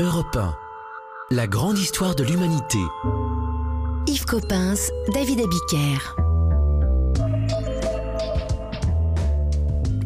Europe 0.00 0.36
1. 0.36 0.54
La 1.32 1.48
grande 1.48 1.76
histoire 1.76 2.14
de 2.14 2.22
l'humanité. 2.22 2.78
Yves 4.06 4.26
Coppens, 4.26 4.92
David 5.12 5.40
Abiker. 5.40 6.27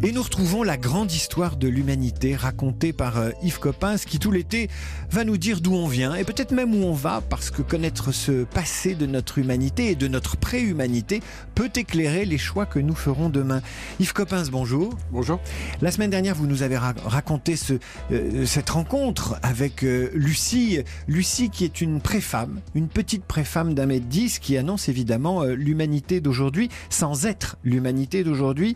Et 0.04 0.10
nous 0.10 0.22
retrouvons 0.22 0.64
la 0.64 0.76
grande 0.76 1.12
histoire 1.12 1.56
de 1.56 1.68
l'humanité 1.68 2.34
racontée 2.34 2.92
par 2.92 3.18
euh, 3.18 3.30
Yves 3.44 3.60
Coppens 3.60 3.98
qui 4.04 4.18
tout 4.18 4.32
l'été 4.32 4.68
va 5.12 5.22
nous 5.22 5.36
dire 5.36 5.60
d'où 5.60 5.74
on 5.74 5.86
vient 5.86 6.16
et 6.16 6.24
peut-être 6.24 6.50
même 6.50 6.74
où 6.74 6.84
on 6.84 6.92
va 6.92 7.20
parce 7.20 7.52
que 7.52 7.62
connaître 7.62 8.10
ce 8.10 8.42
passé 8.42 8.96
de 8.96 9.06
notre 9.06 9.38
humanité 9.38 9.92
et 9.92 9.94
de 9.94 10.08
notre 10.08 10.36
pré-humanité 10.36 11.20
peut 11.54 11.70
éclairer 11.76 12.24
les 12.24 12.36
choix 12.36 12.66
que 12.66 12.80
nous 12.80 12.96
ferons 12.96 13.28
demain. 13.28 13.62
Yves 14.00 14.12
Coppens, 14.12 14.50
bonjour. 14.50 14.92
Bonjour. 15.12 15.38
La 15.80 15.92
semaine 15.92 16.10
dernière, 16.10 16.34
vous 16.34 16.48
nous 16.48 16.64
avez 16.64 16.78
ra 16.78 16.94
raconté 17.04 17.54
ce, 17.54 17.74
euh, 18.10 18.44
cette 18.44 18.70
rencontre 18.70 19.38
avec 19.44 19.84
euh, 19.84 20.10
Lucie. 20.14 20.80
Lucie 21.06 21.48
qui 21.48 21.64
est 21.64 21.80
une 21.80 22.00
préfemme, 22.00 22.60
une 22.74 22.88
petite 22.88 23.24
préfemme 23.24 23.74
d'un 23.74 23.86
mètre 23.86 24.06
dix 24.06 24.40
qui 24.40 24.56
annonce 24.56 24.88
évidemment 24.88 25.44
euh, 25.44 25.54
l'humanité 25.54 26.20
d'aujourd'hui 26.20 26.70
sans 26.90 27.24
être 27.24 27.56
l'humanité 27.62 28.24
d'aujourd'hui. 28.24 28.74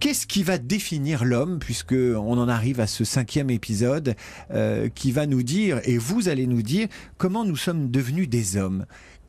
Qu'est-ce 0.00 0.26
qui 0.26 0.42
va 0.42 0.56
définir 0.56 1.26
l'homme, 1.26 1.58
puisque 1.58 1.92
on 1.92 2.38
en 2.38 2.48
arrive 2.48 2.80
à 2.80 2.86
ce 2.86 3.04
cinquième 3.04 3.50
épisode, 3.50 4.16
euh, 4.50 4.88
qui 4.88 5.12
va 5.12 5.26
nous 5.26 5.42
dire, 5.42 5.78
et 5.84 5.98
vous 5.98 6.30
allez 6.30 6.46
nous 6.46 6.62
dire, 6.62 6.88
comment 7.18 7.44
nous 7.44 7.56
sommes 7.56 7.90
devenus 7.90 8.26
des 8.26 8.56
hommes? 8.56 8.86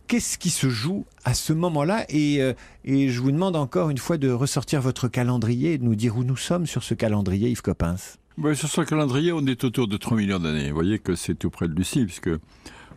Qu'est-ce 0.07 0.37
qui 0.37 0.49
se 0.49 0.69
joue 0.69 1.05
à 1.25 1.33
ce 1.33 1.51
moment-là? 1.51 2.05
Et, 2.07 2.41
euh, 2.41 2.53
et 2.85 3.09
je 3.09 3.19
vous 3.19 3.33
demande 3.33 3.57
encore 3.57 3.89
une 3.89 3.97
fois 3.97 4.17
de 4.17 4.31
ressortir 4.31 4.79
votre 4.79 5.09
calendrier 5.09 5.73
et 5.73 5.77
de 5.77 5.83
nous 5.83 5.95
dire 5.95 6.15
où 6.15 6.23
nous 6.23 6.37
sommes 6.37 6.65
sur 6.65 6.83
ce 6.83 6.93
calendrier, 6.93 7.49
Yves 7.49 7.61
Coppens. 7.61 8.17
Ouais, 8.37 8.55
sur 8.55 8.69
ce 8.69 8.79
calendrier, 8.79 9.33
on 9.33 9.45
est 9.47 9.65
autour 9.65 9.89
de 9.89 9.97
3 9.97 10.15
millions 10.15 10.39
d'années. 10.39 10.69
Vous 10.69 10.75
voyez 10.75 10.99
que 10.99 11.15
c'est 11.15 11.35
tout 11.35 11.49
près 11.49 11.67
de 11.67 11.73
Lucie, 11.73 12.05
puisque 12.05 12.29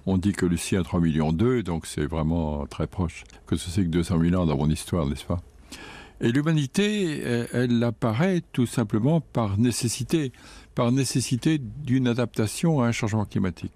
on 0.06 0.16
dit 0.16 0.32
que 0.32 0.46
Lucie 0.46 0.76
a 0.76 0.84
3 0.84 1.00
millions 1.00 1.32
2, 1.32 1.64
donc 1.64 1.86
c'est 1.86 2.06
vraiment 2.06 2.66
très 2.66 2.86
proche. 2.86 3.24
Que 3.48 3.56
ce 3.56 3.68
c'est 3.68 3.82
que 3.82 3.88
200 3.88 4.20
000 4.20 4.40
ans 4.40 4.46
dans 4.46 4.56
mon 4.56 4.70
histoire, 4.70 5.06
n'est-ce 5.06 5.24
pas? 5.24 5.42
Et 6.24 6.32
l'humanité, 6.32 7.20
elle, 7.20 7.48
elle 7.52 7.84
apparaît 7.84 8.40
tout 8.52 8.64
simplement 8.64 9.20
par 9.20 9.58
nécessité, 9.58 10.32
par 10.74 10.90
nécessité 10.90 11.58
d'une 11.58 12.08
adaptation 12.08 12.80
à 12.80 12.86
un 12.86 12.92
changement 12.92 13.26
climatique. 13.26 13.74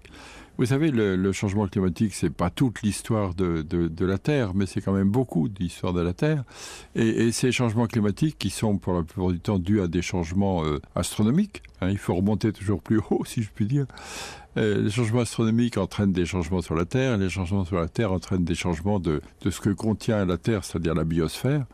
Vous 0.59 0.65
savez, 0.65 0.91
le, 0.91 1.31
changement 1.31 1.67
climatique, 1.69 2.13
c'est 2.13 2.29
pas 2.29 2.49
toute 2.49 2.81
l'histoire 2.81 3.33
de, 3.33 3.61
de, 3.61 3.87
de, 3.87 4.05
la 4.05 4.17
Terre, 4.17 4.53
mais 4.53 4.65
c'est 4.65 4.81
quand 4.81 4.91
même 4.91 5.09
beaucoup 5.09 5.47
d'histoire 5.47 5.93
de 5.93 6.01
la 6.01 6.11
Terre. 6.11 6.43
Et, 6.95 7.31
ces 7.31 7.53
changements 7.53 7.87
climatiques, 7.87 8.37
qui 8.37 8.49
sont 8.49 8.77
pour 8.77 8.91
la 8.91 9.03
plupart 9.03 9.31
du 9.31 9.39
temps 9.39 9.57
dus 9.57 9.79
à 9.79 9.87
des 9.87 10.01
changements 10.01 10.65
euh, 10.65 10.81
astronomiques, 10.95 11.63
hein, 11.79 11.87
il 11.89 11.97
faut 11.97 12.13
remonter 12.13 12.51
toujours 12.51 12.81
plus 12.81 12.99
haut, 13.09 13.23
si 13.23 13.41
je 13.41 13.49
puis 13.55 13.67
dire. 13.67 13.85
Euh, 14.57 14.81
les 14.81 14.89
changements 14.89 15.21
astronomiques 15.21 15.77
entraînent 15.77 16.11
des 16.11 16.25
changements 16.25 16.61
sur 16.61 16.75
la 16.75 16.83
Terre, 16.83 17.17
les 17.17 17.29
changements 17.29 17.63
sur 17.63 17.77
la 17.77 17.87
Terre 17.87 18.11
entraînent 18.11 18.43
des 18.43 18.55
changements 18.55 18.99
de, 18.99 19.21
de 19.41 19.49
ce 19.51 19.61
que 19.61 19.69
contient 19.69 20.25
la 20.25 20.37
Terre, 20.37 20.65
c'est-à-dire 20.65 20.93
la 20.93 21.05
biosphère. 21.05 21.65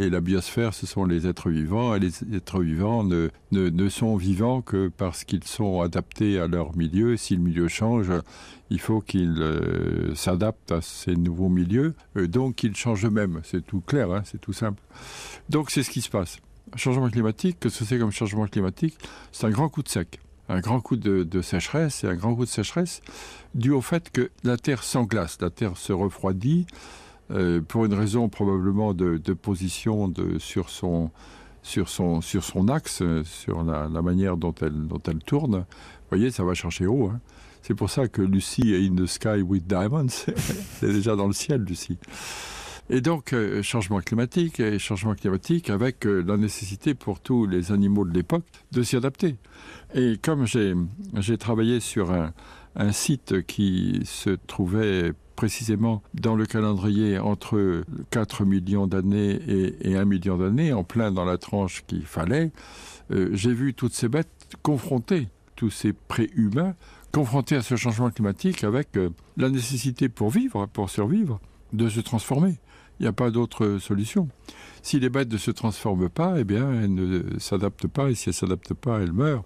Et 0.00 0.10
la 0.10 0.20
biosphère, 0.20 0.74
ce 0.74 0.86
sont 0.86 1.04
les 1.04 1.26
êtres 1.26 1.50
vivants, 1.50 1.94
et 1.94 1.98
les 1.98 2.12
êtres 2.34 2.60
vivants 2.60 3.02
ne, 3.02 3.30
ne 3.52 3.88
sont 3.88 4.16
vivants 4.16 4.62
que 4.62 4.88
parce 4.88 5.24
qu'ils 5.24 5.44
sont 5.44 5.80
adaptés 5.80 6.38
à 6.38 6.46
leur 6.46 6.76
milieu. 6.76 7.16
Si 7.16 7.34
le 7.34 7.42
milieu 7.42 7.66
change, 7.68 8.10
il 8.70 8.80
faut 8.80 9.00
qu'ils 9.00 9.40
euh, 9.40 10.14
s'adaptent 10.14 10.72
à 10.72 10.80
ces 10.80 11.16
nouveaux 11.16 11.48
milieux, 11.48 11.94
euh, 12.16 12.26
donc 12.28 12.56
qu'ils 12.56 12.76
changent 12.76 13.06
eux-mêmes. 13.06 13.40
C'est 13.44 13.64
tout 13.64 13.80
clair, 13.80 14.10
hein, 14.12 14.22
c'est 14.24 14.40
tout 14.40 14.52
simple. 14.52 14.82
Donc 15.48 15.70
c'est 15.70 15.82
ce 15.82 15.90
qui 15.90 16.00
se 16.00 16.10
passe. 16.10 16.38
Changement 16.76 17.08
climatique, 17.08 17.58
que 17.60 17.68
ce 17.68 17.84
c'est 17.84 17.98
comme 17.98 18.12
changement 18.12 18.46
climatique, 18.46 18.98
c'est 19.32 19.46
un 19.46 19.50
grand 19.50 19.68
coup 19.68 19.82
de 19.82 19.88
sec 19.88 20.20
un 20.48 20.60
grand 20.60 20.80
coup 20.80 20.96
de, 20.96 21.42
sécheresse 21.42 22.04
et 22.04 22.08
un 22.08 22.14
grand 22.14 22.34
coup 22.34 22.44
de 22.44 22.50
sécheresse 22.50 23.00
dû 23.54 23.70
au 23.70 23.80
fait 23.80 24.10
que 24.10 24.30
la 24.44 24.56
terre 24.56 24.82
s'englace, 24.82 25.38
la 25.40 25.50
terre 25.50 25.76
se 25.76 25.92
refroidit 25.92 26.66
euh, 27.30 27.60
pour 27.60 27.84
une 27.84 27.94
raison 27.94 28.28
probablement 28.28 28.94
de, 28.94 29.18
position 29.34 30.12
sur, 30.38 30.70
son, 30.70 31.10
axe, 32.68 33.02
sur 33.24 33.62
la, 33.62 33.88
manière 34.02 34.36
dont 34.36 34.54
elle, 34.62 34.86
dont 34.86 35.02
elle 35.06 35.18
tourne. 35.18 35.56
Vous 35.56 36.16
voyez, 36.16 36.30
ça 36.30 36.44
va 36.44 36.54
chercher 36.54 36.86
haut. 36.86 37.10
Hein. 37.12 37.20
C'est 37.62 37.74
pour 37.74 37.90
ça 37.90 38.08
que 38.08 38.22
Lucie 38.22 38.72
est 38.72 38.86
in 38.86 38.94
the 38.94 39.06
sky 39.06 39.42
with 39.42 39.66
diamonds. 39.66 40.08
C'est 40.80 40.92
déjà 40.92 41.16
dans 41.16 41.26
le 41.26 41.32
ciel, 41.32 41.62
Lucie. 41.62 41.98
Et 42.90 43.02
donc, 43.02 43.34
euh, 43.34 43.62
changement 43.62 44.00
climatique 44.00 44.60
et 44.60 44.78
changement 44.78 45.14
climatique 45.14 45.68
avec 45.68 46.06
euh, 46.06 46.24
la 46.26 46.38
nécessité 46.38 46.94
pour 46.94 47.20
tous 47.20 47.46
les 47.46 47.70
animaux 47.70 48.06
de 48.06 48.14
l'époque 48.14 48.44
de 48.72 48.82
s'y 48.82 48.96
adapter. 48.96 49.36
Et 49.94 50.16
comme 50.22 50.46
j'ai 50.46 51.38
travaillé 51.38 51.80
sur 51.80 52.12
un, 52.12 52.32
un 52.76 52.92
site 52.92 53.46
qui 53.46 54.00
se 54.04 54.30
trouvait 54.30 55.12
précisément 55.36 56.02
dans 56.14 56.34
le 56.34 56.46
calendrier 56.46 57.18
entre 57.18 57.84
4 58.10 58.44
millions 58.44 58.86
d'années 58.86 59.38
et, 59.46 59.90
et 59.90 59.96
1 59.96 60.04
million 60.04 60.36
d'années, 60.36 60.72
en 60.72 60.82
plein 60.82 61.12
dans 61.12 61.24
la 61.24 61.38
tranche 61.38 61.84
qu'il 61.86 62.06
fallait, 62.06 62.50
euh, 63.10 63.28
j'ai 63.32 63.52
vu 63.52 63.74
toutes 63.74 63.94
ces 63.94 64.08
bêtes 64.08 64.28
confrontées, 64.62 65.28
tous 65.56 65.70
ces 65.70 65.92
préhumains, 65.92 66.74
confrontés 67.18 67.56
à 67.56 67.62
ce 67.62 67.74
changement 67.74 68.10
climatique 68.10 68.62
avec 68.62 68.96
euh, 68.96 69.10
la 69.36 69.48
nécessité 69.48 70.08
pour 70.08 70.30
vivre, 70.30 70.66
pour 70.66 70.88
survivre, 70.88 71.40
de 71.72 71.88
se 71.88 71.98
transformer 71.98 72.54
il 72.98 73.04
n'y 73.04 73.08
a 73.08 73.12
pas 73.12 73.30
d'autre 73.30 73.78
solution. 73.78 74.28
Si 74.82 75.00
les 75.00 75.08
bêtes 75.08 75.32
ne 75.32 75.38
se 75.38 75.50
transforment 75.50 76.08
pas, 76.08 76.36
eh 76.38 76.44
bien, 76.44 76.72
elles 76.72 76.94
ne 76.94 77.38
s'adaptent 77.38 77.88
pas, 77.88 78.10
et 78.10 78.14
si 78.14 78.28
elles 78.28 78.34
ne 78.34 78.38
s'adaptent 78.38 78.74
pas, 78.74 79.00
elles 79.00 79.12
meurent. 79.12 79.44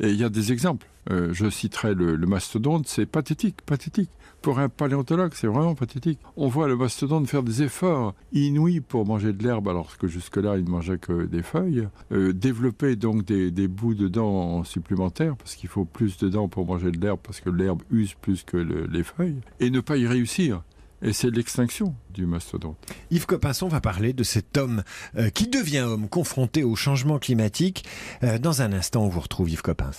Et 0.00 0.10
il 0.10 0.16
y 0.16 0.24
a 0.24 0.28
des 0.28 0.52
exemples. 0.52 0.88
Euh, 1.10 1.32
je 1.32 1.50
citerai 1.50 1.94
le, 1.94 2.16
mastodonte, 2.26 2.86
c'est 2.86 3.06
pathétique, 3.06 3.62
pathétique. 3.62 4.10
Pour 4.40 4.58
un 4.58 4.68
paléontologue, 4.68 5.32
c'est 5.34 5.46
vraiment 5.46 5.74
pathétique. 5.74 6.18
On 6.36 6.48
voit 6.48 6.66
le 6.66 6.76
mastodonte 6.76 7.28
faire 7.28 7.42
des 7.42 7.62
efforts 7.62 8.14
inouïs 8.32 8.80
pour 8.80 9.06
manger 9.06 9.32
de 9.32 9.42
l'herbe, 9.42 9.68
alors 9.68 9.96
que 9.98 10.08
jusque-là, 10.08 10.56
il 10.58 10.64
ne 10.64 10.70
mangeait 10.70 10.98
que 10.98 11.26
des 11.26 11.42
feuilles. 11.42 11.88
Euh, 12.10 12.32
développer 12.32 12.96
donc 12.96 13.24
des, 13.24 13.68
bouts 13.68 13.94
de 13.94 14.08
dents 14.08 14.64
supplémentaires, 14.64 15.36
parce 15.36 15.54
qu'il 15.54 15.68
faut 15.68 15.84
plus 15.84 16.18
de 16.18 16.28
dents 16.28 16.48
pour 16.48 16.66
manger 16.66 16.90
de 16.90 17.00
l'herbe, 17.00 17.20
parce 17.22 17.40
que 17.40 17.50
l'herbe 17.50 17.82
use 17.90 18.14
plus 18.14 18.42
que 18.42 18.56
le, 18.56 18.86
les 18.86 19.04
feuilles, 19.04 19.40
et 19.60 19.70
ne 19.70 19.80
pas 19.80 19.96
y 19.96 20.06
réussir 20.06 20.62
et 21.02 21.12
c'est 21.12 21.30
l'extinction 21.30 21.94
du 22.10 22.26
mastodonte. 22.26 22.76
Yves 23.10 23.26
Copinson 23.26 23.68
va 23.68 23.80
parler 23.80 24.12
de 24.12 24.22
cet 24.22 24.56
homme 24.56 24.82
euh, 25.16 25.30
qui 25.30 25.48
devient 25.48 25.80
homme 25.80 26.08
confronté 26.08 26.64
au 26.64 26.76
changement 26.76 27.18
climatique. 27.18 27.84
Euh, 28.22 28.38
dans 28.38 28.62
un 28.62 28.72
instant, 28.72 29.04
on 29.04 29.08
vous 29.08 29.20
retrouve 29.20 29.50
Yves 29.50 29.62
Copins. 29.62 29.90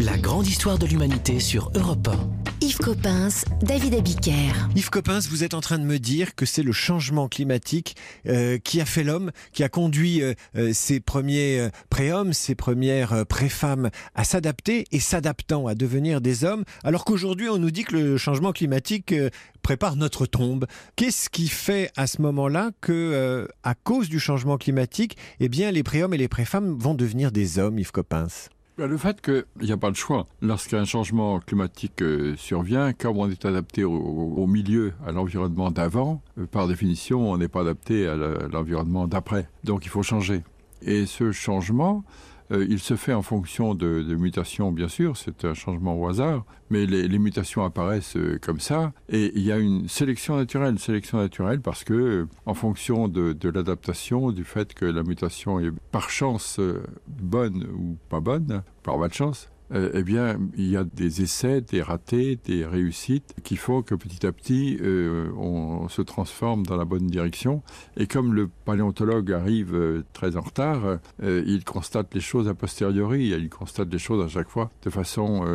La 0.00 0.16
grande 0.16 0.46
histoire 0.46 0.78
de 0.78 0.86
l'humanité 0.86 1.40
sur 1.40 1.70
Europe 1.74 2.08
1. 2.08 2.66
Yves 2.66 2.78
Coppens, 2.78 3.44
David 3.60 3.92
Abiker. 3.92 4.50
Yves 4.74 4.88
Coppens, 4.88 5.28
vous 5.28 5.44
êtes 5.44 5.52
en 5.52 5.60
train 5.60 5.78
de 5.78 5.84
me 5.84 5.98
dire 5.98 6.34
que 6.34 6.46
c'est 6.46 6.62
le 6.62 6.72
changement 6.72 7.28
climatique 7.28 7.96
euh, 8.26 8.56
qui 8.56 8.80
a 8.80 8.86
fait 8.86 9.04
l'homme, 9.04 9.30
qui 9.52 9.62
a 9.62 9.68
conduit 9.68 10.22
euh, 10.22 10.32
euh, 10.56 10.72
ses 10.72 11.00
premiers 11.00 11.60
euh, 11.60 11.68
préhommes, 11.90 12.32
ses 12.32 12.54
premières 12.54 13.12
euh, 13.12 13.24
préfemmes 13.24 13.90
à 14.14 14.24
s'adapter 14.24 14.86
et 14.90 15.00
s'adaptant 15.00 15.66
à 15.66 15.74
devenir 15.74 16.22
des 16.22 16.44
hommes, 16.44 16.64
alors 16.82 17.04
qu'aujourd'hui 17.04 17.50
on 17.50 17.58
nous 17.58 17.70
dit 17.70 17.84
que 17.84 17.94
le 17.94 18.16
changement 18.16 18.52
climatique 18.52 19.12
euh, 19.12 19.28
prépare 19.60 19.96
notre 19.96 20.24
tombe. 20.24 20.66
Qu'est-ce 20.96 21.28
qui 21.28 21.48
fait 21.48 21.90
à 21.98 22.06
ce 22.06 22.22
moment-là 22.22 22.70
que, 22.80 22.92
euh, 22.92 23.46
à 23.64 23.74
cause 23.74 24.08
du 24.08 24.18
changement 24.18 24.56
climatique, 24.56 25.18
eh 25.40 25.50
bien 25.50 25.70
les 25.70 25.82
préhommes 25.82 26.14
et 26.14 26.18
les 26.18 26.28
préfemmes 26.28 26.78
vont 26.78 26.94
devenir 26.94 27.32
des 27.32 27.58
hommes, 27.58 27.78
Yves 27.78 27.92
Coppens? 27.92 28.48
Le 28.86 28.96
fait 28.96 29.20
qu'il 29.20 29.44
n'y 29.60 29.72
a 29.72 29.76
pas 29.76 29.90
de 29.90 29.96
choix, 29.96 30.26
lorsqu'un 30.40 30.86
changement 30.86 31.38
climatique 31.40 32.00
euh, 32.00 32.34
survient, 32.36 32.94
comme 32.94 33.18
on 33.18 33.30
est 33.30 33.44
adapté 33.44 33.84
au, 33.84 33.92
au 33.92 34.46
milieu, 34.46 34.94
à 35.06 35.12
l'environnement 35.12 35.70
d'avant, 35.70 36.22
euh, 36.38 36.46
par 36.46 36.66
définition, 36.66 37.30
on 37.30 37.36
n'est 37.36 37.48
pas 37.48 37.60
adapté 37.60 38.08
à 38.08 38.16
l'environnement 38.16 39.06
d'après. 39.06 39.48
Donc 39.64 39.84
il 39.84 39.90
faut 39.90 40.02
changer. 40.02 40.42
Et 40.80 41.04
ce 41.04 41.30
changement, 41.30 42.04
euh, 42.52 42.66
il 42.68 42.78
se 42.78 42.96
fait 42.96 43.12
en 43.12 43.22
fonction 43.22 43.74
de, 43.74 44.02
mutations, 44.14 44.72
bien 44.72 44.88
sûr, 44.88 45.16
c'est 45.16 45.44
un 45.44 45.54
changement 45.54 45.94
au 45.94 46.08
hasard, 46.08 46.44
mais 46.70 46.86
les, 46.86 47.18
mutations 47.18 47.64
apparaissent 47.64 48.16
euh, 48.16 48.38
comme 48.40 48.60
ça, 48.60 48.92
et 49.08 49.32
il 49.34 49.42
y 49.42 49.52
a 49.52 49.58
une 49.58 49.88
sélection 49.88 50.36
naturelle, 50.36 50.78
sélection 50.78 51.18
naturelle 51.18 51.60
parce 51.60 51.84
que, 51.84 51.92
euh, 51.92 52.28
en 52.46 52.54
fonction 52.54 53.08
de, 53.08 53.32
de 53.32 53.48
l'adaptation, 53.48 54.32
du 54.32 54.44
fait 54.44 54.74
que 54.74 54.84
la 54.84 55.02
mutation 55.02 55.60
est 55.60 55.70
par 55.92 56.10
chance 56.10 56.60
bonne 57.06 57.66
ou 57.74 57.96
pas 58.08 58.20
bonne, 58.20 58.62
par 58.82 58.98
malchance, 58.98 59.49
euh, 59.72 59.90
eh 59.94 60.02
bien, 60.02 60.38
il 60.56 60.68
y 60.68 60.76
a 60.76 60.84
des 60.84 61.22
essais, 61.22 61.60
des 61.60 61.82
ratés, 61.82 62.38
des 62.44 62.66
réussites 62.66 63.34
qui 63.44 63.56
font 63.56 63.82
que 63.82 63.94
petit 63.94 64.26
à 64.26 64.32
petit, 64.32 64.78
euh, 64.80 65.30
on 65.36 65.88
se 65.88 66.02
transforme 66.02 66.66
dans 66.66 66.76
la 66.76 66.84
bonne 66.84 67.06
direction. 67.06 67.62
Et 67.96 68.06
comme 68.06 68.34
le 68.34 68.48
paléontologue 68.64 69.32
arrive 69.32 69.74
euh, 69.74 70.04
très 70.12 70.36
en 70.36 70.40
retard, 70.40 70.98
il 71.22 71.64
constate 71.64 72.14
les 72.14 72.20
choses 72.20 72.48
a 72.48 72.54
posteriori, 72.54 73.28
il 73.28 73.48
constate 73.48 73.92
les 73.92 73.98
choses 73.98 74.24
à 74.24 74.28
chaque 74.28 74.48
fois 74.48 74.70
de 74.82 74.90
façon 74.90 75.46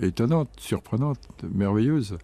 étonnante, 0.00 0.50
surprenante, 0.58 1.18
merveilleuse. 1.52 2.18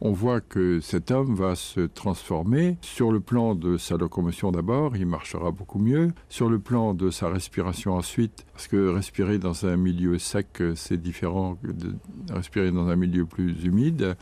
On 0.00 0.12
voit 0.12 0.40
que 0.40 0.80
cet 0.80 1.10
homme 1.10 1.34
va 1.34 1.54
se 1.54 1.80
transformer 1.80 2.76
sur 2.82 3.12
le 3.12 3.20
plan 3.20 3.54
de 3.54 3.76
sa 3.76 3.96
locomotion 3.96 4.52
d'abord, 4.52 4.96
il 4.96 5.06
marchera 5.06 5.50
beaucoup 5.50 5.78
mieux, 5.78 6.12
sur 6.28 6.48
le 6.48 6.58
plan 6.58 6.94
de 6.94 7.10
sa 7.10 7.28
respiration 7.28 7.94
ensuite, 7.94 8.46
parce 8.52 8.68
que 8.68 8.88
respirer 8.88 9.38
dans 9.38 9.66
un 9.66 9.76
milieu 9.76 10.18
sec, 10.18 10.62
c'est 10.74 11.00
différent 11.00 11.58
de 11.62 11.94
respirer 12.32 12.70
dans 12.70 12.88
un 12.88 12.96
milieu 12.96 13.24
plus 13.24 13.64
humide. 13.64 14.16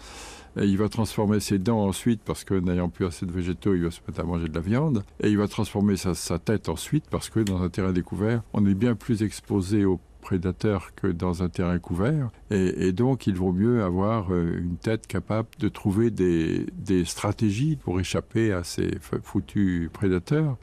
Il 0.59 0.79
va 0.79 0.89
transformer 0.89 1.41
ses 1.41 1.59
dents 1.59 1.85
ensuite 1.85 2.23
parce 2.25 2.45
que 2.45 2.55
n'ayant 2.55 2.89
plus 2.89 3.05
assez 3.05 3.27
de 3.27 3.33
végétaux, 3.33 3.75
il 3.75 3.85
va 3.85 3.91
se 3.91 4.01
mettre 4.09 4.21
à 4.21 4.25
manger 4.25 4.49
de 4.49 4.55
la 4.55 4.61
viande. 4.61 5.05
Et 5.23 5.29
il 5.29 5.37
va 5.37 5.49
transformer 5.49 5.97
sa, 5.97 6.15
sa 6.15 6.39
tête 6.39 6.71
ensuite 6.71 7.05
parce 7.11 7.29
que 7.29 7.41
dans 7.41 7.63
un 7.63 7.69
terrain 7.69 7.93
découvert, 7.93 8.43
on 8.55 8.65
est 8.65 8.75
bien 8.75 8.95
plus 8.95 9.23
exposé 9.23 9.85
aux 9.85 10.01
prédateurs 10.27 10.93
que 10.97 11.07
dans 11.07 11.45
un 11.45 11.49
terrain 11.49 11.79
couvert. 11.79 12.31
Et, 12.51 12.91
donc, 12.91 13.29
il 13.29 13.37
vaut 13.37 13.53
mieux 13.53 13.85
avoir 13.85 14.33
euh, 14.33 14.59
une 14.59 14.77
tête 14.77 15.07
capable 15.07 15.49
de 15.61 15.69
trouver 15.69 16.11
des, 16.11 16.67
des 16.77 17.05
stratégies 17.05 17.77
pour 17.77 18.01
échapper 18.01 18.53
à 18.53 18.65
ces 18.65 18.99
foutus 19.23 19.89
prédateurs. 19.93 20.57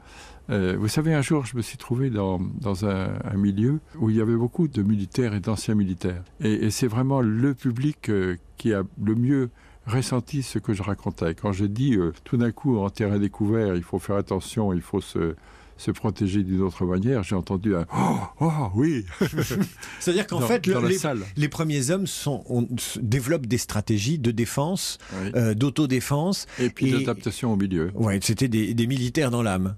Euh, 0.50 0.76
vous 0.78 0.88
savez, 0.88 1.14
un 1.14 1.22
jour, 1.22 1.46
je 1.46 1.56
me 1.56 1.62
suis 1.62 1.78
trouvé 1.78 2.10
dans, 2.10 2.42
dans 2.60 2.84
un, 2.84 3.08
milieu 3.36 3.80
où 3.98 4.10
il 4.10 4.16
y 4.16 4.20
avait 4.20 4.36
beaucoup 4.36 4.68
de 4.68 4.82
militaires 4.82 5.32
et 5.32 5.40
d'anciens 5.40 5.74
militaires. 5.74 6.22
Et, 6.40 6.68
c'est 6.68 6.86
vraiment 6.86 7.22
le 7.22 7.54
public 7.54 8.10
euh, 8.10 8.36
qui 8.58 8.74
a 8.74 8.82
le 9.02 9.14
mieux 9.14 9.48
ressenti 9.86 10.42
ce 10.42 10.58
que 10.58 10.74
je 10.74 10.82
racontais. 10.82 11.34
Quand 11.34 11.52
j'ai 11.52 11.68
dit 11.68 11.96
tout 12.24 12.36
d'un 12.36 12.52
coup 12.52 12.76
en 12.78 12.90
terrain 12.90 13.18
découvert, 13.18 13.76
il 13.76 13.82
faut 13.82 13.98
faire 13.98 14.16
attention, 14.16 14.74
il 14.74 14.82
faut 14.82 15.00
se 15.00 15.34
se 15.76 15.90
protéger 15.90 16.42
d'une 16.42 16.60
autre 16.62 16.84
manière, 16.84 17.22
j'ai 17.22 17.34
entendu 17.34 17.74
un 17.74 17.86
oh, 17.94 18.18
oh 18.40 18.70
oui. 18.74 19.04
C'est-à-dire 20.00 20.26
qu'en 20.26 20.40
fait, 20.40 20.66
le, 20.66 20.86
les, 20.86 20.98
les, 21.36 21.48
premiers 21.48 21.90
hommes 21.90 22.06
sont, 22.06 22.44
on, 22.48 22.66
développent 23.00 23.46
des 23.46 23.58
stratégies 23.58 24.18
de 24.18 24.30
défense, 24.30 24.98
oui. 25.12 25.32
euh, 25.34 25.54
d'autodéfense. 25.54 26.46
Et 26.58 26.70
puis 26.70 26.92
d'adaptation 26.92 27.52
au 27.52 27.56
milieu. 27.56 27.90
Ouais, 27.94 28.18
c'était 28.22 28.48
des, 28.48 28.74
des 28.74 28.86
militaires 28.86 29.30
dans 29.30 29.42
l'âme. 29.42 29.76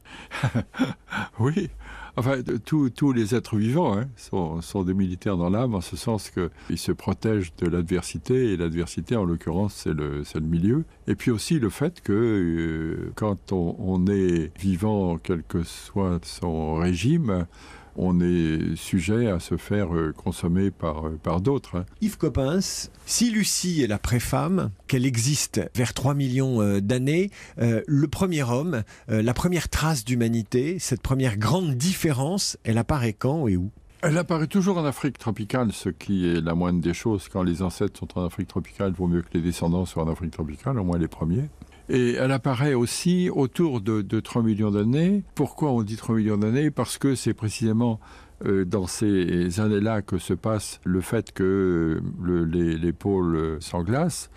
oui. 1.38 1.70
Enfin, 2.18 2.38
tous, 2.64 3.12
les 3.12 3.34
êtres 3.34 3.56
vivants 3.56 3.98
hein, 3.98 4.08
sont, 4.16 4.84
des 4.84 4.94
militaires 4.94 5.36
dans 5.36 5.50
l'âme, 5.50 5.74
en 5.74 5.82
ce 5.82 5.96
sens 5.96 6.30
qu'ils 6.30 6.78
se 6.78 6.90
protègent 6.90 7.52
de 7.56 7.68
l'adversité, 7.68 8.52
et 8.52 8.56
l'adversité, 8.56 9.16
en 9.16 9.24
l'occurrence, 9.24 9.74
c'est 9.84 9.92
le, 9.92 10.24
milieu. 10.40 10.84
Et 11.08 11.14
puis 11.14 11.30
aussi 11.30 11.58
le 11.58 11.68
fait 11.68 12.00
que 12.00 12.12
euh, 12.12 13.12
quand 13.16 13.52
on 13.52 14.06
est 14.06 14.50
vivant, 14.58 15.18
quel 15.18 15.42
que 15.42 15.62
soit 15.62 16.24
son 16.24 16.76
régime, 16.76 17.46
on 17.96 18.20
est 18.20 18.76
sujet 18.76 19.28
à 19.28 19.40
se 19.40 19.56
faire 19.56 19.94
euh, 19.94 20.12
consommer 20.12 20.70
par, 20.70 21.06
euh, 21.06 21.18
par 21.22 21.40
d'autres. 21.40 21.78
Hein. 21.78 21.86
Yves 22.00 22.18
Coppens, 22.18 22.90
si 23.06 23.30
Lucie 23.30 23.82
est 23.82 23.86
la 23.86 23.98
préfemme, 23.98 24.70
qu'elle 24.86 25.06
existe 25.06 25.60
vers 25.74 25.94
3 25.94 26.14
millions 26.14 26.60
euh, 26.60 26.80
d'années, 26.80 27.30
euh, 27.58 27.82
le 27.86 28.08
premier 28.08 28.42
homme, 28.42 28.82
euh, 29.10 29.22
la 29.22 29.34
première 29.34 29.68
trace 29.68 30.04
d'humanité, 30.04 30.78
cette 30.78 31.02
première 31.02 31.36
grande 31.36 31.74
différence, 31.74 32.58
elle 32.64 32.78
apparaît 32.78 33.12
quand 33.12 33.48
et 33.48 33.56
où? 33.56 33.70
Elle 34.02 34.18
apparaît 34.18 34.46
toujours 34.46 34.78
en 34.78 34.84
Afrique 34.84 35.18
tropicale, 35.18 35.72
ce 35.72 35.88
qui 35.88 36.28
est 36.28 36.40
la 36.40 36.54
moindre 36.54 36.80
des 36.80 36.94
choses. 36.94 37.28
Quand 37.32 37.42
les 37.42 37.62
ancêtres 37.62 37.98
sont 37.98 38.18
en 38.18 38.26
Afrique 38.26 38.48
tropicale, 38.48 38.90
il 38.90 38.96
vaut 38.96 39.08
mieux 39.08 39.22
que 39.22 39.30
les 39.34 39.40
descendants 39.40 39.86
soient 39.86 40.04
en 40.04 40.12
Afrique 40.12 40.32
tropicale, 40.32 40.78
au 40.78 40.84
moins 40.84 40.98
les 40.98 41.08
premiers. 41.08 41.48
Et 41.88 42.14
elle 42.14 42.32
apparaît 42.32 42.74
aussi 42.74 43.30
autour 43.30 43.80
de, 43.80 44.02
de 44.02 44.20
3 44.20 44.42
millions 44.42 44.70
d'années. 44.70 45.22
Pourquoi 45.34 45.70
on 45.70 45.82
dit 45.82 45.96
3 45.96 46.16
millions 46.16 46.36
d'années? 46.36 46.70
Parce 46.70 46.98
que 46.98 47.14
c'est 47.14 47.34
précisément 47.34 48.00
euh, 48.44 48.64
dans 48.64 48.86
ces 48.86 49.60
années-là 49.60 50.02
que 50.02 50.18
se 50.18 50.34
passe 50.34 50.80
le 50.84 51.00
fait 51.00 51.32
que 51.32 52.02
le, 52.20 52.44
les, 52.44 52.76
les 52.76 52.92
pôles 52.92 53.58
s'englacent. 53.60 54.30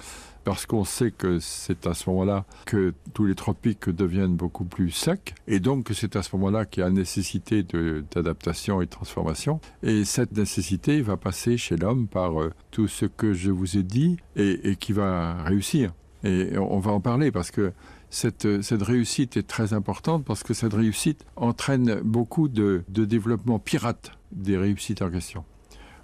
Parce 0.46 0.66
qu'on 0.66 0.86
sait 0.86 1.12
que 1.12 1.40
c'est 1.40 1.86
à 1.86 1.94
ce 1.94 2.10
moment-là 2.10 2.46
que 2.66 2.94
tous 3.14 3.26
les 3.26 3.36
tropiques 3.36 3.90
deviennent 3.90 4.36
beaucoup 4.36 4.64
plus 4.64 4.90
secs. 4.90 5.36
Et 5.48 5.60
donc 5.60 5.90
c'est 5.94 6.16
à 6.16 6.24
ce 6.24 6.36
moment-là 6.38 6.66
qu'il 6.66 6.82
y 6.82 6.86
a 6.86 6.90
nécessité 6.90 7.64
d'adaptation 7.64 8.82
et 8.82 8.86
de 8.86 8.90
transformation. 8.90 9.60
Et 9.84 10.06
cette 10.06 10.36
nécessité 10.36 11.02
va 11.02 11.18
passer 11.18 11.58
chez 11.58 11.76
l'homme 11.76 12.08
par 12.08 12.42
euh, 12.42 12.54
tout 12.72 12.88
ce 12.88 13.06
que 13.06 13.34
je 13.34 13.52
vous 13.52 13.78
ai 13.78 13.84
dit 13.84 14.18
et 14.36 14.78
qui 14.80 14.94
va 14.94 15.44
réussir 15.44 15.92
et 16.24 16.58
on 16.58 16.80
va 16.80 16.92
en 16.92 17.00
parler 17.00 17.32
parce 17.32 17.52
que 17.52 17.72
cette, 18.10 18.48
réussite 18.82 19.38
est 19.38 19.48
très 19.48 19.74
importante 19.74 20.26
parce 20.26 20.44
que 20.44 20.54
cette 20.54 20.74
réussite 20.74 21.26
entraîne 21.36 22.02
beaucoup 22.04 22.48
de, 22.48 22.84
développement 22.90 23.60
pirate 23.60 24.12
des 24.32 24.58
réussites 24.58 25.02
en 25.02 25.10
question. 25.10 25.44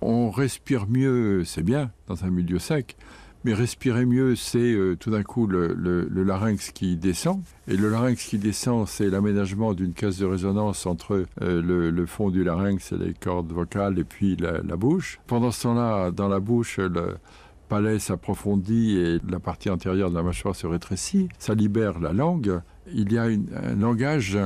On 0.01 0.29
respire 0.29 0.87
mieux, 0.87 1.43
c'est 1.45 1.63
bien 1.63 1.91
dans 2.07 2.25
un 2.25 2.29
milieu 2.29 2.59
sec, 2.59 2.95
mais 3.43 3.53
respirer 3.53 4.05
mieux, 4.05 4.35
c'est 4.35 4.57
euh, 4.57 4.95
tout 4.95 5.11
d'un 5.11 5.23
coup 5.23 5.47
le, 5.47 6.07
larynx 6.11 6.71
qui 6.71 6.95
descend. 6.95 7.41
Et 7.67 7.77
le 7.77 7.89
larynx 7.89 8.23
qui 8.25 8.37
descend, 8.37 8.87
c'est 8.87 9.09
l'aménagement 9.09 9.73
d'une 9.73 9.93
caisse 9.93 10.17
de 10.17 10.25
résonance 10.25 10.85
entre 10.85 11.25
euh, 11.41 11.61
le, 11.61 11.91
le 11.91 12.05
fond 12.07 12.29
du 12.29 12.43
larynx 12.43 12.91
et 12.91 12.97
les 12.97 13.13
cordes 13.13 13.51
vocales 13.51 13.99
et 13.99 14.03
puis 14.03 14.35
la, 14.35 14.61
la 14.61 14.75
bouche. 14.75 15.19
Pendant 15.27 15.51
ce 15.51 15.63
temps-là, 15.63 16.11
dans 16.11 16.27
la 16.27 16.39
bouche, 16.39 16.77
le, 16.77 17.17
palais 17.65 17.99
s'approfondit 17.99 18.97
et 18.97 19.19
la 19.29 19.39
partie 19.39 19.69
antérieure 19.69 20.09
de 20.09 20.15
la 20.15 20.23
mâchoire 20.23 20.55
se 20.55 20.67
rétrécit, 20.67 21.29
ça 21.39 21.53
libère 21.53 21.99
la 21.99 22.13
langue. 22.13 22.61
Il 22.93 23.11
y 23.11 23.17
a 23.17 23.23
un 23.23 23.75
langage 23.75 24.37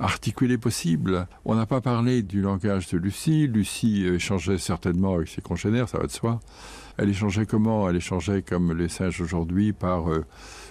articulé 0.00 0.58
possible. 0.58 1.26
On 1.44 1.54
n'a 1.54 1.66
pas 1.66 1.80
parlé 1.80 2.22
du 2.22 2.40
langage 2.40 2.88
de 2.88 2.98
Lucie. 2.98 3.46
Lucie 3.46 4.06
échangeait 4.06 4.58
certainement 4.58 5.14
avec 5.14 5.28
ses 5.28 5.42
congénères, 5.42 5.88
ça 5.88 5.98
va 5.98 6.06
de 6.06 6.12
soi. 6.12 6.40
Elle 6.96 7.10
échangeait 7.10 7.46
comment? 7.46 7.88
Elle 7.88 7.96
échangeait 7.96 8.42
comme 8.42 8.76
les 8.76 8.88
singes 8.88 9.20
aujourd'hui 9.20 9.72
par 9.72 10.10
euh, 10.10 10.24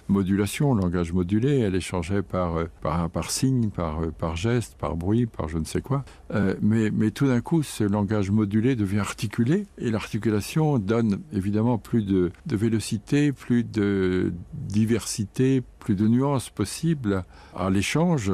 modulation, 0.09 0.73
langage 0.73 1.13
modulé, 1.13 1.59
elle 1.59 1.75
échangeait 1.75 2.21
par, 2.21 2.57
euh, 2.57 2.65
par, 2.81 3.31
signe, 3.31 3.69
par, 3.69 4.01
euh, 4.01 4.11
par 4.11 4.35
geste, 4.35 4.75
par 4.77 4.95
bruit, 4.95 5.25
par 5.25 5.47
je 5.47 5.57
ne 5.57 5.65
sais 5.65 5.81
quoi. 5.81 6.03
Euh, 6.33 6.55
mais, 6.61 6.91
mais 6.91 7.11
tout 7.11 7.27
d'un 7.27 7.41
coup, 7.41 7.63
ce 7.63 7.83
langage 7.83 8.31
modulé 8.31 8.75
devient 8.75 8.99
articulé 8.99 9.65
et 9.77 9.91
l'articulation 9.91 10.79
donne 10.79 11.21
évidemment 11.33 11.77
plus 11.77 12.03
de, 12.03 12.31
de 12.45 12.55
vélocité, 12.55 13.31
plus 13.31 13.63
de 13.63 14.33
diversité, 14.53 15.63
plus 15.79 15.95
de 15.95 16.07
nuances 16.07 16.49
possibles 16.49 17.23
à 17.55 17.69
l'échange. 17.69 18.31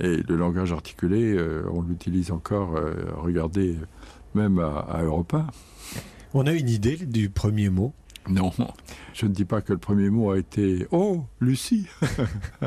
Et 0.00 0.16
le 0.28 0.36
langage 0.36 0.72
articulé, 0.72 1.34
euh, 1.34 1.64
on 1.72 1.82
l'utilise 1.82 2.30
encore, 2.30 2.76
euh, 2.76 2.94
regardez, 3.16 3.76
même 4.34 4.58
à, 4.58 4.78
à 4.78 5.02
Europa. 5.02 5.46
On 6.34 6.46
a 6.46 6.52
une 6.52 6.68
idée 6.68 6.96
du 6.96 7.30
premier 7.30 7.68
mot? 7.68 7.92
Non, 8.28 8.52
je 9.14 9.26
ne 9.26 9.32
dis 9.32 9.46
pas 9.46 9.62
que 9.62 9.72
le 9.72 9.78
premier 9.78 10.10
mot 10.10 10.30
a 10.30 10.38
été 10.38 10.86
«Oh, 10.90 11.24
Lucie!» 11.40 11.86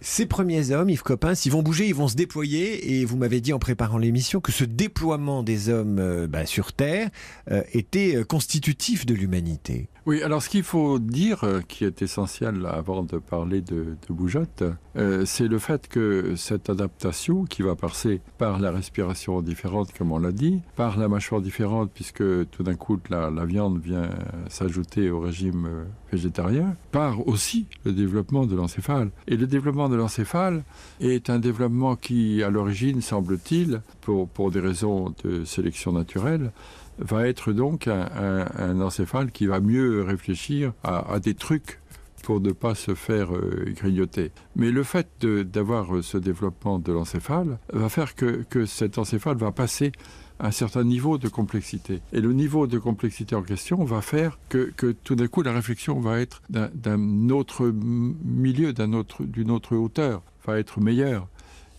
Ces 0.00 0.26
premiers 0.26 0.70
hommes, 0.70 0.90
Yves 0.90 1.02
Coppin, 1.02 1.34
s'ils 1.34 1.50
vont 1.50 1.62
bouger, 1.62 1.88
ils 1.88 1.94
vont 1.94 2.06
se 2.06 2.14
déployer. 2.14 2.92
Et 2.92 3.04
vous 3.04 3.16
m'avez 3.16 3.40
dit 3.40 3.52
en 3.52 3.58
préparant 3.58 3.98
l'émission 3.98 4.40
que 4.40 4.52
ce 4.52 4.62
déploiement 4.62 5.42
des 5.42 5.70
hommes 5.70 5.98
euh, 5.98 6.28
bah, 6.28 6.46
sur 6.46 6.72
Terre 6.72 7.10
euh, 7.50 7.62
était 7.72 8.24
constitutif 8.24 9.06
de 9.06 9.14
l'humanité. 9.14 9.88
Oui, 10.08 10.22
alors 10.22 10.42
ce 10.42 10.48
qu'il 10.48 10.62
faut 10.62 10.98
dire, 10.98 11.44
euh, 11.44 11.60
qui 11.60 11.84
est 11.84 12.00
essentiel 12.00 12.64
avant 12.64 13.02
de 13.02 13.18
parler 13.18 13.60
de, 13.60 13.94
de 14.08 14.74
euh, 14.96 15.26
c'est 15.26 15.48
le 15.48 15.58
fait 15.58 15.86
que 15.86 16.34
cette 16.34 16.70
adaptation 16.70 17.44
qui 17.44 17.60
va 17.60 17.74
passer 17.74 18.22
par 18.38 18.58
la 18.58 18.70
respiration 18.70 19.42
différente, 19.42 19.92
comme 19.92 20.10
on 20.10 20.18
l'a 20.18 20.32
dit, 20.32 20.62
par 20.76 20.96
la 20.96 21.08
mâchoire 21.08 21.42
différente, 21.42 21.90
puisque 21.92 22.24
tout 22.48 22.62
d'un 22.62 22.74
coup 22.74 22.98
la, 23.10 23.28
viande 23.44 23.82
vient 23.82 24.08
s'ajouter 24.48 25.10
au 25.10 25.20
régime 25.20 25.66
euh, 25.66 25.84
végétarien, 26.10 26.74
par 26.90 27.28
aussi 27.28 27.66
le 27.84 27.92
développement 27.92 28.46
de 28.46 28.56
l'encéphale. 28.56 29.10
Et 29.26 29.36
le 29.36 29.46
développement 29.46 29.90
de 29.90 29.96
l'encéphale 29.96 30.64
est 31.00 31.28
un 31.28 31.38
développement 31.38 31.96
qui, 31.96 32.42
à 32.42 32.48
l'origine, 32.48 33.02
semble-t-il, 33.02 33.82
pour 34.00 34.50
des 34.50 34.60
raisons 34.60 35.14
de 35.22 35.44
sélection 35.44 35.92
naturelle, 35.92 36.50
va 36.98 37.28
être 37.28 37.52
donc 37.52 37.88
un, 37.88 38.80
encéphale 38.80 39.30
qui 39.30 39.46
va 39.46 39.60
mieux 39.60 40.02
réfléchir 40.02 40.72
à, 40.82 41.12
à 41.12 41.20
des 41.20 41.34
trucs 41.34 41.80
pour 42.22 42.40
ne 42.40 42.52
pas 42.52 42.74
se 42.74 42.94
faire 42.94 43.34
euh, 43.34 43.72
grignoter. 43.74 44.32
Mais 44.56 44.70
le 44.70 44.82
fait 44.82 45.08
d'avoir 45.24 45.94
euh, 45.94 46.02
ce 46.02 46.18
développement 46.18 46.78
de 46.78 46.92
l'encéphale 46.92 47.58
va 47.72 47.88
faire 47.88 48.14
que, 48.14 48.44
que 48.50 48.66
cet 48.66 48.98
encéphale 48.98 49.36
va 49.36 49.52
passer 49.52 49.92
un 50.40 50.50
certain 50.50 50.84
niveau 50.84 51.18
de 51.18 51.28
complexité. 51.28 52.00
Et 52.12 52.20
le 52.20 52.32
niveau 52.32 52.66
de 52.66 52.78
complexité 52.78 53.34
en 53.34 53.42
question 53.42 53.84
va 53.84 54.00
faire 54.00 54.38
que, 54.48 54.70
que 54.76 54.92
tout 54.92 55.14
d'un 55.14 55.26
coup 55.26 55.42
la 55.42 55.52
réflexion 55.52 56.00
va 56.00 56.20
être 56.20 56.42
d'un 56.50 57.30
autre 57.30 57.72
milieu, 57.72 58.72
d'une 58.72 58.94
autre, 58.94 59.24
autre 59.48 59.76
hauteur, 59.76 60.22
va 60.46 60.58
être 60.58 60.80
meilleure. 60.80 61.28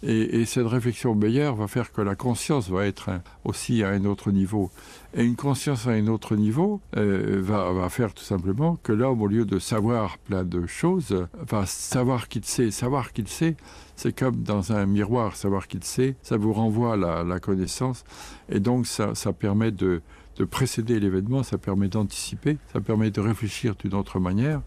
Et, 0.01 0.39
et, 0.41 0.46
cette 0.46 0.68
réflexion 0.68 1.13
meilleure 1.13 1.56
va 1.56 1.68
faire 1.68 1.91
que 1.91 2.01
la 2.01 2.15
conscience 2.15 2.70
va 2.70 2.86
être 2.86 3.10
aussi 3.44 3.84
à 3.84 3.89
un 3.89 4.06
autre 4.06 4.32
niveau. 4.32 4.72
Et 5.13 5.24
une 5.24 5.36
conscience 5.36 5.88
à 5.88 5.91
un 5.91 6.08
autre 6.08 6.36
niveau 6.36 6.79
euh, 6.96 7.41
va, 7.41 7.89
faire 7.89 8.13
tout 8.13 8.24
simplement 8.24 8.77
que 8.82 8.94
l'homme, 8.94 9.22
au 9.22 9.27
lieu 9.27 9.46
de 9.46 9.60
savoir 9.60 10.18
plein 10.20 10.44
de 10.44 10.65
choses, 10.68 11.27
va 11.48 11.65
savoir 11.65 12.29
qu'il 12.29 12.46
sait. 12.46 12.72
Savoir 12.72 13.12
qu'il 13.12 13.27
sait, 13.27 13.58
c'est 13.96 14.18
comme 14.18 14.38
dans 14.38 14.72
un 14.72 14.86
miroir, 14.86 15.36
savoir 15.36 15.68
qu'il 15.68 15.84
sait, 15.84 16.15
ça 16.22 16.38
vous 16.38 16.53
renvoie 16.53 16.96
la, 16.96 17.24
la 17.24 17.39
connaissance. 17.39 18.06
Et 18.48 18.60
donc, 18.60 18.88
ça, 18.88 19.13
permet 19.34 19.72
de 19.72 20.01
précéder 20.50 21.00
l'événement, 21.00 21.44
ça 21.44 21.58
permet 21.58 21.89
d'anticiper, 21.89 22.58
ça 22.72 22.79
permet 22.79 23.12
de 23.12 23.20
réfléchir 23.20 23.75
d'une 23.75 23.96
autre 23.96 24.20
manière 24.20 24.62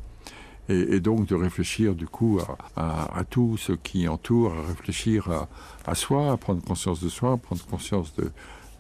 et, 0.73 0.95
et, 0.97 1.01
donc 1.01 1.27
de 1.27 1.35
réfléchir 1.35 1.95
du 1.95 2.07
coup 2.07 2.41
à, 2.41 2.81
à, 2.81 3.19
à, 3.19 3.25
tout 3.25 3.57
ce 3.57 3.73
qui 3.73 4.09
entoure, 4.09 4.53
à 4.55 4.69
réfléchir 4.69 5.31
à, 5.31 5.49
à, 5.91 5.95
soi, 5.95 6.33
à 6.33 6.37
prendre 6.37 6.63
conscience 6.63 7.03
de 7.03 7.09
soi, 7.09 7.37
prendre 7.37 7.65
conscience 7.67 8.15
de, 8.17 8.31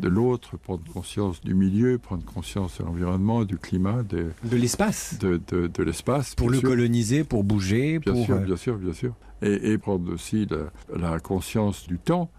de 0.00 0.08
l'autre, 0.08 0.56
prendre 0.56 0.82
conscience 0.92 1.40
du 1.40 1.54
milieu, 1.54 1.98
prendre 1.98 2.24
conscience 2.24 2.78
de 2.78 2.84
l'environnement, 2.84 3.44
du 3.44 3.58
climat, 3.58 4.02
de, 4.02 4.32
de 4.44 4.56
l'espace, 4.56 5.18
de, 5.18 5.40
de, 5.48 5.66
de 5.66 5.82
l'espace, 5.82 6.34
pour 6.34 6.50
le 6.50 6.58
sûr. 6.58 6.68
coloniser, 6.68 7.24
pour 7.24 7.44
bouger, 7.44 7.98
bien 7.98 8.12
pour 8.12 8.24
sûr, 8.24 8.38
bien 8.38 8.56
sûr, 8.56 8.76
bien 8.76 8.92
sûr, 8.92 9.14
et, 9.42 9.72
et 9.72 9.78
prendre 9.78 10.12
aussi 10.12 10.46
la, 10.46 11.08
la 11.12 11.20
conscience 11.20 11.86
du 11.86 11.98
temps. 11.98 12.30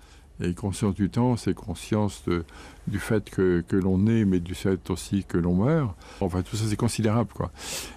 Et 0.43 0.53
conscience 0.53 0.93
du 0.93 1.09
temps, 1.09 1.38
c'est 1.38 1.53
conscience 1.53 2.25
du 2.88 3.00
fait 3.00 3.29
que, 3.29 3.63
l'on 3.71 4.07
est, 4.07 4.25
mais 4.25 4.41
du 4.41 4.55
fait 4.55 4.89
aussi 4.89 5.23
que 5.23 5.38
l'on 5.38 5.55
meurt. 5.55 5.95
Enfin, 6.19 6.41
tout 6.41 6.57
ça, 6.57 6.65
c'est 6.67 6.75
considérable, 6.75 7.29
quoi. 7.33 7.50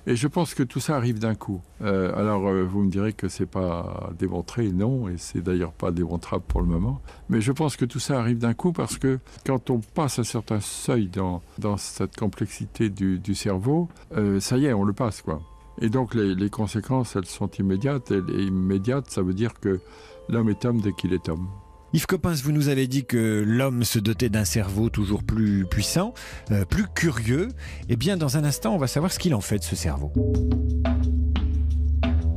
Et 0.06 0.14
je 0.14 0.28
pense 0.28 0.54
que 0.54 0.62
tout 0.62 0.78
ça 0.78 0.94
arrive 0.94 1.18
d'un 1.18 1.34
coup. 1.34 1.60
Euh, 1.82 2.16
alors, 2.16 2.46
euh, 2.46 2.62
vous 2.62 2.82
me 2.82 2.90
direz 2.90 3.12
que 3.12 3.28
c'est 3.28 3.46
pas 3.46 4.10
démontré, 4.16 4.70
non, 4.70 5.08
et 5.08 5.16
c'est 5.16 5.42
d'ailleurs 5.42 5.72
pas 5.72 5.90
démontrable 5.90 6.44
pour 6.46 6.60
le 6.60 6.68
moment. 6.68 7.00
Mais 7.28 7.40
je 7.40 7.50
pense 7.50 7.76
que 7.76 7.84
tout 7.84 7.98
ça 7.98 8.20
arrive 8.20 8.38
d'un 8.38 8.54
coup 8.54 8.72
parce 8.72 8.96
que 8.96 9.18
quand 9.44 9.70
on 9.70 9.80
passe 9.80 10.20
un 10.20 10.24
certain 10.24 10.60
seuil 10.60 11.08
dans, 11.08 11.42
cette 11.78 12.16
complexité 12.16 12.90
du, 12.90 13.34
cerveau, 13.34 13.88
euh, 14.16 14.38
ça 14.38 14.56
y 14.56 14.66
est, 14.66 14.72
on 14.72 14.84
le 14.84 14.92
passe, 14.92 15.20
quoi. 15.20 15.40
Et 15.80 15.90
donc, 15.90 16.14
les, 16.14 16.36
les 16.36 16.48
conséquences, 16.48 17.16
elles 17.16 17.26
sont 17.26 17.50
immédiates. 17.58 18.12
Et 18.12 18.42
immédiates, 18.44 19.10
ça 19.10 19.22
veut 19.22 19.34
dire 19.34 19.58
que 19.60 19.80
l'homme 20.28 20.48
est 20.48 20.64
homme 20.64 20.80
dès 20.80 20.92
qu'il 20.92 21.12
est 21.12 21.28
homme. 21.28 21.48
Yves 21.96 22.04
Coppens, 22.04 22.42
vous 22.44 22.52
nous 22.52 22.68
avez 22.68 22.86
dit 22.86 23.06
que 23.06 23.42
l'homme 23.46 23.82
se 23.82 23.98
dotait 23.98 24.28
d'un 24.28 24.44
cerveau 24.44 24.90
toujours 24.90 25.22
plus 25.22 25.64
puissant, 25.64 26.12
euh, 26.50 26.66
plus 26.66 26.84
curieux. 26.94 27.48
Eh 27.88 27.96
bien, 27.96 28.18
dans 28.18 28.36
un 28.36 28.44
instant, 28.44 28.74
on 28.74 28.76
va 28.76 28.86
savoir 28.86 29.10
ce 29.10 29.18
qu'il 29.18 29.34
en 29.34 29.40
fait 29.40 29.60
de 29.60 29.64
ce 29.64 29.76
cerveau. 29.76 30.12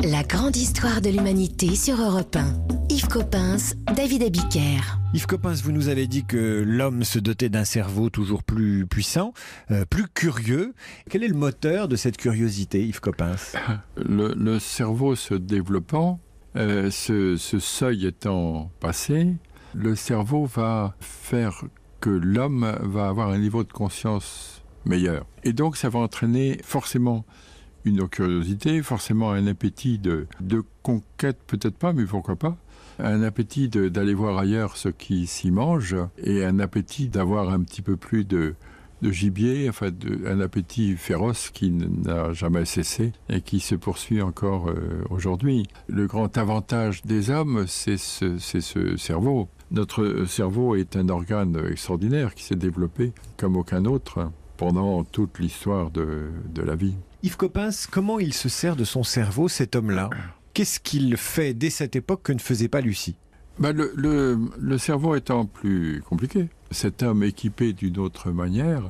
La 0.02 0.24
grande 0.24 0.56
histoire 0.56 1.02
de 1.02 1.10
l'humanité 1.10 1.76
sur 1.76 2.00
Europe 2.00 2.38
1. 2.38 2.54
Yves 2.90 3.10
Coppens, 3.10 3.76
David 3.98 4.24
Abiker. 4.24 4.80
Yves 5.14 5.26
Coppens, 5.26 5.56
vous 5.62 5.74
nous 5.74 5.90
avez 5.90 6.08
dit 6.08 6.24
que 6.24 6.64
l'homme 6.66 7.04
se 7.04 7.20
dotait 7.20 7.50
d'un 7.50 7.66
cerveau 7.66 8.10
toujours 8.10 8.44
plus 8.44 8.88
puissant, 8.88 9.34
euh, 9.72 9.84
plus 9.84 10.08
curieux. 10.08 10.74
Quel 11.10 11.22
est 11.22 11.28
le 11.28 11.36
moteur 11.36 11.90
de 11.90 11.98
cette 11.98 12.16
curiosité, 12.16 12.88
Yves 12.88 13.02
Coppens 13.02 13.58
le, 13.98 14.34
le 14.36 14.58
cerveau 14.58 15.18
se 15.18 15.34
développant, 15.34 16.22
euh, 16.56 16.90
ce, 16.90 17.36
ce 17.36 17.60
seuil 17.60 18.08
étant 18.08 18.72
passé, 18.80 19.36
le 19.74 19.96
cerveau 19.96 20.46
va 20.46 20.96
faire 21.00 21.64
que 22.00 22.10
l'homme 22.10 22.78
va 22.82 23.10
avoir 23.10 23.30
un 23.30 23.38
niveau 23.38 23.64
de 23.64 23.72
conscience 23.72 24.64
meilleur. 24.86 25.26
Et 25.44 25.54
donc 25.54 25.78
ça 25.78 25.90
va 25.90 26.00
entraîner 26.00 26.60
forcément 26.64 27.26
une 27.86 28.08
curiosité, 28.08 28.82
forcément 28.84 29.32
un 29.32 29.48
appétit 29.48 30.00
de, 30.00 30.28
de 30.42 30.64
conquête, 30.84 31.40
peut-être 31.48 31.78
pas, 31.78 31.94
mais 31.94 32.06
pourquoi 32.06 32.36
pas, 32.36 32.58
un 33.00 33.24
appétit 33.24 33.70
d'aller 33.70 34.14
voir 34.14 34.38
ailleurs 34.38 34.76
ce 34.78 34.90
qui 34.90 35.28
s'y 35.28 35.52
mange, 35.52 35.96
et 36.18 36.44
un 36.44 36.60
appétit 36.60 37.08
d'avoir 37.08 37.50
un 37.50 37.62
petit 37.62 37.82
peu 37.82 37.96
plus 37.96 38.26
de, 38.26 38.56
de 39.02 39.12
gibier, 39.12 39.70
enfin 39.70 39.92
un 40.26 40.42
appétit 40.42 40.98
féroce 40.98 41.50
qui 41.52 41.72
n'a 41.72 42.34
jamais 42.34 42.66
cessé 42.66 43.14
et 43.30 43.42
qui 43.42 43.60
se 43.60 43.76
poursuit 43.76 44.22
encore 44.22 44.70
euh, 44.70 45.04
aujourd'hui. 45.10 45.68
Le 45.88 46.08
grand 46.08 46.38
avantage 46.38 47.04
des 47.04 47.30
hommes, 47.30 47.66
c'est 47.68 47.98
ce, 47.98 48.38
ce 48.38 48.98
cerveau. 48.98 49.48
Notre 49.72 50.26
cerveau 50.26 50.76
est 50.76 50.96
un 50.96 51.10
organe 51.10 51.62
extraordinaire 51.70 52.34
qui 52.34 52.44
s'est 52.44 52.56
développé 52.56 53.14
comme 53.38 53.56
aucun 53.56 53.86
autre 53.86 54.32
pendant 54.58 55.04
toute 55.04 55.40
l'histoire 55.40 55.92
de, 55.92 56.30
de 56.54 56.62
la 56.62 56.76
vie. 56.76 56.96
Yves 57.22 57.38
Coppens, 57.38 57.86
comment 57.90 58.20
il 58.20 58.34
se 58.34 58.50
sert 58.50 58.76
de 58.76 58.84
son 58.84 59.04
cerveau, 59.04 59.48
cet 59.48 59.76
homme-là? 59.76 60.10
Qu'est-ce 60.54 60.80
qu'il 60.80 61.16
fait 61.18 61.54
dès 61.54 61.70
cette 61.70 61.96
époque 61.96 62.24
que 62.24 62.34
ne 62.34 62.40
faisait 62.40 62.68
pas 62.68 62.82
Lucie? 62.82 63.16
Ben 63.60 63.74
le, 63.74 63.92
le, 63.96 64.40
le 64.58 64.78
cerveau 64.78 65.16
étant 65.16 65.46
plus 65.46 66.02
compliqué, 66.08 66.48
cet 66.72 67.04
homme 67.04 67.24
équipé 67.24 67.74
d'une 67.74 68.00
autre 68.00 68.32
manière 68.32 68.84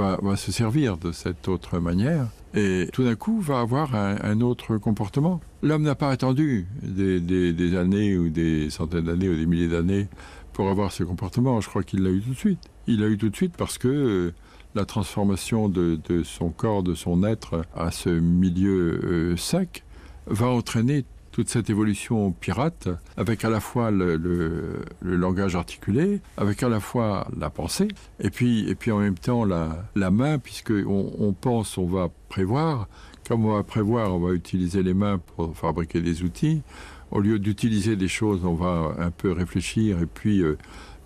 va, 0.00 0.36
se 0.36 0.52
servir 0.52 0.96
de 0.96 1.12
cette 1.12 1.48
autre 1.48 1.78
manière 1.78 2.26
et 2.54 2.88
tout 2.92 3.04
d'un 3.04 3.14
coup 3.14 3.40
va 3.40 3.60
avoir 3.60 3.94
un, 3.94 4.40
autre 4.40 4.76
comportement. 4.76 5.40
L'homme 5.62 5.82
n'a 5.82 5.94
pas 5.94 6.10
attendu 6.10 6.66
des, 6.82 7.76
années 7.76 8.16
ou 8.16 8.28
des 8.28 8.70
centaines 8.70 9.04
d'années 9.04 9.28
ou 9.28 9.36
des 9.36 9.46
milliers 9.46 9.68
d'années 9.68 10.08
pour 10.52 10.68
avoir 10.68 10.92
ce 10.92 11.04
comportement. 11.04 11.60
Je 11.60 11.68
crois 11.68 11.82
qu'il 11.82 12.02
l'a 12.02 12.10
eu 12.10 12.20
tout 12.20 12.30
de 12.30 12.38
suite. 12.38 12.60
Il 12.86 13.00
l'a 13.00 13.08
eu 13.08 13.18
tout 13.18 13.28
de 13.28 13.36
suite 13.36 13.54
parce 13.56 13.78
que 13.78 13.88
euh, 13.88 14.34
la 14.74 14.84
transformation 14.84 15.68
de, 15.68 15.98
de 16.08 16.22
son 16.22 16.50
corps, 16.50 16.82
de 16.82 16.94
son 16.94 17.22
être 17.22 17.64
à 17.74 17.90
ce 17.90 18.08
milieu 18.08 19.00
euh, 19.04 19.36
sec 19.36 19.84
va 20.26 20.46
entraîner 20.46 21.04
toute 21.32 21.48
cette 21.48 21.70
évolution 21.70 22.32
pirate 22.32 22.88
avec 23.16 23.44
à 23.44 23.50
la 23.50 23.60
fois 23.60 23.90
le, 23.90 24.82
langage 25.02 25.56
articulé, 25.56 26.20
avec 26.36 26.62
à 26.62 26.68
la 26.68 26.80
fois 26.80 27.28
la 27.38 27.50
pensée, 27.50 27.88
et 28.18 28.30
puis, 28.30 28.68
et 28.68 28.74
puis 28.74 28.90
en 28.90 28.98
même 28.98 29.18
temps 29.18 29.44
la, 29.44 29.84
la 29.94 30.10
main, 30.10 30.38
puisque 30.38 30.72
on, 30.72 31.12
on 31.18 31.32
pense, 31.32 31.78
on 31.78 31.86
va 31.86 32.08
prévoir, 32.28 32.88
comme 33.28 33.44
on 33.44 33.54
va 33.54 33.62
prévoir, 33.62 34.14
on 34.14 34.18
va 34.18 34.32
utiliser 34.32 34.82
les 34.82 34.94
mains 34.94 35.18
pour 35.18 35.56
fabriquer 35.56 36.00
des 36.00 36.22
outils, 36.22 36.62
au 37.10 37.20
lieu 37.20 37.38
d'utiliser 37.38 37.96
des 37.96 38.08
choses, 38.08 38.44
on 38.44 38.54
va 38.54 38.94
un 38.98 39.10
peu 39.10 39.32
réfléchir 39.32 40.00
et 40.00 40.06
puis 40.06 40.42
euh, 40.42 40.56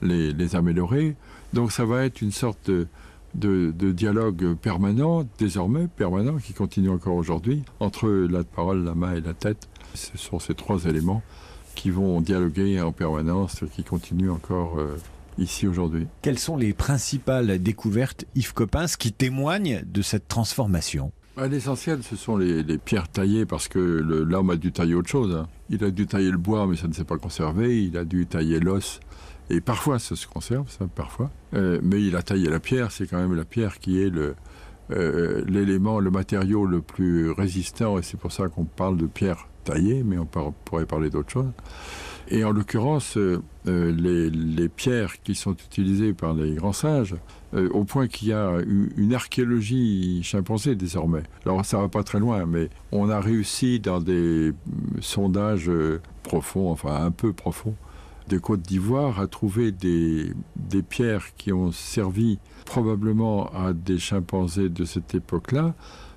les, 0.02 0.57
améliorer. 0.57 1.16
Donc 1.52 1.73
ça 1.73 1.85
va 1.85 2.04
être 2.04 2.21
une 2.21 2.33
sorte 2.33 2.71
de, 2.71 2.87
de 3.35 3.93
dialogue 3.93 4.54
permanent, 4.54 5.26
désormais 5.38 5.88
permanent, 5.88 6.37
qui 6.37 6.52
continue 6.52 6.90
encore 6.90 7.14
aujourd'hui, 7.14 7.62
entre 7.81 8.09
la 8.09 8.45
parole, 8.45 8.85
la 8.85 8.95
main 8.95 9.14
et 9.14 9.21
la 9.21 9.35
tête. 9.35 9.69
Ce 9.94 10.18
sont 10.18 10.38
ces 10.38 10.54
trois 10.54 10.84
éléments 10.84 11.22
qui 11.74 11.90
vont 11.90 12.20
dialoguer 12.20 12.80
en 12.80 12.92
permanence, 12.92 13.64
qui 13.74 13.82
continuent 13.84 14.30
encore 14.30 14.78
euh, 14.78 14.96
ici 15.38 15.66
aujourd'hui. 15.66 16.06
Quelles 16.22 16.38
sont 16.38 16.56
les 16.56 16.72
principales 16.72 17.58
découvertes 17.60 18.24
Yves 18.34 18.54
Coppens 18.54 18.96
qui 18.98 19.12
témoignent 19.12 19.82
de 19.84 20.02
cette 20.02 20.28
transformation? 20.28 21.12
L'essentiel, 21.36 22.04
ce 22.04 22.14
sont 22.14 22.36
les, 22.36 22.62
les, 22.62 22.78
pierres 22.78 23.08
taillées 23.08 23.44
parce 23.44 23.66
que 23.66 23.78
l'homme 23.78 24.50
a 24.50 24.56
dû 24.56 24.70
tailler 24.70 24.94
autre 24.94 25.08
chose. 25.08 25.34
Hein. 25.34 25.48
Il 25.68 25.82
a 25.82 25.90
dû 25.90 26.06
tailler 26.06 26.30
le 26.30 26.38
bois, 26.38 26.68
mais 26.68 26.76
ça 26.76 26.86
ne 26.86 26.92
s'est 26.92 27.04
pas 27.04 27.18
conservé. 27.18 27.82
Il 27.82 27.96
a 27.96 28.04
dû 28.04 28.26
tailler 28.26 28.60
l'os, 28.60 29.00
et 29.50 29.60
parfois 29.60 29.98
ça 29.98 30.14
se 30.14 30.26
conserve, 30.28 30.70
ça, 30.70 30.86
parfois. 30.86 31.30
Euh, 31.54 31.80
mais 31.82 32.00
il 32.02 32.14
a 32.14 32.22
taillé 32.22 32.48
la 32.48 32.60
pierre, 32.60 32.92
c'est 32.92 33.08
quand 33.08 33.18
même 33.18 33.34
la 33.34 33.44
pierre 33.44 33.80
qui 33.80 34.00
est 34.00 34.10
le, 34.10 34.36
euh, 34.90 35.44
l'élément, 35.48 35.98
le 35.98 36.10
matériau 36.10 36.66
le 36.66 36.80
plus 36.80 37.30
résistant, 37.30 37.98
et 37.98 38.02
c'est 38.02 38.18
pour 38.18 38.32
ça 38.32 38.48
qu'on 38.48 38.64
parle 38.64 38.96
de 38.96 39.06
pierre 39.06 39.48
mais 40.04 40.18
on 40.18 40.26
pourrait 40.64 40.87
parler 40.87 41.11
d'autre 41.11 41.30
chose. 41.30 41.50
Et 42.28 42.42
en 42.42 42.52
l'occurrence, 42.52 43.16
euh, 43.18 43.42
les, 43.66 44.30
les 44.30 44.68
pierres 44.68 45.23
qui 45.23 45.35
sont 45.35 45.52
utilisées 45.52 46.14
par 46.14 46.33
les 46.33 46.54
grands 46.54 46.73
singes, 46.73 47.16
euh, 47.54 47.68
au 47.71 47.85
point 47.85 48.09
qu'il 48.09 48.28
y 48.28 48.33
a 48.33 48.59
une, 48.97 49.14
archéologie 49.14 50.23
chimpanzé 50.23 50.75
désormais. 50.75 51.23
Alors 51.44 51.64
ça 51.64 51.78
va 51.78 51.88
pas 51.88 52.02
très 52.02 52.18
loin, 52.18 52.47
mais 52.47 52.71
on 52.92 53.11
a 53.11 53.21
réussi 53.21 53.78
dans 53.78 54.00
des 54.00 54.52
sondages 55.00 55.68
euh, 55.68 56.00
profonds, 56.23 56.71
enfin 56.71 57.04
un 57.04 57.11
peu 57.11 57.33
profonds, 57.33 57.75
de 58.28 58.38
Côte 58.38 58.62
d'Ivoire 58.62 59.21
à 59.21 59.26
trouver 59.26 59.71
des, 59.71 60.33
des 60.56 60.83
pierres 60.83 61.35
qui 61.37 61.52
ont 61.52 61.73
servi 61.73 62.38
probablement 62.64 63.50
à 63.52 63.75
des 63.75 63.99
chimpanzés 63.99 64.71
de 64.71 64.85
cette 64.85 65.14
époque-là 65.14 65.75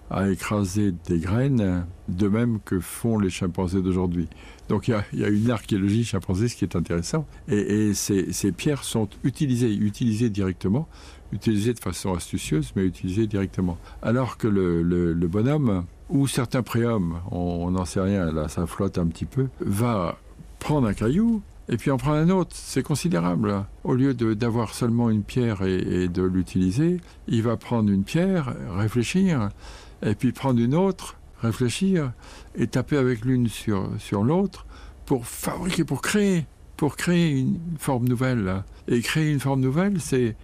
à 0.10 0.30
écraser 0.30 0.94
des 1.08 1.20
graines, 1.20 1.86
de 2.08 2.28
même 2.28 2.60
que 2.64 2.80
font 2.80 3.20
les 3.20 3.30
chimpanzés 3.30 3.82
d'aujourd'hui. 3.82 4.28
Donc 4.70 4.88
il 4.88 4.96
y, 5.14 5.24
a, 5.24 5.30
une 5.30 5.52
archéologie 5.52 6.04
chimpanzé, 6.04 6.48
ce 6.48 6.56
qui 6.56 6.66
est 6.66 6.76
intéressant. 6.76 7.26
Et, 7.48 7.94
ces, 7.94 8.52
pierres 8.52 8.84
sont 8.84 9.10
utilisées, 9.24 9.74
utilisées 9.74 10.30
directement, 10.30 10.88
utilisées 11.32 11.74
de 11.74 11.80
façon 11.80 12.14
astucieuse, 12.14 12.72
mais 12.76 12.86
utilisées 12.86 13.28
directement. 13.28 13.78
Alors 14.02 14.38
que 14.38 14.48
le, 14.48 15.14
bonhomme, 15.28 15.86
ou 16.10 16.28
certains 16.28 16.64
préhommes, 16.64 17.20
on 17.32 17.72
n'en 17.72 17.86
sait 17.86 18.02
rien, 18.02 18.32
là 18.32 18.48
ça 18.48 18.66
flotte 18.66 18.98
un 18.98 19.08
petit 19.08 19.26
peu, 19.26 19.48
va 19.60 20.18
prendre 20.60 20.88
un 20.88 20.94
caillou, 20.94 21.42
et 21.70 21.76
puis 21.76 21.92
en 21.92 21.98
prendre 21.98 22.18
un 22.18 22.30
autre, 22.30 22.52
c'est 22.54 22.82
considérable. 22.82 23.66
Au 23.84 23.94
lieu 23.94 24.14
d'avoir 24.14 24.74
seulement 24.74 25.10
une 25.10 25.24
pierre 25.24 25.64
et 25.64 26.08
de 26.08 26.24
l'utiliser, 26.24 27.02
il 27.28 27.44
va 27.44 27.58
prendre 27.58 27.92
une 27.92 28.06
pierre, 28.06 28.56
réfléchir, 28.70 29.50
et 30.01 30.16
puis 30.16 30.32
prendre 30.32 30.60
une 30.60 30.75
autre, 30.75 31.18
réfléchir, 31.42 32.12
et 32.56 32.68
taper 32.68 32.98
avec 32.98 33.25
l'une 33.25 33.48
sur, 33.48 33.89
sur 34.00 34.24
l'autre 34.24 34.66
pour 35.06 35.25
fabriquer, 35.25 35.84
pour 35.84 36.01
créer 36.01 36.46
pour 36.77 36.96
créer 36.96 37.39
une 37.39 37.60
forme 37.77 38.08
nouvelle. 38.08 38.44
Là. 38.44 38.66
Et 38.88 39.01
créer 39.01 39.32
une 39.32 39.39
forme 39.39 39.60
nouvelle, 39.60 40.00
c'est 40.00 40.36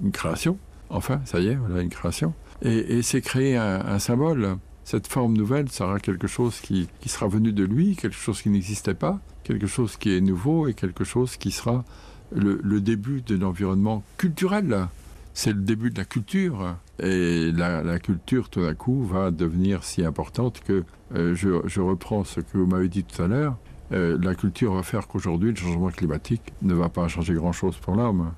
une 0.00 0.12
création. 0.12 0.58
Enfin, 0.90 1.20
ça 1.24 1.40
y 1.40 1.48
est, 1.48 1.54
voilà 1.54 1.82
une 1.82 1.88
création. 1.88 2.34
Et, 2.62 2.98
et 2.98 3.02
c'est 3.02 3.20
créer 3.20 3.56
un, 3.56 3.80
un, 3.80 3.98
symbole. 3.98 4.58
Cette 4.84 5.06
forme 5.06 5.36
nouvelle 5.36 5.70
sera 5.70 5.98
quelque 5.98 6.26
chose 6.26 6.60
qui, 6.60 6.88
qui 7.00 7.08
sera 7.08 7.28
venu 7.28 7.52
de 7.52 7.64
lui, 7.64 7.96
quelque 7.96 8.16
chose 8.16 8.40
qui 8.40 8.50
n'existait 8.50 8.94
pas, 8.94 9.20
quelque 9.44 9.66
chose 9.66 9.96
qui 9.96 10.14
est 10.14 10.20
nouveau 10.20 10.66
et 10.68 10.74
quelque 10.74 11.04
chose 11.04 11.36
qui 11.36 11.50
sera 11.50 11.84
le, 12.30 12.60
le 12.62 12.80
début 12.80 13.22
de 13.22 13.36
l'environnement 13.36 14.02
culturel. 14.16 14.88
C'est 15.34 15.52
le 15.52 15.60
début 15.60 15.90
de 15.90 15.98
la 15.98 16.04
culture. 16.04 16.76
Et 17.00 17.52
la, 17.52 17.82
la 17.82 17.98
culture, 17.98 18.48
tout 18.48 18.62
d'un 18.62 18.74
coup, 18.74 19.04
va 19.04 19.30
devenir 19.30 19.84
si 19.84 20.04
importante 20.04 20.60
que 20.64 20.84
euh, 21.14 21.34
je, 21.34 21.60
je 21.66 21.80
reprends 21.80 22.24
ce 22.24 22.40
que 22.40 22.58
vous 22.58 22.66
m'avez 22.66 22.88
dit 22.88 23.04
tout 23.04 23.22
à 23.22 23.28
l'heure. 23.28 23.56
Euh, 23.92 24.18
la 24.20 24.34
culture 24.34 24.74
va 24.74 24.82
faire 24.82 25.06
qu'aujourd'hui, 25.06 25.50
le 25.50 25.56
changement 25.56 25.88
climatique 25.88 26.52
ne 26.62 26.74
va 26.74 26.88
pas 26.88 27.06
changer 27.08 27.34
grand-chose 27.34 27.76
pour 27.76 27.94
l'homme. 27.94 28.32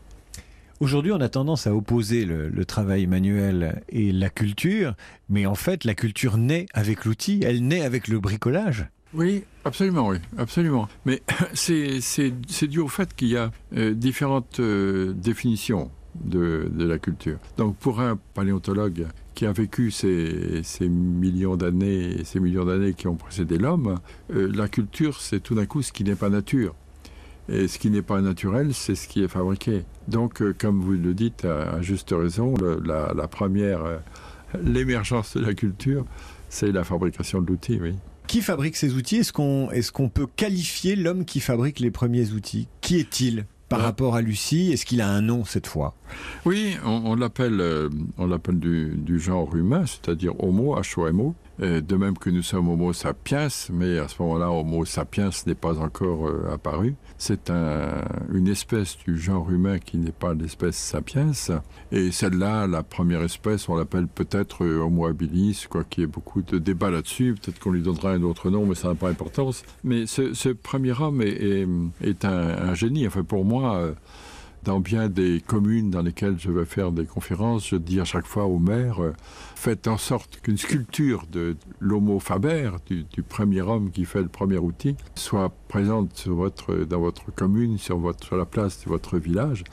Aujourd'hui, 0.78 1.12
on 1.12 1.20
a 1.20 1.28
tendance 1.28 1.66
à 1.66 1.74
opposer 1.74 2.24
le, 2.24 2.48
le, 2.48 2.64
travail 2.64 3.06
manuel 3.06 3.82
et 3.90 4.12
la 4.12 4.30
culture, 4.30 4.94
mais 5.28 5.44
en 5.44 5.54
fait, 5.54 5.84
la 5.84 5.94
culture 5.94 6.38
naît 6.38 6.66
avec 6.72 7.04
l'outil, 7.04 7.40
elle 7.44 7.66
naît 7.66 7.82
avec 7.82 8.08
le 8.08 8.18
bricolage. 8.18 8.88
Oui, 9.12 9.42
absolument, 9.64 10.08
oui, 10.08 10.18
absolument. 10.38 10.88
Mais 11.04 11.22
c'est 11.52 12.68
dû 12.68 12.78
au 12.78 12.88
fait 12.88 13.14
qu'il 13.14 13.28
y 13.28 13.36
a 13.36 13.50
euh, 13.76 13.92
différentes 13.92 14.60
définitions 14.60 15.90
de, 16.14 16.70
la 16.76 16.98
culture. 16.98 17.38
Donc, 17.56 17.76
pour 17.76 18.00
un 18.00 18.18
paléontologue 18.34 19.06
qui 19.34 19.46
a 19.46 19.52
vécu 19.52 19.90
ces, 19.90 20.62
millions 20.88 21.56
d'années, 21.56 22.24
ces 22.24 22.40
millions 22.40 22.64
d'années 22.64 22.94
qui 22.94 23.06
ont 23.06 23.16
précédé 23.16 23.58
l'homme, 23.58 23.98
euh, 24.32 24.50
la 24.54 24.68
culture, 24.68 25.20
c'est 25.20 25.40
tout 25.40 25.54
d'un 25.54 25.66
coup 25.66 25.82
ce 25.82 25.92
qui 25.92 26.04
n'est 26.04 26.16
pas 26.16 26.28
nature. 26.28 26.74
Et 27.48 27.66
ce 27.66 27.78
qui 27.78 27.90
n'est 27.90 28.02
pas 28.02 28.20
naturel, 28.20 28.74
c'est 28.74 28.94
ce 28.94 29.08
qui 29.08 29.22
est 29.24 29.28
fabriqué. 29.28 29.84
Donc, 30.08 30.40
euh, 30.40 30.54
comme 30.56 30.80
vous 30.80 30.92
le 30.92 31.14
dites 31.14 31.44
à, 31.44 31.80
juste 31.82 32.14
raison, 32.16 32.54
la, 32.84 33.28
première, 33.28 33.84
euh, 33.84 33.96
l'émergence 34.62 35.36
de 35.36 35.44
la 35.44 35.54
culture, 35.54 36.04
c'est 36.48 36.72
la 36.72 36.84
fabrication 36.84 37.40
de 37.40 37.48
l'outil. 37.48 37.80
Qui 38.26 38.42
fabrique 38.42 38.76
ces 38.76 38.94
outils? 38.94 39.16
Est-ce 39.16 39.32
qu'on 39.32 39.70
est 39.70 39.90
qu'on 39.90 40.08
peut 40.08 40.26
qualifier 40.36 40.94
l'homme 40.94 41.24
qui 41.24 41.40
fabrique 41.40 41.80
les 41.80 41.90
premiers 41.90 42.30
outils? 42.30 42.68
Qui 42.80 42.98
est-il? 42.98 43.46
Par 43.70 43.78
ouais. 43.78 43.84
rapport 43.86 44.16
à 44.16 44.20
Lucie 44.20 44.70
Est-ce 44.72 44.84
qu'il 44.84 45.00
a 45.00 45.08
un 45.08 45.22
nom 45.22 45.46
cette 45.46 45.66
fois? 45.66 45.94
Oui, 46.44 46.76
on, 46.84 47.02
on 47.06 47.14
l'appelle 47.14 47.60
euh, 47.60 47.88
on 48.18 48.26
l'appelle 48.26 48.58
du, 48.58 48.92
du 48.96 49.18
genre 49.18 49.56
humain, 49.56 49.84
c'est-à-dire 49.86 50.34
Homo, 50.44 50.76
H-O-M-O. 50.78 51.34
Euh, 51.62 51.80
de 51.82 51.96
même 51.96 52.16
que 52.16 52.30
nous 52.30 52.42
sommes 52.42 52.68
Homo 52.68 52.92
sapiens, 52.94 53.48
mais 53.70 53.98
à 53.98 54.08
ce 54.08 54.22
moment-là, 54.22 54.50
Homo 54.50 54.86
sapiens 54.86 55.28
n'est 55.46 55.54
pas 55.54 55.78
encore 55.78 56.26
euh, 56.26 56.54
apparu. 56.54 56.94
C'est 57.18 57.50
un, 57.50 58.02
une 58.32 58.48
espèce 58.48 58.96
du 59.06 59.18
genre 59.18 59.50
humain 59.50 59.78
qui 59.78 59.98
n'est 59.98 60.10
pas 60.10 60.32
l'espèce 60.32 60.76
sapiens. 60.76 61.32
Et 61.92 62.12
celle-là, 62.12 62.66
la 62.66 62.82
première 62.82 63.22
espèce, 63.22 63.68
on 63.68 63.76
l'appelle 63.76 64.06
peut-être 64.06 64.64
euh, 64.64 64.80
Homo 64.80 65.06
habilis, 65.06 65.66
quoi 65.68 65.84
qu'il 65.84 66.02
y 66.02 66.04
ait 66.04 66.06
beaucoup 66.06 66.40
de 66.40 66.56
débats 66.56 66.90
là-dessus. 66.90 67.34
Peut-être 67.34 67.58
qu'on 67.58 67.72
lui 67.72 67.82
donnera 67.82 68.12
un 68.12 68.22
autre 68.22 68.48
nom, 68.48 68.64
mais 68.64 68.74
ça 68.74 68.88
n'a 68.88 68.94
pas 68.94 69.08
d'importance. 69.08 69.62
Mais 69.84 70.06
ce, 70.06 70.48
premier 70.52 70.98
homme 70.98 71.20
est, 71.20 72.24
un, 72.24 72.74
génie. 72.74 73.06
Enfin, 73.06 73.22
pour 73.22 73.44
moi, 73.44 73.92
dans 74.64 74.80
bien 74.80 75.08
des 75.08 75.42
communes 75.46 75.90
dans 75.90 76.02
lesquelles 76.02 76.38
je 76.38 76.50
vais 76.50 76.64
faire 76.64 76.92
des 76.92 77.04
conférences, 77.04 77.68
je 77.68 77.76
dis 77.76 78.00
à 78.00 78.04
chaque 78.04 78.26
fois 78.26 78.44
au 78.44 78.58
maire 78.58 79.02
euh, 79.02 79.12
faites 79.54 79.88
en 79.88 79.98
sorte 79.98 80.40
qu'une 80.42 80.56
sculpture 80.56 81.26
de 81.30 81.56
l'homo 81.80 82.18
faber, 82.18 82.70
du, 82.86 83.22
premier 83.22 83.60
homme 83.60 83.90
qui 83.90 84.04
fait 84.06 84.22
le 84.22 84.28
premier 84.28 84.58
outil, 84.58 84.96
soit 85.14 85.52
présente 85.68 86.26
dans 86.88 87.00
votre 87.00 87.34
commune, 87.34 87.78
sur, 87.78 88.00
la 88.32 88.44
place 88.46 88.84
de 88.84 88.88
votre 88.88 89.18
village, 89.18 89.64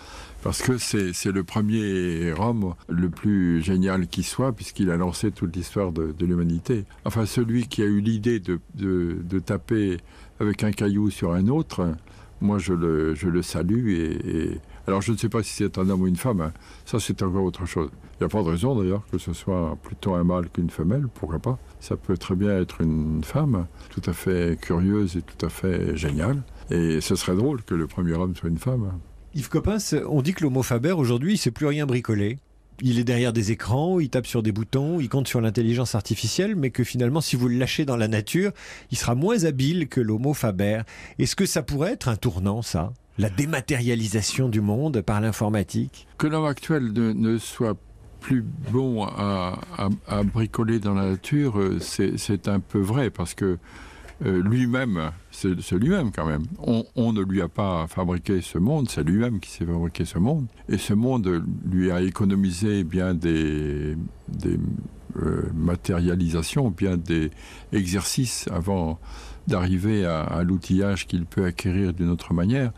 parce 0.43 0.61
que 0.61 0.77
c'est 0.77 1.25
le 1.25 1.43
premier 1.43 2.33
homme 2.37 2.75
le 2.89 3.09
plus 3.09 3.61
génial 3.61 4.07
qui 4.07 4.23
soit, 4.23 4.51
puisqu'il 4.51 4.91
a 4.91 4.97
lancé 4.97 5.31
toute 5.31 5.55
l'histoire 5.55 5.93
de, 5.93 6.13
l'humanité. 6.19 6.83
Enfin, 7.05 7.25
celui 7.25 7.67
qui 7.67 7.81
a 7.81 7.85
eu 7.85 8.01
l'idée 8.01 8.39
de, 8.41 9.39
taper 9.39 9.97
avec 10.39 10.63
un 10.63 10.71
caillou 10.71 11.09
sur 11.09 11.33
un 11.33 11.47
autre, 11.47 11.95
moi 12.41 12.59
je 12.59 12.73
le, 12.73 13.41
salue 13.41 13.89
et 13.89 14.59
alors 14.87 15.01
je 15.01 15.11
ne 15.11 15.17
sais 15.17 15.29
pas 15.29 15.43
si 15.43 15.53
c'est 15.53 15.77
un 15.77 15.89
homme 15.89 16.01
ou 16.01 16.07
une 16.07 16.15
femme 16.15 16.41
hein. 16.41 16.53
ça 16.85 16.99
c'est 16.99 17.21
encore 17.21 17.43
autre 17.43 17.65
chose. 17.65 17.89
Il 18.15 18.23
n'y 18.23 18.25
a 18.25 18.29
pas 18.29 18.41
de 18.41 18.49
raison 18.49 18.75
d'ailleurs 18.75 19.05
que 19.11 19.17
ce 19.17 19.33
soit 19.33 19.77
plutôt 19.83 20.15
un 20.15 20.23
mâle 20.23 20.49
qu'une 20.49 20.69
femelle 20.69 21.07
pourquoi 21.13 21.39
pas. 21.39 21.59
Ça 21.79 21.97
peut 21.97 22.17
très 22.17 22.35
bien 22.35 22.57
être 22.59 22.81
une 22.81 23.23
femme 23.23 23.67
tout 23.89 24.01
à 24.05 24.13
fait 24.13 24.59
curieuse 24.59 25.17
et 25.17 25.21
tout 25.21 25.45
à 25.45 25.49
fait 25.49 25.95
géniale. 25.95 26.41
Et 26.69 27.01
ce 27.01 27.15
serait 27.15 27.35
drôle 27.35 27.63
que 27.63 27.75
le 27.75 27.87
premier 27.87 28.13
homme 28.13 28.35
soit 28.35 28.49
une 28.49 28.57
femme. 28.57 28.91
Yves 29.35 29.49
Coppens 29.49 29.93
on 30.07 30.21
dit 30.21 30.33
que 30.33 30.43
l'homo 30.43 30.63
faber 30.63 30.91
aujourd'hui 30.91 31.37
c'est 31.37 31.51
plus 31.51 31.67
rien 31.67 31.85
bricolé 31.85 32.37
il 32.81 32.99
est 32.99 33.03
derrière 33.03 33.33
des 33.33 33.51
écrans, 33.51 33.99
il 33.99 34.09
tape 34.09 34.27
sur 34.27 34.43
des 34.43 34.51
boutons, 34.51 34.99
il 34.99 35.09
compte 35.09 35.27
sur 35.27 35.41
l'intelligence 35.41 35.95
artificielle, 35.95 36.55
mais 36.55 36.69
que 36.69 36.83
finalement, 36.83 37.21
si 37.21 37.35
vous 37.35 37.47
le 37.47 37.57
lâchez 37.57 37.85
dans 37.85 37.97
la 37.97 38.07
nature, 38.07 38.51
il 38.91 38.97
sera 38.97 39.15
moins 39.15 39.45
habile 39.45 39.87
que 39.87 39.99
l'homo 39.99 40.35
faber. 40.35 40.81
Est-ce 41.17 41.35
que 41.35 41.47
ça 41.47 41.63
pourrait 41.63 41.93
être 41.93 42.07
un 42.07 42.15
tournant, 42.15 42.61
ça? 42.61 42.93
La 43.17 43.29
dématérialisation 43.29 44.47
du 44.47 44.61
monde 44.61 45.01
par 45.01 45.21
l'informatique 45.21 46.07
Que 46.17 46.27
l'homme 46.27 46.45
actuel 46.45 46.93
ne, 46.93 47.37
soit 47.37 47.75
plus 48.19 48.43
bon 48.71 49.05
à, 49.05 49.59
bricoler 50.33 50.79
dans 50.79 50.93
la 50.93 51.11
nature, 51.11 51.59
euh, 51.59 51.79
c'est 51.79 52.47
un 52.47 52.59
peu 52.59 52.79
vrai, 52.79 53.09
parce 53.09 53.33
que 53.33 53.57
euh, 54.25 54.41
lui-même, 54.41 55.11
c'est 55.31 55.71
lui-même 55.73 56.11
quand 56.11 56.25
même. 56.25 56.43
On, 56.95 57.13
ne 57.13 57.21
lui 57.21 57.41
a 57.41 57.47
pas 57.47 57.85
fabriqué 57.87 58.41
ce 58.41 58.57
monde, 58.57 58.89
c'est 58.89 59.03
lui-même 59.03 59.39
qui 59.39 59.51
s'est 59.51 59.65
fabriqué 59.65 60.05
ce 60.05 60.17
monde. 60.17 60.47
Et 60.69 60.77
ce 60.77 60.93
monde 60.93 61.43
lui 61.69 61.91
a 61.91 62.01
économisé 62.01 62.83
bien 62.83 63.13
des, 63.13 63.95
des 64.27 64.59
euh, 65.17 65.49
matérialisations, 65.55 66.69
bien 66.69 66.97
des 66.97 67.31
exercices 67.71 68.47
avant 68.51 68.99
d'arriver 69.47 70.05
à, 70.05 70.43
l'outillage 70.43 71.07
qu'il 71.07 71.25
peut 71.25 71.45
acquérir 71.45 71.93
d'une 71.93 72.09
autre 72.09 72.33
manière. 72.33 72.71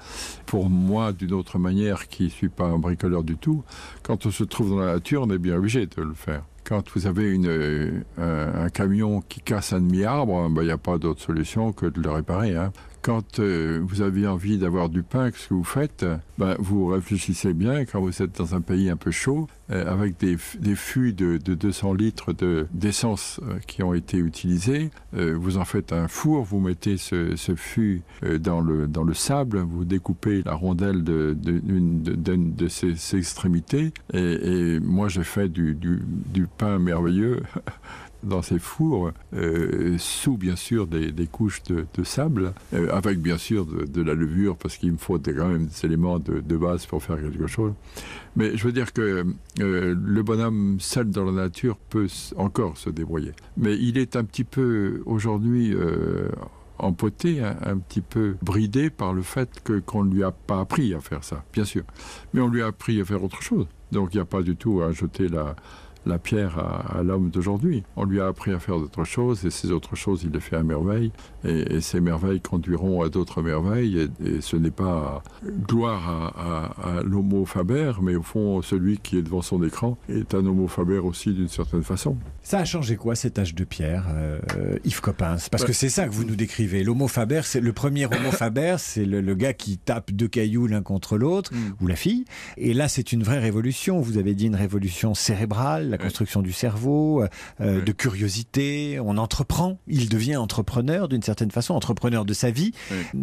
Pour 0.45 0.69
moi, 0.69 1.11
d'une 1.11 1.33
autre 1.33 1.59
manière, 1.59 2.07
qui 2.07 2.25
ne 2.25 2.29
suis 2.29 2.49
pas 2.49 2.65
un 2.65 2.77
bricoleur 2.77 3.23
du 3.23 3.37
tout, 3.37 3.63
quand 4.03 4.25
on 4.25 4.31
se 4.31 4.43
trouve 4.43 4.71
dans 4.71 4.79
la 4.79 4.93
nature, 4.93 5.23
on 5.23 5.29
est 5.31 5.37
bien 5.37 5.57
obligé 5.57 5.85
de 5.85 6.01
le 6.01 6.13
faire 6.13 6.43
quand 6.69 6.83
vous 6.93 7.07
avez 7.07 7.31
une, 7.31 7.47
euh, 7.47 8.01
un 8.19 8.69
camion 8.69 9.21
qui 9.21 9.41
casse 9.41 9.73
un 9.73 9.81
demi-arbre, 9.81 10.51
il 10.57 10.65
n'y 10.65 10.69
a 10.69 10.77
pas 10.77 10.99
d'autre 10.99 11.19
solution 11.19 11.73
que 11.73 11.87
de 11.87 11.99
le 11.99 12.11
réparer. 12.11 12.55
Hein. 12.55 12.71
Quand 13.01 13.39
euh, 13.39 13.79
vous 13.81 14.01
avez 14.01 14.27
envie 14.27 14.57
d'avoir 14.57 14.89
du 14.89 15.03
pain, 15.03 15.29
ce 15.33 15.47
que 15.47 15.53
vous 15.53 15.63
faites, 15.63 16.05
ben, 16.37 16.55
vous 16.59 16.87
réfléchissez 16.87 17.53
bien 17.53 17.85
quand 17.85 18.01
vous 18.01 18.21
êtes 18.21 18.37
dans 18.37 18.55
un 18.55 18.61
pays 18.61 18.89
un 18.89 18.97
peu 18.97 19.11
chaud, 19.11 19.47
euh, 19.71 19.89
avec 19.89 20.19
des, 20.19 20.37
des 20.59 20.75
fûts 20.75 21.13
de, 21.13 21.37
de 21.37 21.53
200 21.53 21.93
litres 21.93 22.33
d'essence 22.73 23.39
de, 23.41 23.51
euh, 23.51 23.59
qui 23.65 23.83
ont 23.83 23.93
été 23.93 24.17
utilisés, 24.17 24.89
vous 25.13 25.57
en 25.57 25.65
faites 25.65 25.93
un 25.93 26.07
four, 26.07 26.43
vous 26.43 26.59
mettez 26.59 26.97
ce, 26.97 27.35
ce 27.35 27.55
fût 27.55 28.01
dans, 28.39 28.61
le, 28.61 28.87
dans 28.87 29.03
le 29.03 29.13
sable, 29.13 29.59
vous 29.59 29.85
découpez 29.85 30.43
la 30.45 30.53
rondelle 30.53 31.03
de, 31.03 31.35
de, 31.39 31.61
de, 31.61 32.67
ces 32.67 33.17
extrémités, 33.17 33.93
et, 34.13 34.79
moi 34.79 35.07
j'ai 35.07 35.23
fait 35.23 35.49
du, 35.49 35.75
du 35.75 36.47
pain 36.57 36.79
merveilleux. 36.79 37.41
dans 38.23 38.41
ces 38.41 38.59
fours 38.59 39.11
euh, 39.33 39.95
sous 39.97 40.37
bien 40.37 40.55
sûr 40.55 40.87
des, 40.87 41.27
couches 41.27 41.63
de, 41.63 41.85
sable 42.03 42.53
euh, 42.73 42.89
avec 42.91 43.19
bien 43.19 43.37
sûr 43.37 43.65
de, 43.65 44.01
la 44.01 44.13
levure 44.13 44.57
parce 44.57 44.77
qu'il 44.77 44.91
me 44.91 44.97
faut 44.97 45.17
des, 45.17 45.33
quand 45.33 45.47
même 45.47 45.67
des 45.67 45.85
éléments 45.85 46.19
de, 46.19 46.57
base 46.57 46.85
pour 46.85 47.01
faire 47.01 47.17
quelque 47.17 47.47
chose. 47.47 47.73
Mais 48.35 48.57
je 48.57 48.63
veux 48.65 48.71
dire 48.71 48.91
que 48.91 49.25
euh, 49.59 49.95
le 50.01 50.23
bonhomme 50.23 50.77
seul 50.79 51.09
dans 51.09 51.25
la 51.25 51.31
nature 51.31 51.77
peut 51.77 52.07
encore 52.35 52.77
se 52.77 52.89
débrouiller. 52.89 53.31
Mais 53.57 53.77
il 53.77 53.97
est 53.97 54.15
un 54.15 54.23
petit 54.23 54.43
peu 54.43 55.01
aujourd'hui 55.05 55.73
empoté 56.77 57.41
un, 57.41 57.57
un 57.63 57.77
petit 57.77 58.01
peu 58.01 58.35
bridé 58.41 58.89
par 58.89 59.13
le 59.13 59.21
fait 59.21 59.49
que 59.63 59.79
qu'on 59.79 60.03
ne 60.03 60.13
lui 60.13 60.23
a 60.23 60.31
pas 60.31 60.61
appris 60.61 60.93
à 60.93 60.99
faire 60.99 61.23
ça 61.23 61.43
bien 61.53 61.65
sûr. 61.65 61.83
Mais 62.33 62.41
on 62.41 62.47
lui 62.49 62.61
a 62.61 62.67
appris 62.67 62.99
à 62.99 63.05
faire 63.05 63.23
autre 63.23 63.41
chose. 63.41 63.67
Donc 63.91 64.13
il 64.13 64.17
n'y 64.17 64.21
a 64.21 64.25
pas 64.25 64.41
du 64.41 64.55
tout 64.55 64.81
à 64.81 64.91
jeter 64.91 65.27
la 65.27 65.55
la 66.05 66.19
pierre 66.19 66.57
à, 66.59 67.03
l'homme 67.03 67.29
d'aujourd'hui. 67.29 67.83
On 67.95 68.05
lui 68.05 68.21
a 68.21 68.27
appris 68.27 68.51
à 68.51 68.59
faire 68.59 68.79
d'autres 68.79 69.03
choses 69.03 69.45
et 69.45 69.49
ces 69.49 69.71
autres 69.71 69.95
choses 69.95 70.23
il 70.23 70.31
les 70.31 70.39
fait 70.39 70.55
à 70.55 70.63
merveille 70.63 71.11
et, 71.43 71.75
et 71.75 71.81
ces 71.81 71.99
merveilles 71.99 72.41
conduiront 72.41 73.01
à 73.01 73.09
d'autres 73.09 73.41
merveilles 73.41 73.99
et, 73.99 74.27
et 74.27 74.41
ce 74.41 74.55
n'est 74.55 74.71
pas 74.71 75.23
gloire 75.67 76.09
à, 76.09 76.73
à, 76.83 76.97
à 76.99 77.03
l'homo 77.03 77.45
faber 77.45 77.93
mais 78.01 78.15
au 78.15 78.23
fond 78.23 78.61
celui 78.61 78.97
qui 78.97 79.17
est 79.17 79.21
devant 79.21 79.41
son 79.41 79.63
écran 79.63 79.97
est 80.09 80.33
un 80.33 80.45
homo 80.45 80.67
faber 80.67 80.97
aussi 80.97 81.33
d'une 81.33 81.47
certaine 81.47 81.83
façon. 81.83 82.17
Ça 82.43 82.59
a 82.59 82.65
changé 82.65 82.95
quoi 82.95 83.15
cet 83.15 83.39
âge 83.39 83.55
de 83.55 83.63
pierre 83.63 84.05
euh, 84.09 84.39
Yves 84.85 85.01
Coppens 85.01 85.49
Parce 85.51 85.63
que 85.63 85.73
c'est 85.73 85.89
ça 85.89 86.07
que 86.07 86.13
vous 86.13 86.23
nous 86.23 86.35
décrivez. 86.35 86.83
L'homo 86.83 87.07
faber, 87.07 87.41
c'est 87.43 87.59
le 87.59 87.73
premier 87.73 88.05
homo 88.05 88.31
faber, 88.31 88.75
c'est 88.79 89.05
le, 89.05 89.21
le 89.21 89.35
gars 89.35 89.53
qui 89.53 89.77
tape 89.77 90.11
deux 90.11 90.27
cailloux 90.27 90.67
l'un 90.67 90.81
contre 90.81 91.17
l'autre 91.17 91.53
mm. 91.53 91.83
ou 91.83 91.87
la 91.87 91.95
fille. 91.95 92.25
Et 92.57 92.73
là 92.73 92.87
c'est 92.87 93.11
une 93.11 93.23
vraie 93.23 93.39
révolution. 93.39 93.99
Vous 94.01 94.17
avez 94.17 94.33
dit 94.33 94.47
une 94.47 94.55
révolution 94.55 95.13
cérébrale 95.13 95.89
la 95.89 95.97
construction 95.97 96.41
du 96.41 96.51
cerveau, 96.51 97.23
euh, 97.61 97.81
de 97.81 97.91
curiosité. 97.91 98.99
On 98.99 99.17
entreprend. 99.17 99.77
Il 99.87 100.09
devient 100.09 100.37
entrepreneur 100.37 101.07
d'une 101.07 101.21
certaine 101.21 101.28
façon, 101.51 101.73
entrepreneur 101.73 102.25
de 102.25 102.33
sa 102.33 102.51
vie. 102.51 102.71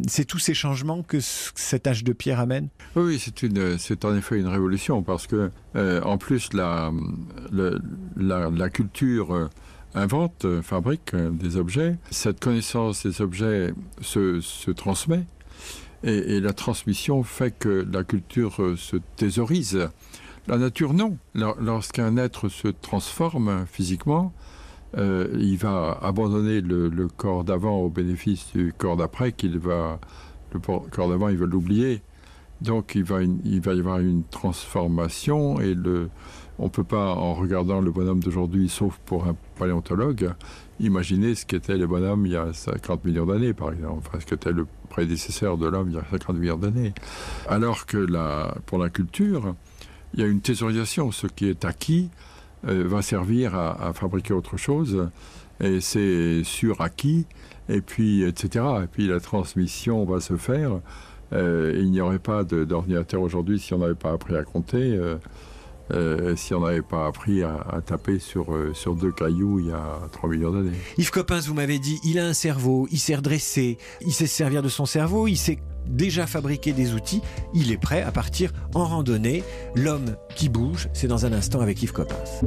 C'est 0.08 0.24
tous 0.24 0.38
ces 0.38 0.54
changements 0.54 1.02
que 1.02 1.18
cet 1.20 1.86
âge 1.86 2.04
de 2.04 2.12
pierre 2.12 2.40
amène? 2.40 2.68
Oui, 2.94 3.18
c'est 3.18 3.42
une, 3.42 3.78
c'est 3.78 4.04
en 4.04 4.14
effet 4.16 4.38
une 4.38 4.46
révolution 4.46 5.02
parce 5.02 5.26
que 5.26 5.50
euh, 5.76 6.00
en 6.02 6.18
plus 6.18 6.52
la, 6.52 6.92
la, 8.16 8.50
la, 8.50 8.70
culture 8.70 9.34
euh, 9.34 9.48
invente, 9.94 10.44
euh, 10.44 10.62
fabrique 10.62 11.14
des 11.14 11.56
objets. 11.56 11.96
Cette 12.10 12.40
connaissance 12.40 13.06
des 13.06 13.20
objets 13.20 13.72
se, 14.00 14.40
se 14.40 14.70
transmet 14.70 15.24
et, 16.04 16.36
et, 16.36 16.40
la 16.40 16.52
transmission 16.52 17.22
fait 17.22 17.52
que 17.58 17.86
la 17.90 18.04
culture 18.04 18.74
se 18.76 18.96
thésaurise. 19.16 19.88
La 20.48 20.58
nature, 20.58 20.94
non. 20.94 21.18
Lorsqu'un 21.34 22.16
être 22.16 22.48
se 22.48 22.68
transforme 22.68 23.66
physiquement, 23.70 24.32
euh, 24.96 25.28
il 25.38 25.56
va 25.58 25.98
abandonner 26.02 26.60
le, 26.60 27.08
corps 27.08 27.44
d'avant 27.44 27.78
au 27.78 27.88
bénéfice 27.88 28.52
du 28.54 28.72
corps 28.76 28.96
d'après, 28.96 29.32
qu'il 29.32 29.58
va 29.58 29.98
le 30.52 30.60
corps 30.60 31.08
d'avant, 31.08 31.28
il 31.28 31.36
va 31.36 31.46
l'oublier. 31.46 32.02
Donc 32.62 32.94
il 32.94 33.04
va, 33.04 33.22
il 33.22 33.60
va 33.60 33.74
y 33.74 33.80
avoir 33.80 33.98
une 33.98 34.24
transformation 34.24 35.60
et 35.60 35.74
le, 35.74 36.08
on 36.58 36.64
ne 36.64 36.70
peut 36.70 36.84
pas, 36.84 37.14
en 37.14 37.34
regardant 37.34 37.80
le 37.80 37.90
bonhomme 37.90 38.20
d'aujourd'hui, 38.20 38.70
sauf 38.70 38.98
pour 39.04 39.26
un 39.26 39.36
paléontologue, 39.58 40.32
imaginer 40.80 41.34
ce 41.34 41.44
qu'était 41.44 41.76
le 41.76 41.86
bonhomme 41.86 42.24
il 42.24 42.32
y 42.32 42.36
a 42.36 42.52
50 42.52 43.04
millions 43.04 43.26
d'années, 43.26 43.52
par 43.52 43.72
exemple, 43.72 44.06
enfin, 44.06 44.20
ce 44.20 44.24
qu'était 44.24 44.52
le 44.52 44.66
prédécesseur 44.88 45.58
de 45.58 45.66
l'homme 45.66 45.90
il 45.90 45.96
y 45.96 45.98
a 45.98 46.04
50 46.10 46.36
millions 46.36 46.56
d'années. 46.56 46.94
Alors 47.46 47.84
que 47.84 48.06
pour 48.64 48.78
la 48.78 48.88
culture, 48.88 49.54
il 50.14 50.20
y 50.20 50.22
a 50.22 50.26
une 50.26 50.40
thésaurisation. 50.40 51.12
Ce 51.12 51.26
qui 51.26 51.46
est 51.46 51.64
acquis 51.64 52.10
va 52.66 53.02
servir 53.02 53.54
à, 53.54 53.92
fabriquer 53.94 54.34
autre 54.34 54.56
chose, 54.56 55.08
et 55.60 55.80
c'est 55.80 56.42
sur 56.44 56.80
acquis, 56.80 57.26
et 57.68 57.80
puis, 57.80 58.22
etc. 58.22 58.64
Et 58.84 58.86
puis 58.86 59.06
la 59.06 59.20
transmission 59.20 60.04
va 60.04 60.20
se 60.20 60.36
faire. 60.36 60.80
Euh, 61.32 61.74
il 61.76 61.90
n'y 61.90 62.00
aurait 62.00 62.18
pas 62.18 62.44
d'ordinateur 62.44 63.20
aujourd'hui 63.20 63.58
si 63.58 63.74
on 63.74 63.78
n'avait 63.78 63.94
pas 63.94 64.12
appris 64.12 64.36
à 64.36 64.44
compter, 64.44 64.96
euh, 64.96 65.16
euh, 65.92 66.36
si 66.36 66.54
on 66.54 66.60
n'avait 66.60 66.82
pas 66.82 67.06
appris 67.06 67.42
à, 67.42 67.80
taper 67.84 68.18
sur, 68.18 68.54
euh, 68.54 68.72
sur 68.74 68.94
deux 68.94 69.12
cailloux 69.12 69.60
il 69.60 69.66
y 69.66 69.72
a 69.72 70.00
3 70.12 70.30
millions 70.30 70.52
d'années. 70.52 70.76
Yves 70.98 71.10
Coppens, 71.10 71.40
vous 71.46 71.54
m'avez 71.54 71.78
dit, 71.78 71.98
il 72.04 72.18
a 72.18 72.26
un 72.26 72.32
cerveau, 72.32 72.86
il 72.90 72.98
sait 72.98 73.16
redresser, 73.16 73.78
il 74.02 74.12
sait 74.12 74.26
se 74.26 74.34
servir 74.34 74.62
de 74.62 74.68
son 74.68 74.86
cerveau, 74.86 75.26
il 75.26 75.36
sait 75.36 75.58
déjà 75.88 76.26
fabriquer 76.26 76.72
des 76.72 76.94
outils, 76.94 77.22
il 77.54 77.72
est 77.72 77.78
prêt 77.78 78.02
à 78.02 78.12
partir 78.12 78.52
en 78.74 78.84
randonnée. 78.84 79.42
L'homme 79.74 80.16
qui 80.34 80.48
bouge, 80.48 80.88
c'est 80.92 81.08
dans 81.08 81.26
un 81.26 81.32
instant 81.32 81.60
avec 81.60 81.82
Yves 81.82 81.92
Coppens. 81.92 82.42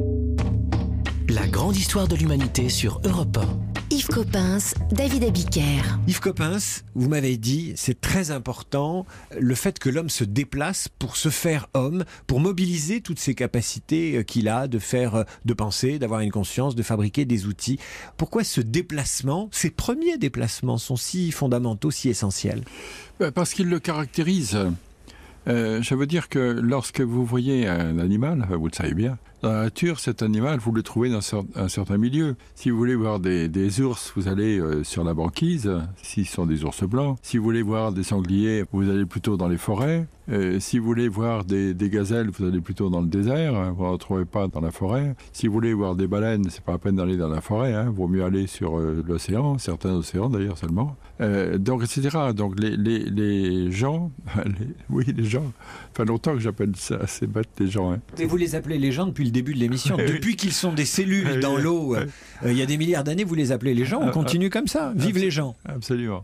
La 1.29 1.47
grande 1.47 1.77
histoire 1.77 2.07
de 2.07 2.15
l'humanité 2.15 2.69
sur 2.69 3.01
Europe 3.05 3.37
1. 3.37 3.95
Yves 3.95 4.07
Coppens, 4.07 4.73
David 4.91 5.25
Abiker. 5.25 5.83
Yves 6.07 6.21
Coppens, 6.21 6.81
vous 6.95 7.07
m'avez 7.07 7.37
dit, 7.37 7.73
c'est 7.75 8.01
très 8.01 8.31
important 8.31 9.05
le 9.39 9.53
fait 9.53 9.77
que 9.77 9.91
l'homme 9.91 10.09
se 10.09 10.23
déplace 10.23 10.87
pour 10.87 11.17
se 11.17 11.29
faire 11.29 11.67
homme, 11.75 12.03
pour 12.25 12.39
mobiliser 12.39 13.01
toutes 13.01 13.19
ces 13.19 13.35
capacités 13.35 14.17
euh, 14.17 14.23
qu'il 14.23 14.49
a 14.49 14.67
de 14.67 14.79
faire, 14.79 15.15
euh, 15.15 15.23
de 15.45 15.53
penser, 15.53 15.99
d'avoir 15.99 16.21
une 16.21 16.31
conscience, 16.31 16.73
de 16.73 16.81
fabriquer 16.81 17.25
des 17.25 17.45
outils. 17.45 17.77
Pourquoi 18.17 18.43
ce 18.43 18.59
déplacement, 18.59 19.49
ces 19.51 19.69
premiers 19.69 20.17
déplacements 20.17 20.79
sont 20.79 20.95
si 20.95 21.31
fondamentaux, 21.31 21.91
si 21.91 22.09
essentiels? 22.09 22.63
Parce 23.35 23.53
qu'ils 23.53 23.69
le 23.69 23.79
caractérisent. 23.79 24.57
Euh, 25.47 25.81
je 25.81 25.93
veux 25.93 26.07
dire 26.07 26.27
que 26.27 26.39
lorsque 26.39 27.01
vous 27.01 27.23
voyez 27.23 27.67
un 27.67 27.99
animal, 27.99 28.47
vous 28.49 28.67
le 28.67 28.73
savez 28.73 28.93
bien, 28.93 29.19
dans 29.41 29.51
la 29.51 29.63
nature, 29.63 29.99
cet 29.99 30.21
animal, 30.21 30.59
vous 30.59 30.71
le 30.71 30.83
trouvez 30.83 31.09
dans 31.09 31.21
un 31.55 31.67
certain 31.69 31.97
milieu. 31.97 32.35
Si 32.55 32.69
vous 32.69 32.77
voulez 32.77 32.95
voir 32.95 33.19
des, 33.19 33.81
ours, 33.81 34.11
vous 34.15 34.27
allez 34.27 34.59
euh, 34.59 34.83
sur 34.83 35.03
la 35.03 35.13
banquise, 35.13 35.71
s'ils 36.01 36.27
sont 36.27 36.45
des 36.45 36.63
ours 36.63 36.83
blancs. 36.83 37.17
Si 37.21 37.37
vous 37.37 37.43
voulez 37.43 37.61
voir 37.61 37.91
des 37.93 38.03
sangliers, 38.03 38.65
vous 38.71 38.89
allez 38.89 39.05
plutôt 39.05 39.37
dans 39.37 39.47
les 39.47 39.57
forêts. 39.57 40.07
Euh, 40.31 40.59
si 40.59 40.77
vous 40.77 40.85
voulez 40.85 41.07
voir 41.07 41.43
des, 41.43 41.73
des, 41.73 41.89
gazelles, 41.89 42.29
vous 42.29 42.45
allez 42.45 42.61
plutôt 42.61 42.89
dans 42.89 43.01
le 43.01 43.07
désert, 43.07 43.55
hein, 43.55 43.73
vous 43.75 43.83
ne 43.83 43.89
retrouvez 43.89 44.25
pas 44.25 44.47
dans 44.47 44.61
la 44.61 44.71
forêt. 44.71 45.15
Si 45.33 45.47
vous 45.47 45.53
voulez 45.53 45.73
voir 45.73 45.95
des 45.95 46.07
baleines, 46.07 46.45
c'est 46.49 46.63
pas 46.63 46.73
la 46.73 46.77
peine 46.77 46.97
d'aller 46.97 47.17
dans 47.17 47.29
la 47.29 47.41
forêt, 47.41 47.73
hein, 47.73 47.89
vaut 47.89 48.07
mieux 48.07 48.23
aller 48.23 48.45
sur 48.45 48.77
euh, 48.77 49.03
l'océan, 49.07 49.57
certains 49.57 49.93
océans 49.93 50.29
d'ailleurs 50.29 50.57
seulement. 50.57 50.95
Euh, 51.21 51.57
donc, 51.57 51.83
etc. 51.83 52.17
Donc, 52.35 52.59
les, 52.59 52.77
les, 52.77 52.99
les 52.99 53.71
gens, 53.71 54.11
les, 54.45 54.67
oui, 54.89 55.05
les 55.15 55.25
gens, 55.25 55.51
enfin 55.91 56.05
longtemps 56.05 56.33
que 56.33 56.39
j'appelle 56.39 56.75
ça 56.75 56.97
assez 56.97 57.25
bête 57.25 57.49
les 57.59 57.67
gens. 57.67 57.91
Hein. 57.91 57.99
Et 58.19 58.25
vous 58.25 58.37
les 58.37 58.53
appelez 58.55 58.77
les 58.77 58.91
gens 58.91 59.07
depuis 59.07 59.25
le 59.25 59.31
début 59.31 59.55
de 59.55 59.59
l'émission, 59.59 59.97
depuis 60.07 60.35
qu'ils 60.35 60.53
sont 60.53 60.73
des 60.73 60.85
cellules 60.85 61.39
dans 61.39 61.57
l'eau, 61.57 61.95
il 62.45 62.53
y 62.53 62.61
a 62.61 62.65
des 62.67 62.77
milliards 62.77 63.03
d'années, 63.03 63.23
vous 63.23 63.35
les 63.35 63.51
appelez 63.51 63.73
les 63.73 63.85
gens, 63.85 64.01
on 64.01 64.11
continue 64.11 64.49
comme 64.49 64.67
ça, 64.67 64.93
vive 64.95 65.17
les 65.17 65.31
gens. 65.31 65.55
Absolument. 65.65 66.23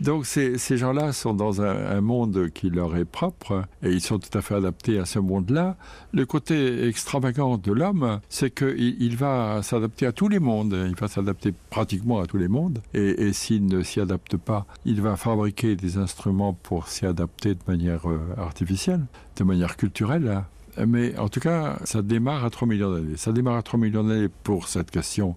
Donc 0.00 0.24
ces, 0.24 0.56
gens-là 0.76 1.12
sont 1.12 1.34
dans 1.34 1.60
un, 1.60 2.00
monde 2.00 2.48
qui 2.54 2.70
leur 2.70 2.96
est 2.96 3.04
propre 3.04 3.64
et 3.82 3.90
ils 3.90 4.00
sont 4.00 4.18
tout 4.18 4.36
à 4.36 4.40
fait 4.40 4.54
adaptés 4.54 4.98
à 4.98 5.04
ce 5.04 5.18
monde-là. 5.18 5.76
Le 6.12 6.24
côté 6.24 6.86
extravagant 6.88 7.58
de 7.58 7.72
l'homme, 7.72 8.20
c'est 8.30 8.50
qu'il 8.50 8.96
il 9.00 9.16
va 9.16 9.62
s'adapter 9.62 10.06
à 10.06 10.12
tous 10.12 10.28
les 10.28 10.38
mondes, 10.38 10.74
il 10.88 10.94
va 10.94 11.08
s'adapter 11.08 11.52
pratiquement 11.68 12.20
à 12.20 12.26
tous 12.26 12.38
les 12.38 12.48
mondes 12.48 12.80
et, 12.94 13.26
et 13.26 13.32
s'il 13.34 13.66
ne 13.66 13.82
s'y 13.82 14.00
adapte 14.00 14.38
pas, 14.38 14.66
il 14.86 15.02
va 15.02 15.16
fabriquer 15.16 15.76
des 15.76 15.98
instruments 15.98 16.54
pour 16.54 16.88
s'y 16.88 17.04
adapter 17.04 17.54
de 17.54 17.60
manière 17.68 18.08
euh, 18.08 18.18
artificielle, 18.38 19.04
de 19.36 19.44
manière 19.44 19.76
culturelle. 19.76 20.44
Mais 20.86 21.18
en 21.18 21.28
tout 21.28 21.40
cas, 21.40 21.78
ça 21.84 22.00
démarre 22.00 22.44
à 22.44 22.50
3 22.50 22.66
millions 22.66 22.92
d'années. 22.92 23.16
Ça 23.16 23.32
démarre 23.32 23.56
à 23.56 23.62
3 23.62 23.78
millions 23.78 24.04
d'années 24.04 24.28
pour 24.44 24.68
cette 24.68 24.90
question 24.90 25.34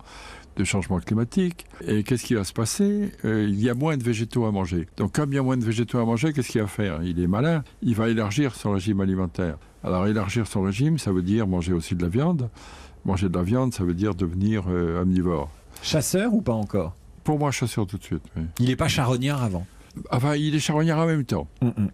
de 0.55 0.63
changement 0.63 0.99
climatique. 0.99 1.65
Et 1.87 2.03
qu'est-ce 2.03 2.23
qui 2.23 2.35
va 2.35 2.43
se 2.43 2.53
passer? 2.53 3.11
Euh, 3.25 3.45
Il 3.47 3.59
y 3.61 3.69
a 3.69 3.73
moins 3.73 3.97
de 3.97 4.03
végétaux 4.03 4.45
à 4.45 4.51
manger. 4.51 4.87
Donc 4.97 5.13
comme 5.13 5.31
il 5.31 5.35
y 5.35 5.39
a 5.39 5.43
moins 5.43 5.57
de 5.57 5.65
végétaux 5.65 5.99
à 5.99 6.05
manger, 6.05 6.33
qu'est-ce 6.33 6.49
qu'il 6.49 6.61
va 6.61 6.67
faire? 6.67 7.01
Il 7.03 7.19
est 7.19 7.27
malin, 7.27 7.63
il 7.81 7.95
va 7.95 8.09
élargir 8.09 8.55
son 8.55 8.71
régime 8.71 9.01
alimentaire. 9.01 9.57
Alors 9.83 10.07
élargir 10.07 10.47
son 10.47 10.61
régime, 10.61 10.97
ça 10.97 11.11
veut 11.11 11.21
dire 11.23 11.47
manger 11.47 11.73
aussi 11.73 11.95
de 11.95 12.01
la 12.03 12.09
viande. 12.09 12.49
Manger 13.05 13.29
de 13.29 13.37
la 13.37 13.43
viande, 13.43 13.73
ça 13.73 13.83
veut 13.83 13.93
dire 13.93 14.15
devenir 14.15 14.63
euh, 14.69 15.01
omnivore. 15.01 15.49
Chasseur 15.81 16.33
ou 16.33 16.41
pas 16.41 16.53
encore? 16.53 16.95
Pour 17.23 17.37
moi, 17.39 17.51
chasseur 17.51 17.85
tout 17.85 17.97
de 17.97 18.03
suite. 18.03 18.23
Oui. 18.37 18.43
Il 18.59 18.67
n'est 18.67 18.75
pas 18.77 18.87
charognard 18.87 19.43
avant? 19.43 19.65
Enfin, 20.11 20.35
il 20.35 20.55
est 20.55 20.59
charognard 20.59 20.99
en 20.99 21.05
même 21.05 21.25
temps. 21.25 21.47
Mm 21.61 21.67
-mm. 21.69 21.89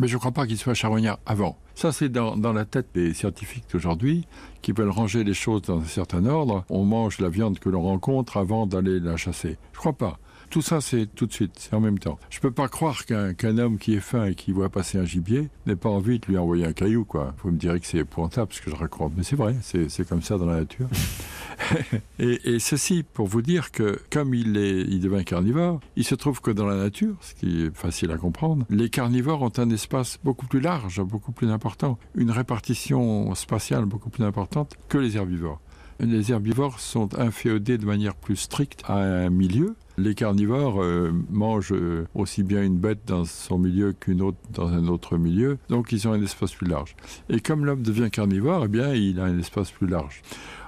Mais 0.00 0.08
je 0.08 0.14
ne 0.14 0.18
crois 0.18 0.32
pas 0.32 0.46
qu'il 0.46 0.56
soit 0.58 0.74
charognard 0.74 1.18
avant. 1.26 1.56
Ça, 1.80 1.92
c'est 1.92 2.10
dans, 2.10 2.36
la 2.52 2.66
tête 2.66 2.88
des 2.92 3.14
scientifiques 3.14 3.64
d'aujourd'hui 3.72 4.26
qui 4.60 4.72
veulent 4.72 4.90
ranger 4.90 5.24
les 5.24 5.32
choses 5.32 5.62
dans 5.62 5.80
un 5.80 5.84
certain 5.86 6.26
ordre. 6.26 6.62
On 6.68 6.84
mange 6.84 7.20
la 7.20 7.30
viande 7.30 7.58
que 7.58 7.70
l'on 7.70 7.80
rencontre 7.80 8.36
avant 8.36 8.66
d'aller 8.66 9.00
la 9.00 9.16
chasser. 9.16 9.56
Je 9.72 9.78
crois 9.78 9.94
pas. 9.94 10.18
Tout 10.50 10.62
ça, 10.62 10.80
c'est 10.80 11.06
tout 11.06 11.26
de 11.26 11.32
suite, 11.32 11.52
c'est 11.58 11.74
en 11.74 11.80
même 11.80 12.00
temps. 12.00 12.18
Je 12.28 12.40
peux 12.40 12.50
pas 12.50 12.66
croire 12.66 13.06
qu'un 13.06 13.34
qu 13.34 13.46
homme 13.46 13.78
qui 13.78 13.94
est 13.94 14.00
faim 14.00 14.24
et 14.24 14.34
qui 14.34 14.50
voit 14.50 14.68
passer 14.68 14.98
un 14.98 15.04
gibier 15.04 15.48
n'ait 15.66 15.76
pas 15.76 15.88
envie 15.88 16.18
de 16.18 16.26
lui 16.26 16.38
envoyer 16.38 16.66
un 16.66 16.72
caillou. 16.72 17.04
Quoi. 17.04 17.34
Vous 17.42 17.52
me 17.52 17.56
direz 17.56 17.78
que 17.78 17.86
c'est 17.86 17.98
épouvantable 17.98 18.52
ce 18.52 18.60
que 18.60 18.68
je 18.68 18.74
raconte, 18.74 19.12
mais 19.16 19.22
c'est 19.22 19.36
vrai, 19.36 19.54
c'est 19.60 20.08
comme 20.08 20.22
ça 20.22 20.38
dans 20.38 20.46
la 20.46 20.58
nature. 20.58 20.88
et, 22.18 22.58
ceci 22.58 23.04
pour 23.04 23.28
vous 23.28 23.42
dire 23.42 23.70
que 23.70 24.00
comme 24.10 24.34
il, 24.34 24.56
est, 24.56 24.80
il 24.80 24.98
devient 24.98 25.24
carnivore, 25.24 25.78
il 25.94 26.04
se 26.04 26.16
trouve 26.16 26.40
que 26.40 26.50
dans 26.50 26.66
la 26.66 26.76
nature, 26.76 27.14
ce 27.20 27.34
qui 27.34 27.66
est 27.66 27.76
facile 27.76 28.10
à 28.10 28.16
comprendre, 28.16 28.66
les 28.70 28.90
carnivores 28.90 29.42
ont 29.42 29.52
un 29.56 29.70
espace 29.70 30.18
beaucoup 30.24 30.46
plus 30.46 30.60
large, 30.60 31.00
beaucoup 31.00 31.30
plus 31.30 31.48
important, 31.48 31.96
une 32.16 32.32
répartition 32.32 33.32
spatiale 33.36 33.84
beaucoup 33.84 34.10
plus 34.10 34.24
importante 34.24 34.74
que 34.88 34.98
les 34.98 35.16
herbivores. 35.16 35.60
Les 36.00 36.32
herbivores 36.32 36.80
sont 36.80 37.18
inféodés 37.18 37.76
de 37.76 37.84
manière 37.84 38.14
plus 38.14 38.36
stricte 38.36 38.82
à 38.86 38.96
un 38.96 39.28
milieu. 39.28 39.76
Les 40.00 40.14
carnivores 40.14 40.82
euh, 40.82 41.12
mangent 41.28 41.74
euh, 41.74 42.06
aussi 42.14 42.42
bien 42.42 42.62
une 42.62 42.78
bête 42.78 43.00
dans 43.06 43.26
son 43.26 43.58
milieu 43.58 43.92
qu'une 43.92 44.22
autre 44.22 44.38
dans 44.50 44.68
un 44.68 44.86
autre 44.86 45.18
milieu, 45.18 45.58
donc 45.68 45.92
ils 45.92 46.08
ont 46.08 46.12
un 46.12 46.22
espace 46.22 46.54
plus 46.54 46.66
large. 46.66 46.96
Et 47.28 47.40
comme 47.40 47.66
l'homme 47.66 47.82
devient 47.82 48.08
carnivore, 48.10 48.62
eh 48.64 48.68
bien, 48.68 48.94
il 48.94 49.20
a 49.20 49.24
un 49.24 49.38
espace 49.38 49.70
plus 49.70 49.86
large. 49.86 50.22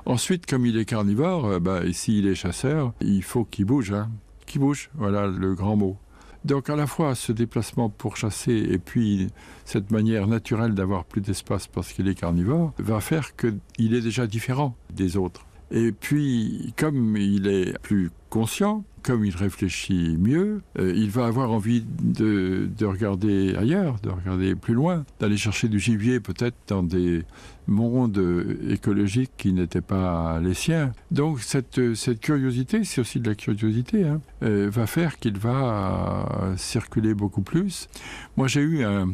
Ensuite, 0.04 0.44
comme 0.44 0.66
il 0.66 0.76
est 0.76 0.84
carnivore, 0.84 1.46
euh, 1.46 1.60
bah, 1.60 1.82
et 1.82 1.94
s'il 1.94 2.26
est 2.26 2.34
chasseur, 2.34 2.92
il 3.00 3.22
faut 3.22 3.44
qu'il 3.46 3.64
bouge, 3.64 3.92
hein, 3.92 4.10
qu'il 4.44 4.60
bouge, 4.60 4.90
voilà 4.96 5.26
le 5.28 5.54
grand 5.54 5.76
mot. 5.76 5.96
Donc 6.44 6.68
à 6.68 6.76
la 6.76 6.86
fois 6.86 7.14
ce 7.14 7.32
déplacement 7.32 7.88
pour 7.88 8.18
chasser 8.18 8.52
et 8.52 8.78
puis 8.78 9.28
cette 9.64 9.90
manière 9.90 10.26
naturelle 10.26 10.74
d'avoir 10.74 11.06
plus 11.06 11.22
d'espace 11.22 11.68
parce 11.68 11.92
qu'il 11.92 12.06
est 12.08 12.16
carnivore 12.16 12.74
va 12.78 13.00
faire 13.00 13.34
qu'il 13.36 13.94
est 13.94 14.00
déjà 14.02 14.26
différent 14.26 14.76
des 14.92 15.16
autres. 15.16 15.46
Et 15.72 15.90
puis 15.90 16.74
comme 16.76 17.16
il 17.16 17.46
est 17.46 17.78
plus 17.80 18.10
conscient, 18.28 18.84
comme 19.02 19.24
il 19.24 19.34
réfléchit 19.34 20.16
mieux, 20.18 20.60
euh, 20.78 20.92
il 20.94 21.10
va 21.10 21.26
avoir 21.26 21.50
envie 21.50 21.82
de, 21.82 22.68
de 22.78 22.86
regarder 22.86 23.54
ailleurs, 23.56 23.98
de 24.00 24.10
regarder 24.10 24.54
plus 24.54 24.74
loin, 24.74 25.04
d'aller 25.18 25.36
chercher 25.36 25.68
du 25.68 25.80
gibier 25.80 26.20
peut-être 26.20 26.56
dans 26.68 26.82
des 26.82 27.24
mondes 27.66 28.22
écologiques 28.68 29.32
qui 29.36 29.52
n'étaient 29.52 29.80
pas 29.80 30.40
les 30.40 30.54
siens. 30.54 30.92
Donc 31.10 31.40
cette, 31.40 31.94
cette 31.94 32.20
curiosité, 32.20 32.84
c'est 32.84 33.00
aussi 33.00 33.18
de 33.18 33.28
la 33.28 33.34
curiosité, 33.34 34.04
hein, 34.04 34.20
euh, 34.42 34.68
va 34.70 34.86
faire 34.86 35.18
qu'il 35.18 35.38
va 35.38 36.54
circuler 36.56 37.14
beaucoup 37.14 37.42
plus. 37.42 37.88
Moi 38.36 38.46
j'ai 38.46 38.60
eu 38.60 38.84
un, 38.84 39.08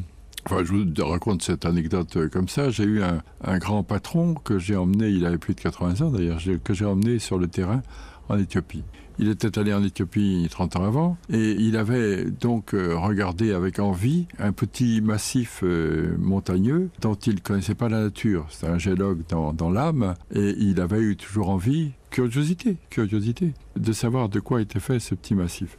Enfin, 0.50 0.64
je 0.64 0.72
vous 0.72 1.06
raconte 1.06 1.42
cette 1.42 1.66
anecdote 1.66 2.16
euh, 2.16 2.28
comme 2.30 2.48
ça. 2.48 2.70
J'ai 2.70 2.84
eu 2.84 3.02
un, 3.02 3.58
grand 3.58 3.82
patron 3.82 4.32
que 4.32 4.58
j'ai 4.58 4.76
emmené, 4.76 5.10
il 5.10 5.26
avait 5.26 5.36
plus 5.36 5.54
de 5.54 5.60
80 5.60 6.06
ans 6.06 6.10
d'ailleurs, 6.10 6.40
que 6.64 6.72
j'ai 6.72 6.86
emmené 6.86 7.18
sur 7.18 7.38
le 7.38 7.48
terrain 7.48 7.82
en 8.30 8.38
Éthiopie. 8.38 8.82
Il 9.18 9.28
était 9.28 9.58
allé 9.58 9.74
en 9.74 9.84
Éthiopie 9.84 10.48
30 10.50 10.76
ans 10.76 10.84
avant 10.84 11.18
et 11.30 11.50
il 11.50 11.76
avait 11.76 12.24
donc 12.24 12.72
euh, 12.72 12.96
regardé 12.96 13.52
avec 13.52 13.78
envie 13.78 14.26
un 14.38 14.52
petit 14.52 15.02
massif 15.02 15.60
euh, 15.64 16.16
montagneux 16.18 16.88
dont 17.02 17.14
il 17.14 17.34
ne 17.34 17.40
connaissait 17.40 17.74
pas 17.74 17.90
la 17.90 18.04
nature. 18.04 18.46
C'était 18.48 18.72
un 18.72 18.78
géologue 18.78 19.24
dans 19.28 19.70
l'âme 19.70 20.14
et 20.34 20.54
il 20.58 20.80
avait 20.80 21.00
eu 21.00 21.16
toujours 21.16 21.50
envie 21.50 21.92
curiosité, 22.10 22.76
curiosité, 22.90 23.52
de 23.76 23.92
savoir 23.92 24.28
de 24.28 24.40
quoi 24.40 24.60
était 24.60 24.80
fait 24.80 24.98
ce 24.98 25.14
petit 25.14 25.34
massif. 25.34 25.78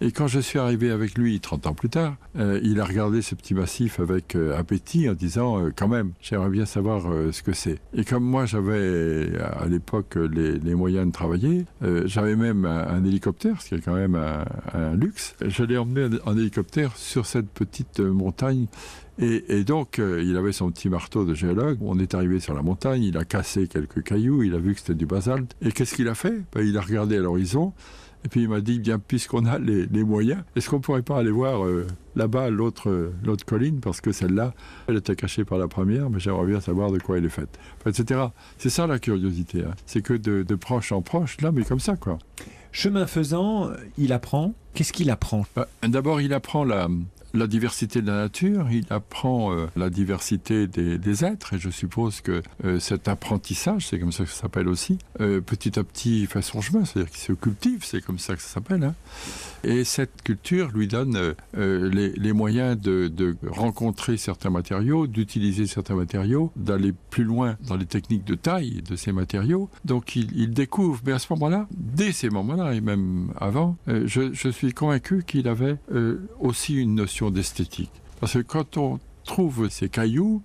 Et 0.00 0.12
quand 0.12 0.26
je 0.26 0.40
suis 0.40 0.58
arrivé 0.58 0.90
avec 0.90 1.16
lui 1.16 1.40
30 1.40 1.66
ans 1.66 1.74
plus 1.74 1.88
tard, 1.88 2.16
euh, 2.36 2.60
il 2.62 2.80
a 2.80 2.84
regardé 2.84 3.22
ce 3.22 3.34
petit 3.34 3.54
massif 3.54 4.00
avec 4.00 4.34
euh, 4.36 4.56
appétit 4.58 5.08
en 5.08 5.14
disant 5.14 5.60
euh, 5.60 5.72
quand 5.74 5.88
même, 5.88 6.12
j'aimerais 6.20 6.50
bien 6.50 6.66
savoir 6.66 7.02
ce 7.32 7.42
que 7.42 7.52
c'est. 7.52 7.78
Et 7.94 8.04
comme 8.04 8.24
moi 8.24 8.46
j'avais 8.46 9.30
à 9.38 9.66
l'époque 9.66 10.16
les, 10.16 10.74
moyens 10.74 11.06
de 11.06 11.12
travailler, 11.12 11.64
j'avais 12.04 12.36
même 12.36 12.64
un, 12.64 12.86
un, 12.86 13.04
hélicoptère, 13.04 13.60
ce 13.62 13.70
qui 13.70 13.74
est 13.76 13.80
quand 13.80 13.94
même 13.94 14.14
un, 14.14 14.44
un 14.74 14.94
luxe. 14.94 15.34
Je 15.44 15.64
l'ai 15.64 15.76
emmené 15.76 16.18
en 16.24 16.36
hélicoptère 16.36 16.96
sur 16.96 17.26
cette 17.26 17.48
petite 17.48 18.00
montagne 18.00 18.66
et, 19.18 19.58
et, 19.58 19.64
donc, 19.64 19.98
euh, 19.98 20.22
il 20.24 20.36
avait 20.36 20.52
son 20.52 20.70
petit 20.70 20.88
marteau 20.88 21.24
de 21.24 21.34
géologue. 21.34 21.78
On 21.80 21.98
est 21.98 22.14
arrivé 22.14 22.38
sur 22.38 22.54
la 22.54 22.62
montagne, 22.62 23.02
il 23.02 23.16
a 23.16 23.24
cassé 23.24 23.66
quelques 23.66 24.02
cailloux, 24.02 24.44
il 24.44 24.54
a 24.54 24.58
vu 24.58 24.74
que 24.74 24.80
c'était 24.80 24.94
du 24.94 25.06
basalte. 25.06 25.56
Et 25.60 25.72
qu'est-ce 25.72 25.94
qu'il 25.94 26.08
a 26.08 26.14
fait? 26.14 26.42
Ben, 26.54 26.64
Il 26.64 26.76
a 26.78 26.80
regardé 26.80 27.16
à 27.16 27.20
l'horizon. 27.20 27.72
Et 28.24 28.28
puis 28.28 28.42
il 28.42 28.48
m'a 28.48 28.60
dit, 28.60 28.80
bien, 28.80 28.98
puisqu'on 28.98 29.46
a 29.46 29.58
les, 29.58 29.86
les, 29.86 30.02
moyens, 30.02 30.42
est-ce 30.56 30.68
qu'on 30.68 30.80
pourrait 30.80 31.02
pas 31.02 31.18
aller 31.18 31.30
voir 31.30 31.64
euh, 31.64 31.86
là-bas 32.16 32.50
l'autre 32.50 33.12
l'autre 33.22 33.44
colline? 33.44 33.78
Parce 33.80 34.00
que 34.00 34.10
celle-là, 34.10 34.54
elle 34.88 34.96
était 34.96 35.14
cachée 35.14 35.44
par 35.44 35.58
la 35.58 35.68
première, 35.68 36.10
mais 36.10 36.18
j'aimerais 36.18 36.46
bien 36.46 36.60
savoir 36.60 36.90
de 36.90 36.98
quoi 36.98 37.18
elle 37.18 37.24
est 37.24 37.28
faite. 37.28 37.58
Enfin, 37.78 37.90
etc. 37.90 38.20
C'est 38.56 38.70
ça 38.70 38.88
la 38.88 38.98
curiosité. 38.98 39.62
Hein. 39.62 39.74
C'est 39.86 40.02
que 40.02 40.14
de, 40.14 40.42
de 40.42 40.54
proche 40.56 40.90
en 40.90 41.00
proche, 41.00 41.40
là, 41.40 41.52
mais 41.52 41.64
comme 41.64 41.80
ça, 41.80 41.96
quoi. 41.96 42.18
Chemin 42.72 43.06
faisant, 43.06 43.70
il 43.96 44.12
apprend. 44.12 44.52
Qu'est-ce 44.74 44.92
qu'il 44.92 45.10
apprend? 45.10 45.46
Ben, 45.56 45.66
D'abord, 45.88 46.20
il 46.20 46.32
apprend 46.34 46.64
la, 46.64 46.88
la 47.38 47.46
diversité 47.46 48.02
de 48.02 48.06
la 48.08 48.16
nature, 48.16 48.66
il 48.70 48.84
apprend 48.90 49.52
euh, 49.52 49.66
la 49.76 49.90
diversité 49.90 50.66
des, 50.66 51.24
êtres, 51.24 51.54
et 51.54 51.58
je 51.58 51.70
suppose 51.70 52.20
que 52.20 52.42
euh, 52.64 52.78
cet 52.78 53.08
apprentissage, 53.08 53.86
c'est 53.86 53.98
comme 53.98 54.12
ça 54.12 54.24
que 54.24 54.30
ça 54.30 54.42
s'appelle 54.42 54.68
aussi, 54.68 54.98
euh, 55.20 55.40
petit 55.40 55.78
à 55.78 55.84
petit 55.84 56.26
fait 56.26 56.42
son 56.42 56.60
chemin, 56.60 56.84
c'est-à-dire 56.84 57.10
qu'il 57.10 57.20
se 57.20 57.32
cultive, 57.32 57.84
c'est 57.84 58.02
comme 58.02 58.18
ça 58.18 58.34
que 58.34 58.42
ça 58.42 58.48
s'appelle. 58.48 58.84
Hein. 58.84 58.94
Et 59.64 59.84
cette 59.84 60.22
culture 60.22 60.70
lui 60.72 60.86
donne 60.86 61.34
les, 61.54 62.32
moyens 62.32 62.78
de, 62.78 63.36
rencontrer 63.46 64.16
certains 64.16 64.50
matériaux, 64.50 65.06
d'utiliser 65.06 65.66
certains 65.66 65.96
matériaux, 65.96 66.52
d'aller 66.54 66.94
plus 67.10 67.24
loin 67.24 67.56
dans 67.66 67.76
les 67.76 67.86
techniques 67.86 68.24
de 68.24 68.34
taille 68.34 68.82
de 68.88 68.94
ces 68.94 69.10
matériaux. 69.10 69.68
Donc 69.84 70.14
il, 70.14 70.52
découvre, 70.52 71.00
mais 71.04 71.12
à 71.12 71.18
ce 71.18 71.26
moment-là, 71.32 71.66
dès 71.72 72.12
ces 72.12 72.30
moments-là, 72.30 72.74
et 72.74 72.80
même 72.80 73.32
avant, 73.40 73.76
je, 73.88 74.32
je, 74.32 74.48
suis 74.48 74.72
convaincu 74.72 75.24
qu'il 75.26 75.48
avait 75.48 75.76
aussi 76.38 76.76
une 76.76 76.94
notion 76.94 77.27
d'esthétique. 77.30 77.92
Parce 78.20 78.34
que 78.34 78.38
quand 78.40 78.76
on 78.76 78.98
trouve 79.24 79.68
ces 79.68 79.88
cailloux, 79.88 80.42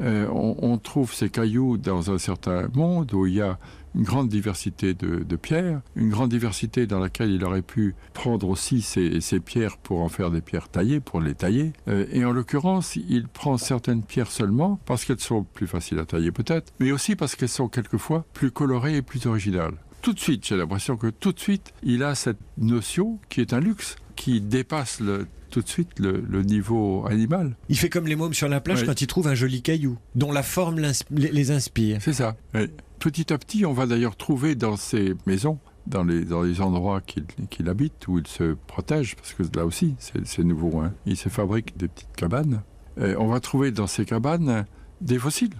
euh, 0.00 0.26
on, 0.30 0.78
trouve 0.78 1.14
ces 1.14 1.28
cailloux 1.28 1.76
dans 1.76 2.10
un 2.10 2.18
certain 2.18 2.68
monde 2.74 3.12
où 3.14 3.26
il 3.26 3.34
y 3.34 3.40
a 3.40 3.58
une 3.94 4.02
grande 4.02 4.28
diversité 4.28 4.94
de, 4.94 5.36
pierres, 5.36 5.82
une 5.96 6.08
grande 6.08 6.30
diversité 6.30 6.86
dans 6.86 6.98
laquelle 6.98 7.30
il 7.30 7.44
aurait 7.44 7.62
pu 7.62 7.94
prendre 8.14 8.48
aussi 8.48 8.80
ces, 8.80 9.20
ces 9.20 9.38
pierres 9.38 9.76
pour 9.76 10.00
en 10.00 10.08
faire 10.08 10.30
des 10.30 10.40
pierres 10.40 10.68
taillées, 10.68 11.00
pour 11.00 11.20
les 11.20 11.34
tailler. 11.34 11.72
Euh, 11.88 12.06
et 12.10 12.24
en 12.24 12.32
l'occurrence, 12.32 12.96
il 12.96 13.28
prend 13.28 13.58
certaines 13.58 14.02
pierres 14.02 14.30
seulement 14.30 14.80
parce 14.86 15.04
qu'elles 15.04 15.20
sont 15.20 15.44
plus 15.44 15.66
faciles 15.66 15.98
à 15.98 16.06
tailler 16.06 16.32
peut-être, 16.32 16.72
mais 16.80 16.90
aussi 16.90 17.14
parce 17.14 17.36
qu'elles 17.36 17.48
sont 17.48 17.68
quelquefois 17.68 18.24
plus 18.32 18.50
colorées 18.50 18.96
et 18.96 19.02
plus 19.02 19.26
originales. 19.26 19.74
Tout 20.00 20.14
de 20.14 20.18
suite, 20.18 20.46
j'ai 20.46 20.56
l'impression 20.56 20.96
que 20.96 21.08
tout 21.08 21.32
de 21.32 21.38
suite, 21.38 21.72
il 21.84 22.02
a 22.02 22.16
cette 22.16 22.40
notion 22.58 23.20
qui 23.28 23.40
est 23.40 23.52
un 23.52 23.60
luxe, 23.60 23.96
qui 24.16 24.40
dépasse 24.40 24.98
le 24.98 25.28
tout 25.52 25.62
de 25.62 25.68
suite 25.68 26.00
le, 26.00 26.24
le, 26.28 26.42
niveau 26.42 27.06
animal. 27.06 27.56
Il 27.68 27.76
fait 27.76 27.90
comme 27.90 28.06
les 28.06 28.16
mômes 28.16 28.34
sur 28.34 28.48
la 28.48 28.60
plage 28.60 28.80
oui. 28.80 28.86
quand 28.86 29.00
il 29.00 29.06
trouve 29.06 29.28
un 29.28 29.34
joli 29.34 29.62
caillou, 29.62 29.98
dont 30.14 30.32
la 30.32 30.42
forme 30.42 30.80
les 31.10 31.50
inspire. 31.50 31.98
C'est 32.00 32.14
ça. 32.14 32.36
Oui. 32.54 32.70
Petit 32.98 33.32
à 33.32 33.38
petit, 33.38 33.66
on 33.66 33.72
va 33.72 33.86
d'ailleurs 33.86 34.16
trouver 34.16 34.54
dans 34.54 34.76
ces 34.76 35.14
maisons, 35.26 35.58
dans 35.86 36.04
les, 36.04 36.24
dans 36.24 36.42
les 36.42 36.60
endroits 36.60 37.00
qu'il 37.00 37.24
qu 37.50 37.68
habite, 37.68 38.08
où 38.08 38.18
il 38.18 38.26
se 38.26 38.56
protège, 38.66 39.14
parce 39.16 39.34
que 39.34 39.42
là 39.54 39.66
aussi, 39.66 39.94
c'est 39.98 40.44
nouveau. 40.44 40.80
Hein. 40.80 40.94
Il 41.04 41.16
se 41.16 41.28
fabrique 41.28 41.76
des 41.76 41.88
petites 41.88 42.16
cabanes. 42.16 42.62
Et 43.00 43.14
on 43.16 43.26
va 43.26 43.40
trouver 43.40 43.72
dans 43.72 43.86
ces 43.86 44.04
cabanes 44.04 44.66
des 45.00 45.18
fossiles. 45.18 45.54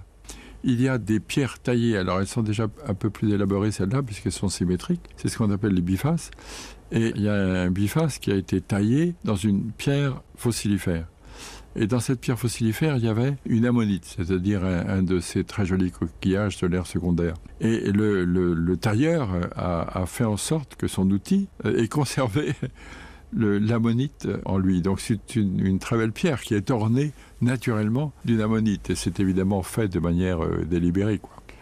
Il 0.63 0.81
y 0.81 0.87
a 0.87 0.97
des 0.97 1.19
pierres 1.19 1.59
taillées, 1.59 1.97
alors 1.97 2.21
elles 2.21 2.27
sont 2.27 2.43
déjà 2.43 2.67
un 2.87 2.93
peu 2.93 3.09
plus 3.09 3.33
élaborées 3.33 3.71
celles-là, 3.71 4.01
puisqu'elles 4.01 4.31
sont 4.31 4.49
symétriques. 4.49 5.01
C'est 5.17 5.27
ce 5.27 5.37
qu'on 5.37 5.51
appelle 5.51 5.73
les 5.73 5.81
bifaces. 5.81 6.31
Et 6.93 7.11
il 7.15 7.21
y 7.21 7.27
a 7.27 7.33
un 7.33 7.71
biface 7.71 8.19
qui 8.19 8.31
a 8.31 8.35
été 8.35 8.61
taillé 8.61 9.15
dans 9.25 9.35
une 9.35 9.71
pierre 9.71 10.21
fossilifère. 10.35 11.07
Et 11.75 11.87
dans 11.87 11.99
cette 11.99 12.19
pierre 12.21 12.37
fossilifère, 12.37 12.97
il 12.97 13.05
y 13.05 13.07
avait 13.07 13.35
une 13.47 13.65
ammonite, 13.65 14.05
c'est-à-dire 14.15 14.63
un, 14.63 15.01
de 15.01 15.19
ces 15.19 15.43
très 15.43 15.65
jolis 15.65 15.89
coquillages 15.89 16.59
de 16.59 16.67
l'ère 16.67 16.85
secondaire. 16.85 17.33
Et 17.61 17.91
le, 17.91 18.25
le, 18.25 18.53
le 18.53 18.77
tailleur 18.77 19.29
a, 19.55 20.05
fait 20.05 20.23
en 20.23 20.37
sorte 20.37 20.75
que 20.75 20.87
son 20.87 21.09
outil 21.09 21.47
ait 21.63 21.87
conservé 21.87 22.53
l'ammonite 23.35 24.27
en 24.45 24.59
lui. 24.59 24.81
Donc 24.81 24.99
c'est 24.99 25.35
une, 25.35 25.79
très 25.79 25.97
belle 25.97 26.11
pierre 26.11 26.41
qui 26.41 26.53
est 26.53 26.69
ornée 26.69 27.11
naturellement 27.41 28.13
d'une 28.25 28.41
ammonite. 28.41 28.91
Et 28.91 28.95
c'est 28.95 29.19
évidemment 29.19 29.63
fait 29.63 29.87
de 29.87 29.99
manière 29.99 30.43
euh, 30.43 30.65
délibérée. 30.69 31.19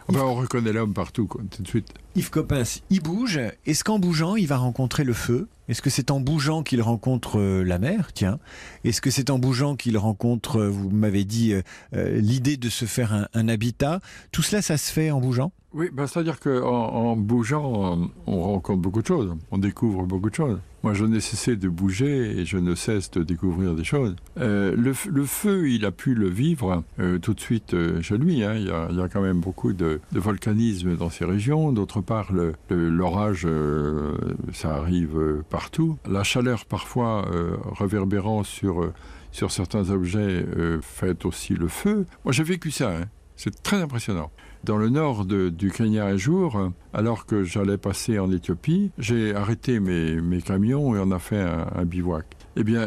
Enfin, 0.09 0.23
on 0.23 0.35
reconnaît 0.35 0.73
l'homme 0.73 0.93
partout, 0.93 1.27
tout 1.27 1.63
de 1.63 1.67
suite. 1.67 1.93
Yves 2.13 2.29
Coppens, 2.29 2.81
il 2.89 3.01
bouge. 3.01 3.39
Est-ce 3.65 3.85
qu'en 3.85 3.97
bougeant, 3.97 4.35
il 4.35 4.45
va 4.45 4.57
rencontrer 4.57 5.05
le 5.05 5.13
feu? 5.13 5.47
Est-ce 5.71 5.81
que 5.81 5.89
c'est 5.89 6.11
en 6.11 6.19
bougeant 6.19 6.63
qu'il 6.63 6.81
rencontre 6.81 7.39
euh, 7.39 7.63
la 7.63 7.79
mer? 7.79 8.11
Tiens. 8.13 8.39
Est-ce 8.83 8.99
que 8.99 9.09
c'est 9.09 9.29
en 9.29 9.39
bougeant 9.39 9.77
qu'il 9.77 9.97
rencontre, 9.97 10.57
euh, 10.57 10.69
vous 10.69 10.89
m'avez 10.89 11.23
dit, 11.23 11.53
euh, 11.53 12.19
l'idée 12.19 12.57
de 12.57 12.67
se 12.67 12.83
faire 12.83 13.29
un, 13.33 13.47
habitat? 13.47 14.01
Tout 14.33 14.41
cela, 14.41 14.61
ça 14.61 14.75
se 14.75 14.91
fait 14.91 15.11
en 15.11 15.21
bougeant? 15.21 15.53
Oui, 15.73 15.89
ben, 15.93 16.05
c'est-à-dire 16.05 16.41
qu'en 16.41 16.59
en 16.59 17.15
bougeant, 17.15 18.11
on 18.27 18.41
rencontre 18.41 18.81
beaucoup 18.81 19.01
de 19.01 19.07
choses. 19.07 19.33
On 19.51 19.57
découvre 19.57 20.03
beaucoup 20.03 20.29
de 20.29 20.35
choses. 20.35 20.59
Moi, 20.83 20.93
je 20.93 21.05
n'ai 21.05 21.21
cessé 21.21 21.55
de 21.55 21.69
bouger 21.69 22.39
et 22.39 22.45
je 22.45 22.57
ne 22.57 22.75
cesse 22.75 23.09
de 23.11 23.23
découvrir 23.23 23.73
des 23.75 23.85
choses. 23.85 24.15
Le, 24.35 24.93
feu, 24.93 25.69
il 25.69 25.85
a 25.85 25.91
pu 25.91 26.13
le 26.13 26.27
vivre 26.27 26.83
tout 27.21 27.33
de 27.33 27.39
suite 27.39 27.73
chez 28.01 28.17
lui. 28.17 28.43
Hein. 28.43 28.55
Il, 28.55 28.65
y 28.97 29.01
a, 29.01 29.07
quand 29.07 29.21
même 29.21 29.39
beaucoup 29.39 29.71
de, 29.71 30.01
de 30.11 30.19
volcanisme 30.19 30.97
dans 30.97 31.09
ces 31.09 31.23
régions. 31.23 31.71
D'autre 32.01 32.07
part, 32.07 32.31
l'orage, 32.69 33.43
euh, 33.45 34.17
ça 34.53 34.73
arrive 34.73 35.19
euh, 35.19 35.43
partout. 35.47 35.99
La 36.09 36.23
chaleur, 36.23 36.65
parfois, 36.65 37.27
euh, 37.31 37.57
réverbérant 37.77 38.43
sur, 38.43 38.91
sur 39.31 39.51
certains 39.51 39.91
objets, 39.91 40.43
fait 40.81 41.25
aussi 41.25 41.53
le 41.53 41.67
feu. 41.67 42.07
Moi, 42.25 42.31
j'ai 42.31 42.43
vécu 42.43 42.71
ça. 42.71 42.89
Hein. 42.89 43.03
C'est 43.35 43.61
très 43.61 43.81
impressionnant 43.81 44.31
dans 44.63 44.77
le 44.77 44.89
nord 44.89 45.25
du 45.25 45.71
Kenya 45.71 46.05
un 46.05 46.17
jour, 46.17 46.71
alors 46.93 47.25
que 47.25 47.43
j'allais 47.43 47.79
passer 47.79 48.19
en 48.19 48.31
Éthiopie, 48.31 48.91
j'ai 48.99 49.33
arrêté 49.33 49.79
mes, 49.79 50.21
mes, 50.21 50.39
camions 50.39 50.95
et 50.95 50.99
on 50.99 51.09
a 51.09 51.17
fait 51.17 51.41
un, 51.41 51.83
bivouac. 51.83 52.25
Eh 52.55 52.63
bien, 52.63 52.85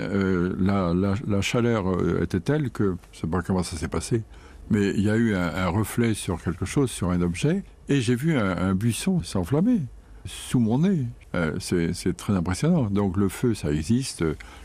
la, 0.56 0.94
la, 0.94 1.40
chaleur 1.40 1.86
était 2.22 2.38
telle 2.38 2.70
que, 2.70 2.94
je 3.10 3.16
ne 3.16 3.20
sais 3.22 3.26
pas 3.26 3.42
comment 3.42 3.64
ça 3.64 3.76
s'est 3.76 3.88
passé, 3.88 4.22
mais 4.70 4.90
il 4.90 5.02
y 5.02 5.10
a 5.10 5.16
eu 5.16 5.34
un, 5.34 5.68
reflet 5.68 6.14
sur 6.14 6.40
quelque 6.42 6.64
chose, 6.64 6.90
sur 6.90 7.10
un 7.10 7.20
objet, 7.22 7.64
et 7.88 8.00
j'ai 8.00 8.14
vu 8.14 8.36
un, 8.36 8.74
buisson 8.74 9.22
s'enflammer 9.22 9.80
sous 10.24 10.58
mon 10.58 10.78
nez. 10.80 11.06
Euh, 11.34 11.56
C'est 11.60 12.16
très 12.16 12.32
impressionnant. 12.32 12.84
Donc 12.90 13.16
le 13.16 13.28
feu, 13.28 13.54
ça 13.54 13.70
existe. 13.70 14.24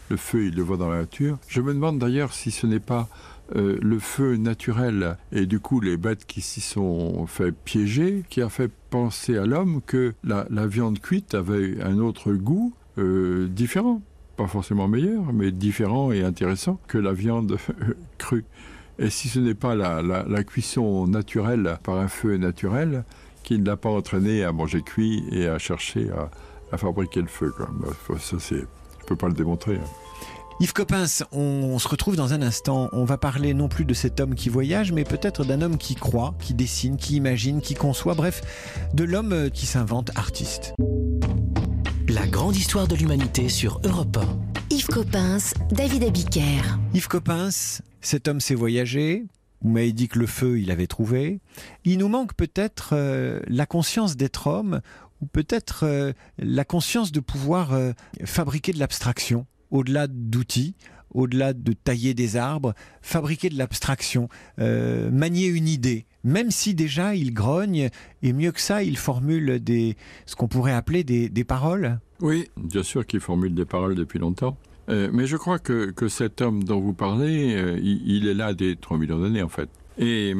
Le 0.09 0.17
feu, 0.17 0.45
il 0.45 0.55
le 0.55 0.63
voit 0.63 0.77
dans 0.77 0.89
la 0.89 0.99
nature. 0.99 1.37
Je 1.47 1.61
me 1.61 1.73
demande 1.73 1.99
d'ailleurs 1.99 2.33
si 2.33 2.51
ce 2.51 2.65
n'est 2.65 2.79
pas 2.79 3.09
euh, 3.55 3.77
le 3.81 3.97
feu 3.97 4.35
naturel 4.35 5.17
et 5.31 5.47
du 5.47 5.59
coup 5.59 5.79
les 5.79 5.97
bêtes 5.97 6.25
qui 6.25 6.39
s'y 6.39 6.61
sont 6.61 7.25
fait 7.25 7.51
piéger 7.51 8.23
qui 8.29 8.43
a 8.43 8.49
fait 8.49 8.71
penser 8.91 9.37
à 9.37 9.47
l'homme 9.47 9.81
que 9.83 10.13
la, 10.23 10.45
la, 10.51 10.67
viande 10.67 10.99
cuite 10.99 11.33
avait 11.33 11.81
un 11.81 11.97
autre 11.97 12.33
goût 12.33 12.75
euh, 12.99 13.47
différent 13.47 14.03
pas 14.37 14.45
forcément 14.45 14.87
meilleur 14.87 15.33
mais 15.33 15.49
différent 15.51 16.11
et 16.11 16.23
intéressant 16.23 16.79
que 16.87 16.99
la 16.99 17.11
viande 17.11 17.57
crue 18.19 18.45
et 18.99 19.09
si 19.09 19.29
ce 19.29 19.39
n'est 19.39 19.55
pas 19.55 19.75
la, 19.75 20.43
cuisson 20.43 21.07
naturelle 21.07 21.77
par 21.83 21.97
un 21.97 22.07
feu 22.07 22.37
naturel 22.37 23.03
qui 23.43 23.57
ne 23.57 23.65
l'a 23.65 23.77
pas 23.77 23.89
entraîné 23.89 24.43
à 24.43 24.51
manger 24.51 24.81
cuit 24.81 25.23
et 25.31 25.47
à 25.47 25.57
chercher 25.57 26.09
à, 26.71 26.77
fabriquer 26.77 27.21
le 27.21 27.27
feu 27.27 27.51
quoi. 27.51 27.69
ça 28.19 28.37
je 28.39 29.05
peux 29.07 29.15
pas 29.15 29.27
le 29.27 29.33
démontrer 29.33 29.77
hein. 29.77 29.89
Yves 30.61 30.73
Coppens, 30.73 31.23
on, 31.31 31.39
on, 31.39 31.79
se 31.79 31.87
retrouve 31.87 32.17
dans 32.17 32.33
un 32.33 32.41
instant. 32.41 32.89
On 32.91 33.05
va 33.05 33.17
parler 33.17 33.53
non 33.53 33.69
plus 33.69 33.85
de 33.85 33.93
cet 33.93 34.19
homme 34.19 34.35
qui 34.35 34.49
voyage, 34.49 34.91
mais 34.91 35.05
peut-être 35.05 35.45
d'un 35.45 35.61
homme 35.61 35.77
qui 35.77 35.95
croit, 35.95 36.35
qui 36.37 36.53
dessine, 36.53 36.97
qui 36.97 37.15
imagine, 37.15 37.61
qui 37.61 37.75
conçoit, 37.75 38.13
bref, 38.13 38.41
de 38.93 39.05
l'homme 39.05 39.49
qui 39.51 39.65
s'invente 39.65 40.11
artiste. 40.17 40.73
La 42.19 42.27
grande 42.27 42.57
histoire 42.57 42.85
de 42.85 42.97
l'humanité 42.97 43.47
sur 43.47 43.79
Europe 43.85 44.17
1. 44.17 44.75
Yves 44.75 44.87
Coppens, 44.87 45.53
David 45.71 46.03
Abiker. 46.03 46.59
Yves 46.93 47.07
Coppens, 47.07 47.81
cet 48.01 48.27
homme 48.27 48.41
s'est 48.41 48.55
voyagé. 48.55 49.23
Vous 49.61 49.69
m'avez 49.69 49.93
dit 49.93 50.09
que 50.09 50.19
le 50.19 50.25
feu, 50.25 50.59
il 50.59 50.69
avait 50.69 50.85
trouvé. 50.85 51.39
Il 51.85 51.97
nous 51.99 52.09
manque 52.09 52.33
peut-être 52.33 52.89
euh, 52.91 53.39
la 53.47 53.65
conscience 53.65 54.17
d'être 54.17 54.47
homme 54.47 54.81
ou 55.21 55.27
peut-être 55.27 55.85
euh, 55.85 56.11
la 56.37 56.65
conscience 56.65 57.13
de 57.13 57.21
pouvoir 57.21 57.71
euh, 57.71 57.93
fabriquer 58.25 58.73
de 58.73 58.79
l'abstraction 58.79 59.45
au-delà 59.71 60.07
d'outils, 60.07 60.75
au-delà 61.11 61.53
de 61.53 61.71
tailler 61.71 62.13
des 62.13 62.35
arbres, 62.35 62.73
fabriquer 63.01 63.49
de 63.49 63.57
l'abstraction, 63.57 64.27
euh, 64.59 65.09
manier 65.09 65.47
une 65.47 65.69
idée, 65.69 66.05
même 66.25 66.51
si 66.51 66.73
déjà 66.73 67.15
il 67.15 67.33
grogne, 67.33 67.89
et 68.21 68.33
mieux 68.33 68.51
que 68.51 68.59
ça, 68.59 68.83
il 68.83 68.97
formule 68.97 69.63
des, 69.63 69.95
ce 70.25 70.35
qu'on 70.35 70.49
pourrait 70.49 70.73
appeler 70.73 71.05
des, 71.05 71.29
des 71.29 71.43
paroles. 71.45 71.99
Oui, 72.21 72.49
bien 72.57 72.83
sûr 72.83 73.05
qu'il 73.05 73.19
formule 73.19 73.53
des 73.53 73.65
paroles 73.65 73.95
depuis 73.95 74.19
longtemps. 74.19 74.57
Euh, 74.89 75.09
mais 75.13 75.27
je 75.27 75.37
crois 75.37 75.59
que, 75.59 75.91
que, 75.91 76.07
cet 76.07 76.41
homme 76.41 76.63
dont 76.63 76.79
vous 76.79 76.93
parlez, 76.93 77.55
euh, 77.55 77.79
il, 77.81 78.27
est 78.27 78.33
là 78.33 78.53
des 78.53 78.75
3 78.75 78.97
millions 78.97 79.19
d'années 79.19 79.43
en 79.43 79.49
fait. 79.49 79.69
Et 79.99 80.33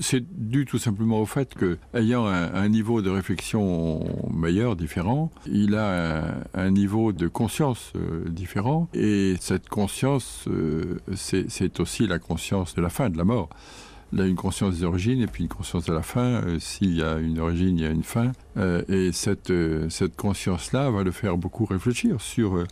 c'est 0.00 0.24
dû 0.36 0.64
tout 0.64 0.78
simplement 0.78 1.20
au 1.20 1.26
fait 1.26 1.54
que, 1.54 1.78
ayant 1.94 2.26
un, 2.26 2.68
niveau 2.68 3.02
de 3.02 3.08
réflexion 3.08 4.04
meilleur, 4.34 4.74
différent, 4.74 5.30
il 5.46 5.76
a 5.76 6.42
un, 6.54 6.70
niveau 6.70 7.12
de 7.12 7.28
conscience 7.28 7.92
euh, 7.94 8.28
différent. 8.28 8.88
Et 8.92 9.36
cette 9.40 9.68
conscience, 9.68 10.44
euh, 10.48 10.98
c'est 11.14 11.78
aussi 11.78 12.08
la 12.08 12.18
conscience 12.18 12.74
de 12.74 12.82
la 12.82 12.90
fin, 12.90 13.10
de 13.10 13.16
la 13.16 13.24
mort. 13.24 13.48
Là, 14.12 14.26
une 14.26 14.36
conscience 14.36 14.76
des 14.76 14.84
origines 14.84 15.20
et 15.20 15.26
puis 15.26 15.44
une 15.44 15.48
conscience 15.48 15.84
de 15.86 15.92
la 15.92 16.02
fin. 16.02 16.42
Euh, 16.42 16.58
S'il 16.58 16.94
y 16.94 17.02
a 17.02 17.18
une 17.18 17.38
origine, 17.38 17.78
il 17.78 17.82
y 17.82 17.86
a 17.86 17.90
une 17.90 18.02
fin. 18.02 18.32
Euh, 18.56 18.82
et 18.88 19.12
cette, 19.12 19.52
cette 19.88 20.16
conscience-là 20.16 20.90
va 20.90 21.04
le 21.04 21.12
faire 21.12 21.36
beaucoup 21.36 21.64
réfléchir 21.64 22.20
sur 22.20 22.64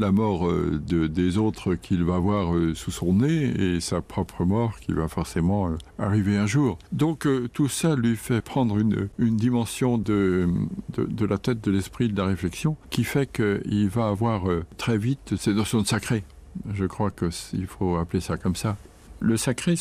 la 0.00 0.12
mort 0.12 0.48
euh, 0.48 0.80
de, 0.84 1.06
des 1.06 1.38
autres 1.38 1.74
qu'il 1.74 2.04
va 2.04 2.18
voir 2.18 2.54
euh, 2.54 2.74
sous 2.74 2.90
son 2.90 3.14
nez 3.14 3.74
et 3.76 3.80
sa 3.80 4.00
propre 4.00 4.44
mort 4.44 4.80
qui 4.80 4.92
va 4.92 5.08
forcément 5.08 5.68
euh, 5.68 5.76
arriver 5.98 6.36
un 6.38 6.46
jour. 6.46 6.78
Donc 6.92 7.28
tout 7.52 7.68
ça 7.68 7.94
lui 7.94 8.16
fait 8.16 8.40
prendre 8.40 8.78
une, 8.78 9.08
une 9.18 9.36
dimension 9.36 9.98
de, 9.98 10.48
de, 10.96 11.04
de, 11.04 11.26
la 11.26 11.38
tête, 11.38 11.62
de 11.62 11.70
l'esprit, 11.70 12.08
de 12.08 12.16
la 12.16 12.24
réflexion 12.26 12.76
qui 12.88 13.04
fait 13.04 13.30
qu'il 13.30 13.88
va 13.90 14.08
avoir 14.08 14.44
très 14.78 14.96
vite 14.96 15.34
ces 15.36 15.52
notions 15.52 15.82
de 15.82 15.86
sacré. 15.86 16.24
Je 16.72 16.86
crois 16.86 17.10
qu'il 17.10 17.66
faut 17.66 17.96
appeler 17.96 18.20
ça 18.20 18.36
comme 18.36 18.56
ça. 18.56 18.76
Le 19.20 19.36
sacré, 19.36 19.74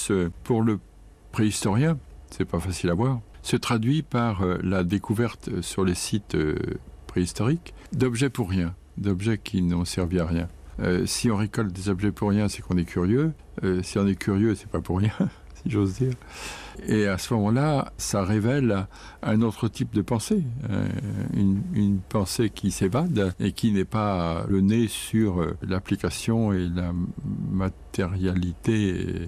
pour 0.43 0.62
le 0.62 0.79
préhistorien, 1.39 1.97
c'est 2.32 2.43
pas 2.43 2.60
facile 2.60 2.89
à 2.89 2.93
voir, 2.93 3.21
se 3.43 3.56
traduit 3.56 4.02
par 4.02 4.43
la 4.62 4.84
découverte 4.84 5.62
sur 5.62 5.86
les 5.86 5.95
sites 5.95 6.36
préhistoriques 7.08 7.73
d'objets 7.93 8.30
pour 8.30 8.49
rien 8.49 8.75
d'objets 8.99 9.38
qui 9.38 9.62
n'ont 9.62 9.86
servi 9.86 10.19
à 10.19 10.25
rien. 10.25 10.49
Euh, 10.82 11.06
si 11.06 11.32
on 11.32 11.38
récolte 11.38 11.71
des 11.71 11.89
objets 11.89 12.12
pour 12.12 12.30
rien, 12.30 12.47
c'est 12.47 12.62
qu'on 12.62 12.78
est 12.78 12.86
curieux. 12.86 13.32
Euh, 13.63 13.82
si 13.84 13.97
on 13.97 14.08
est 14.08 14.15
curieux, 14.15 14.56
c'est 14.56 14.69
pas 14.69 14.82
pour 14.82 14.99
rien, 14.99 15.13
si 15.63 15.69
j'ose 15.69 15.95
dire. 15.95 16.13
Et 16.86 17.08
à 17.08 17.17
ce 17.17 17.34
moment-là, 17.34 17.93
ça 17.97 18.23
révèle 18.23 18.88
un 19.21 19.41
autre 19.41 19.67
type 19.67 19.93
de 19.93 20.02
pensée, 20.02 20.43
euh, 20.69 20.88
une, 21.34 21.99
pensée 22.10 22.49
qui 22.49 22.71
s'évade 22.71 23.34
et 23.39 23.52
qui 23.52 23.71
n'est 23.71 23.86
pas 23.86 24.45
le 24.49 24.62
nez 24.62 24.88
sur 24.88 25.45
l'application 25.62 26.54
et 26.54 26.67
la 26.67 26.93
matérialité 27.52 29.28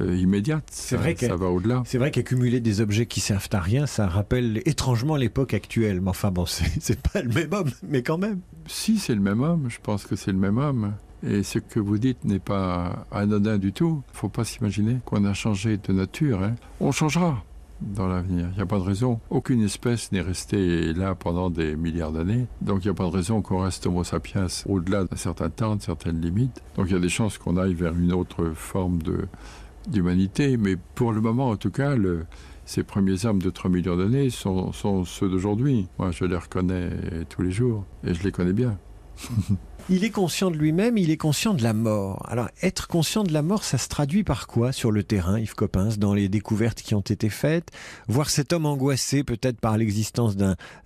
euh, 0.00 0.16
immédiate. 0.16 0.64
C'est 0.70 0.96
vrai 0.96 1.14
que 1.14 1.26
ça 1.26 1.36
va 1.36 1.46
au-delà. 1.46 1.82
C'est 1.86 1.98
vrai 1.98 2.10
qu'accumuler 2.10 2.60
des 2.60 2.80
objets 2.80 3.06
qui 3.06 3.20
servent 3.20 3.48
à 3.52 3.60
rien, 3.60 3.86
ça 3.86 4.06
rappelle 4.06 4.62
étrangement 4.66 5.16
l'époque 5.16 5.54
actuelle. 5.54 6.00
Mais 6.00 6.10
enfin 6.10 6.30
bon, 6.30 6.46
c'est 6.46 7.00
pas 7.00 7.22
le 7.22 7.28
même 7.28 7.52
homme, 7.52 7.70
mais 7.88 8.02
quand 8.02 8.18
même. 8.18 8.40
Si 8.66 8.98
c'est 8.98 9.14
le 9.14 9.20
même 9.20 9.42
homme, 9.42 9.66
je 9.68 9.78
pense 9.82 10.04
que 10.04 10.16
c'est 10.16 10.32
le 10.32 10.38
même 10.38 10.58
homme. 10.58 10.94
Et 11.26 11.42
ce 11.42 11.58
que 11.58 11.80
vous 11.80 11.96
dites 11.96 12.24
n'est 12.24 12.38
pas 12.38 13.06
anodin 13.10 13.56
du 13.56 13.72
tout. 13.72 14.02
Il 14.08 14.12
ne 14.12 14.18
faut 14.18 14.28
pas 14.28 14.44
s'imaginer 14.44 14.98
qu'on 15.06 15.24
a 15.24 15.32
changé 15.32 15.78
de 15.78 15.92
nature. 15.92 16.42
Hein. 16.42 16.54
On 16.80 16.92
changera 16.92 17.42
dans 17.80 18.06
l'avenir. 18.06 18.48
Il 18.52 18.56
n'y 18.56 18.62
a 18.62 18.66
pas 18.66 18.78
de 18.78 18.84
raison. 18.84 19.20
Aucune 19.30 19.62
espèce 19.62 20.12
n'est 20.12 20.20
restée 20.20 20.92
là 20.92 21.14
pendant 21.14 21.50
des 21.50 21.76
milliards 21.76 22.12
d'années. 22.12 22.46
Donc 22.60 22.84
il 22.84 22.88
n'y 22.88 22.90
a 22.90 22.94
pas 22.94 23.04
de 23.04 23.10
raison 23.10 23.42
qu'on 23.42 23.62
reste 23.62 23.86
Homo 23.86 24.04
sapiens 24.04 24.46
au-delà 24.66 25.04
d'un 25.04 25.16
certain 25.16 25.50
temps, 25.50 25.76
de 25.76 25.82
certaines 25.82 26.20
limites. 26.20 26.62
Donc 26.76 26.86
il 26.88 26.92
y 26.92 26.96
a 26.96 27.00
des 27.00 27.08
chances 27.08 27.38
qu'on 27.38 27.56
aille 27.56 27.74
vers 27.74 27.94
une 27.94 28.12
autre 28.12 28.52
forme 28.54 29.02
de, 29.02 29.26
d'humanité, 29.88 30.56
mais 30.56 30.76
pour 30.94 31.12
le 31.12 31.20
moment, 31.20 31.50
en 31.50 31.56
tout 31.56 31.70
cas, 31.70 31.94
ces 32.64 32.82
premiers 32.82 33.26
hommes 33.26 33.42
de 33.42 33.50
3 33.50 33.70
millions 33.70 33.96
d'années 33.96 34.30
sont, 34.30 34.72
ceux 35.04 35.28
d'aujourd'hui. 35.28 35.88
Moi, 35.98 36.10
je 36.10 36.24
les 36.24 36.36
reconnais 36.36 36.90
tous 37.28 37.42
les 37.42 37.50
jours, 37.50 37.84
et 38.04 38.14
je 38.14 38.22
les 38.22 38.32
connais 38.32 38.52
bien. 38.52 38.78
Il 39.90 40.04
est 40.04 40.10
conscient 40.10 40.50
de 40.50 40.56
lui-même, 40.56 40.96
il 40.96 41.10
est 41.10 41.16
conscient 41.16 41.54
de 41.54 41.62
la 41.62 41.74
mort. 41.74 42.24
Alors, 42.28 42.48
être 42.62 42.88
conscient 42.88 43.22
de 43.22 43.32
la 43.32 43.42
mort, 43.42 43.64
ça 43.64 43.78
se 43.78 43.88
traduit 43.88 44.24
par 44.24 44.46
quoi 44.46 44.72
sur 44.72 44.90
le 44.90 45.02
terrain, 45.02 45.38
Yves 45.38 45.54
Coppens, 45.54 45.98
dans 45.98 46.14
les 46.14 46.28
découvertes 46.28 46.80
qui 46.80 46.94
ont 46.94 47.00
été 47.00 47.28
faites? 47.28 47.70
Voir 48.08 48.30
cet 48.30 48.52
homme 48.52 48.66
angoissé 48.66 49.24
peut-être 49.24 49.60
par 49.60 49.76
l'existence 49.76 50.36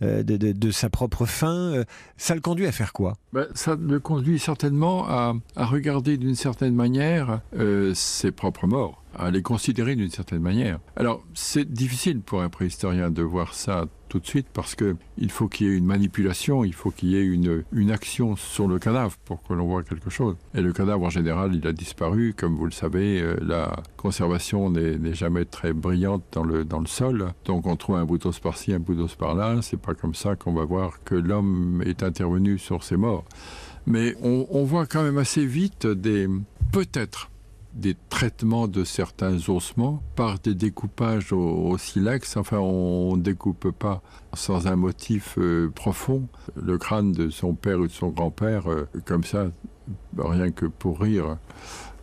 euh, 0.03 0.23
de, 0.23 0.71
sa 0.71 0.91
propre 0.91 1.27
fin, 1.27 1.73
euh, 1.73 1.85
ça 2.17 2.35
le 2.35 2.41
conduit 2.41 2.67
à 2.67 2.73
faire 2.73 2.93
quoi? 2.93 3.17
Ben, 3.33 3.47
Ça 3.55 3.77
le 3.81 4.01
conduit 4.01 4.39
certainement 4.39 5.07
à, 5.09 5.35
à 5.57 5.67
regarder 5.67 6.17
d'une 6.17 6.35
certaine 6.35 6.75
manière 6.75 7.41
euh, 7.57 7.93
ses 7.95 8.33
propres 8.33 8.67
morts 8.67 9.03
à 9.15 9.31
les 9.31 9.43
considérer 9.43 9.97
d'une 9.97 10.11
certaine 10.11 10.41
manière. 10.41 10.79
Alors, 10.97 11.25
c'est 11.35 11.71
difficile 11.71 12.21
pour 12.21 12.43
un 12.43 12.49
préhistorien 12.49 13.11
de 13.11 13.23
voir 13.23 13.55
ça 13.55 13.87
tout 14.09 14.19
de 14.19 14.27
suite 14.27 14.47
parce 14.53 14.75
que 14.75 14.97
il 15.17 15.31
faut 15.31 15.49
qu'il 15.49 15.67
y 15.67 15.71
ait 15.71 15.77
une 15.77 15.85
manipulation, 15.85 16.65
il 16.65 16.75
faut 16.75 16.91
qu'il 16.91 17.11
y 17.11 17.17
ait 17.17 17.25
une, 17.25 17.65
une 17.73 17.91
action 17.91 18.37
sur 18.37 18.69
le 18.69 18.79
cadavre 18.79 19.17
pour 19.25 19.43
que 19.43 19.53
l'on 19.53 19.67
voit 19.67 19.83
quelque 19.83 20.11
chose. 20.11 20.37
Et 20.55 20.61
le 20.61 20.73
cadavre, 20.73 21.05
en 21.05 21.11
général, 21.11 21.55
il 21.55 21.67
a 21.67 21.73
disparu. 21.73 22.35
Comme 22.37 22.57
vous 22.57 22.65
le 22.65 22.73
savez, 22.73 23.21
euh, 23.21 23.37
la 23.43 23.77
conservation 23.97 24.71
n'est 24.71 25.15
jamais 25.15 25.45
très 25.45 25.73
brillante 25.73 26.23
dans 26.33 26.45
le, 26.45 26.65
dans 26.65 26.81
le 26.81 26.87
sol. 26.87 27.33
Donc, 27.45 27.67
on 27.67 27.77
trouve 27.77 27.97
un 27.97 28.05
bout 28.05 28.19
d'os 28.19 28.39
par-ci, 28.39 28.73
un 28.73 28.79
bout 28.79 28.95
d'os 28.95 29.15
par-là. 29.15 29.61
C'est 29.63 29.81
pas 29.81 29.95
comme 29.95 30.15
ça 30.15 30.37
qu'on 30.37 30.53
va 30.53 30.65
voir 30.65 31.03
que 31.05 31.15
l'homme 31.15 31.83
est 31.85 32.03
intervenu 32.03 32.59
sur 32.59 32.83
ses 32.83 32.97
morts. 32.97 33.25
Mais 33.87 34.15
on 34.23 34.65
voit 34.65 34.87
quand 34.87 35.03
même 35.03 35.17
assez 35.17 35.47
vite 35.47 35.87
des 35.87 36.29
peut-être 36.73 37.31
des 37.79 37.97
traitements 38.09 38.69
de 38.69 38.85
certains 38.85 39.49
ossements 39.49 40.03
par 40.17 40.39
des 40.41 40.55
découpages 40.55 41.33
au, 41.33 41.39
au 41.39 41.79
silex. 41.79 42.37
Enfin, 42.37 42.59
on 42.59 43.17
ne 43.17 43.23
découpe 43.23 43.71
pas 43.71 44.03
sans 44.35 44.67
un 44.67 44.77
motif 44.77 45.37
euh, 45.39 45.71
profond 45.75 46.29
le 46.61 46.77
crâne 46.77 47.13
de 47.13 47.31
son 47.31 47.55
père 47.55 47.79
ou 47.79 47.87
de 47.87 47.93
son 47.93 48.09
grand-père 48.09 48.71
euh, 48.71 48.89
comme 49.05 49.25
ça, 49.25 49.51
rien 50.17 50.51
que 50.51 50.67
pour 50.67 51.01
rire. 51.01 51.39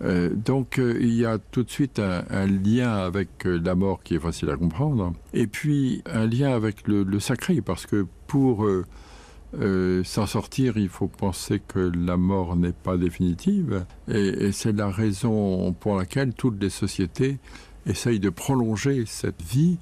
Euh, 0.01 0.33
donc 0.33 0.77
il 0.77 1.13
y 1.13 1.25
a 1.25 1.37
tout 1.37 1.63
de 1.63 1.69
suite 1.69 1.99
un, 1.99 2.47
lien 2.47 2.93
avec 2.93 3.45
la 3.45 3.75
mort 3.75 4.03
qui 4.03 4.15
est 4.15 4.19
facile 4.19 4.49
à 4.49 4.57
comprendre 4.57 5.13
et 5.33 5.47
puis 5.47 6.03
un 6.05 6.25
lien 6.25 6.53
avec 6.53 6.85
le 6.85 7.19
sacré 7.21 7.61
parce 7.61 7.85
que 7.85 8.05
pour 8.27 8.67
euh, 9.61 10.03
s'en 10.03 10.25
sortir, 10.25 10.77
il 10.77 10.89
faut 10.89 11.07
penser 11.07 11.61
que 11.65 11.79
la 11.79 12.17
mort 12.17 12.55
n'est 12.55 12.73
pas 12.73 12.97
définitive 12.97 13.85
et, 14.07 14.51
c'est 14.51 14.73
la 14.73 14.89
raison 14.89 15.73
pour 15.73 15.95
laquelle 15.95 16.33
toutes 16.33 16.61
les 16.61 16.69
sociétés 16.69 17.37
essayent 17.85 18.19
de 18.19 18.29
prolonger 18.29 19.05
cette 19.05 19.41
vie 19.41 19.77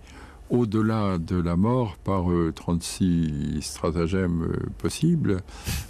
au-delà 0.49 1.17
de 1.17 1.37
la 1.37 1.55
mort 1.55 1.97
par 2.03 2.31
euh, 2.31 2.51
36 2.53 3.61
stratagèmes 3.61 4.43
euh, 4.43 4.69
possibles, 4.77 5.41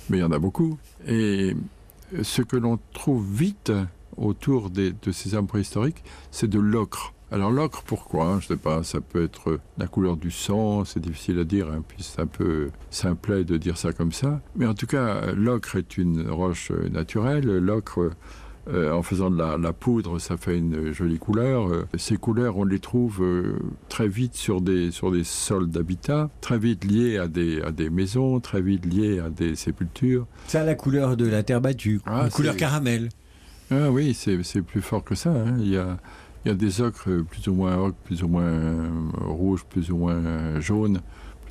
mais 0.10 0.17
il 0.17 0.22
y 0.22 0.24
en 0.24 0.32
a 0.32 0.39
beaucoup. 0.39 0.78
Et 1.06 1.56
ce 2.22 2.41
que 2.41 2.56
l'on 2.56 2.80
trouve 2.93 3.26
vite 3.30 3.72
autour 4.15 4.69
de 4.69 4.93
ces 5.12 5.34
hommes 5.34 5.48
préhistoriques, 5.48 6.04
c'est 6.32 6.50
de 6.50 6.60
l'ocre. 6.60 7.13
Alors 7.34 7.50
l'ocre, 7.50 7.82
pourquoi 7.82 8.38
Je 8.39 8.46
ne 8.46 8.50
sais 8.50 8.62
pas, 8.62 8.84
ça 8.84 9.02
peut 9.02 9.24
être 9.24 9.60
la 9.80 9.88
couleur 9.88 10.17
du 10.17 10.30
sang, 10.30 10.86
c'est 10.86 11.00
difficile 11.00 11.39
à 11.39 11.43
dire, 11.43 11.67
hein, 11.67 11.84
puis 11.88 12.04
c'est 12.04 12.22
un 12.22 12.28
peu 12.28 12.69
simplet 12.91 13.43
de 13.43 13.58
dire 13.58 13.76
ça 13.76 13.91
comme 13.91 14.12
ça. 14.12 14.39
Mais 14.56 14.67
en 14.67 14.76
tout 14.76 14.86
cas, 14.86 15.32
l'ocre 15.32 15.78
est 15.78 15.98
une 15.98 16.30
roche 16.30 16.72
naturelle. 16.91 17.58
L'ocre, 17.58 18.12
euh, 18.67 18.91
en 18.91 19.02
faisant 19.02 19.32
de 19.32 19.39
la, 19.39 19.58
la 19.58 19.74
poudre, 19.74 20.19
ça 20.19 20.38
fait 20.38 20.60
une 20.60 20.91
jolie 20.91 21.17
couleur. 21.17 21.88
Ces 21.98 22.17
couleurs, 22.17 22.56
on 22.58 22.65
les 22.65 22.78
trouve 22.78 23.24
euh, 23.24 23.58
très 23.89 24.08
vite 24.08 24.36
sur 24.36 24.62
des, 24.62 24.91
sur 24.91 25.10
des 25.12 25.24
sols 25.24 25.72
d'habitat, 25.72 26.30
très 26.39 26.60
vite 26.60 26.86
liés 26.86 27.17
à 27.17 27.28
des, 27.28 27.63
à 27.63 27.72
des 27.72 27.89
maisons, 27.89 28.39
très 28.41 28.62
vite 28.62 28.86
liés 28.86 29.19
à 29.19 29.32
des 29.32 29.56
sépultures. 29.56 30.28
Ça 30.46 30.62
a 30.62 30.65
la 30.65 30.76
couleur 30.76 31.17
de 31.17 31.28
la 31.28 31.41
terre 31.41 31.62
battue, 31.62 32.00
ah, 32.06 32.26
une 32.26 32.30
couleur 32.30 32.56
caramel. 32.56 33.10
Ah 33.72 33.89
oui, 33.89 34.13
c'est 34.13 34.62
plus 34.62 34.82
fort 34.82 35.04
que 35.04 35.15
ça. 35.15 35.32
Hein. 35.32 35.56
Il 35.60 35.69
y 35.69 35.78
a 35.78 35.98
il 36.45 36.49
y 36.49 36.51
a 36.51 36.56
des 36.56 36.82
ocres 36.82 37.10
plus 37.29 37.47
ou 37.47 37.53
moins 37.53 37.77
ocre, 37.77 37.97
plus 38.03 38.23
ou 38.23 38.27
moins 38.27 38.43
euh, 38.43 38.89
rouge, 39.21 39.63
plus 39.65 39.91
ou 39.91 39.97
moins 39.97 40.60
jaune, 40.60 41.01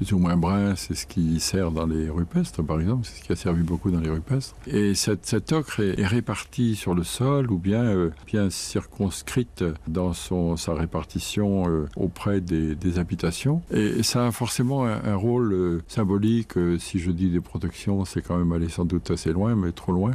plus 0.02 0.12
ou 0.12 0.18
moins 0.18 0.36
brun, 0.36 0.74
c'est 0.74 0.94
ce 0.94 1.06
qui 1.06 1.38
sert 1.40 1.70
dans 1.70 1.86
les 1.86 2.08
rupestres, 2.08 2.64
par 2.64 2.80
exemple, 2.80 3.06
c'est 3.06 3.20
ce 3.20 3.24
qui 3.24 3.32
a 3.32 3.36
servi 3.36 3.62
beaucoup 3.62 3.90
dans 3.90 4.00
les 4.00 4.10
rupestres. 4.10 4.54
Et 4.66 4.94
cette, 4.94 5.26
cette 5.26 5.52
ocre 5.52 5.80
est, 5.80 6.04
répartie 6.04 6.74
sur 6.74 6.94
le 6.94 7.04
sol 7.04 7.50
ou 7.50 7.58
bien, 7.58 7.84
euh, 7.84 8.10
bien 8.26 8.50
circonscrite 8.50 9.64
dans 9.86 10.12
son, 10.12 10.56
sa 10.56 10.74
répartition 10.74 11.68
euh, 11.68 11.86
auprès 11.96 12.40
des, 12.40 12.74
des, 12.74 12.98
habitations. 12.98 13.62
Et 13.70 14.02
ça 14.02 14.26
a 14.26 14.32
forcément 14.32 14.84
un, 14.84 15.14
rôle 15.14 15.52
euh, 15.52 15.82
symbolique. 15.88 16.54
si 16.78 16.98
je 16.98 17.10
dis 17.10 17.30
des 17.30 17.40
protections, 17.40 18.04
c'est 18.04 18.22
quand 18.22 18.36
même 18.36 18.52
aller 18.52 18.68
sans 18.68 18.84
doute 18.84 19.10
assez 19.10 19.32
loin, 19.32 19.54
mais 19.54 19.72
trop 19.72 19.92
loin. 19.92 20.12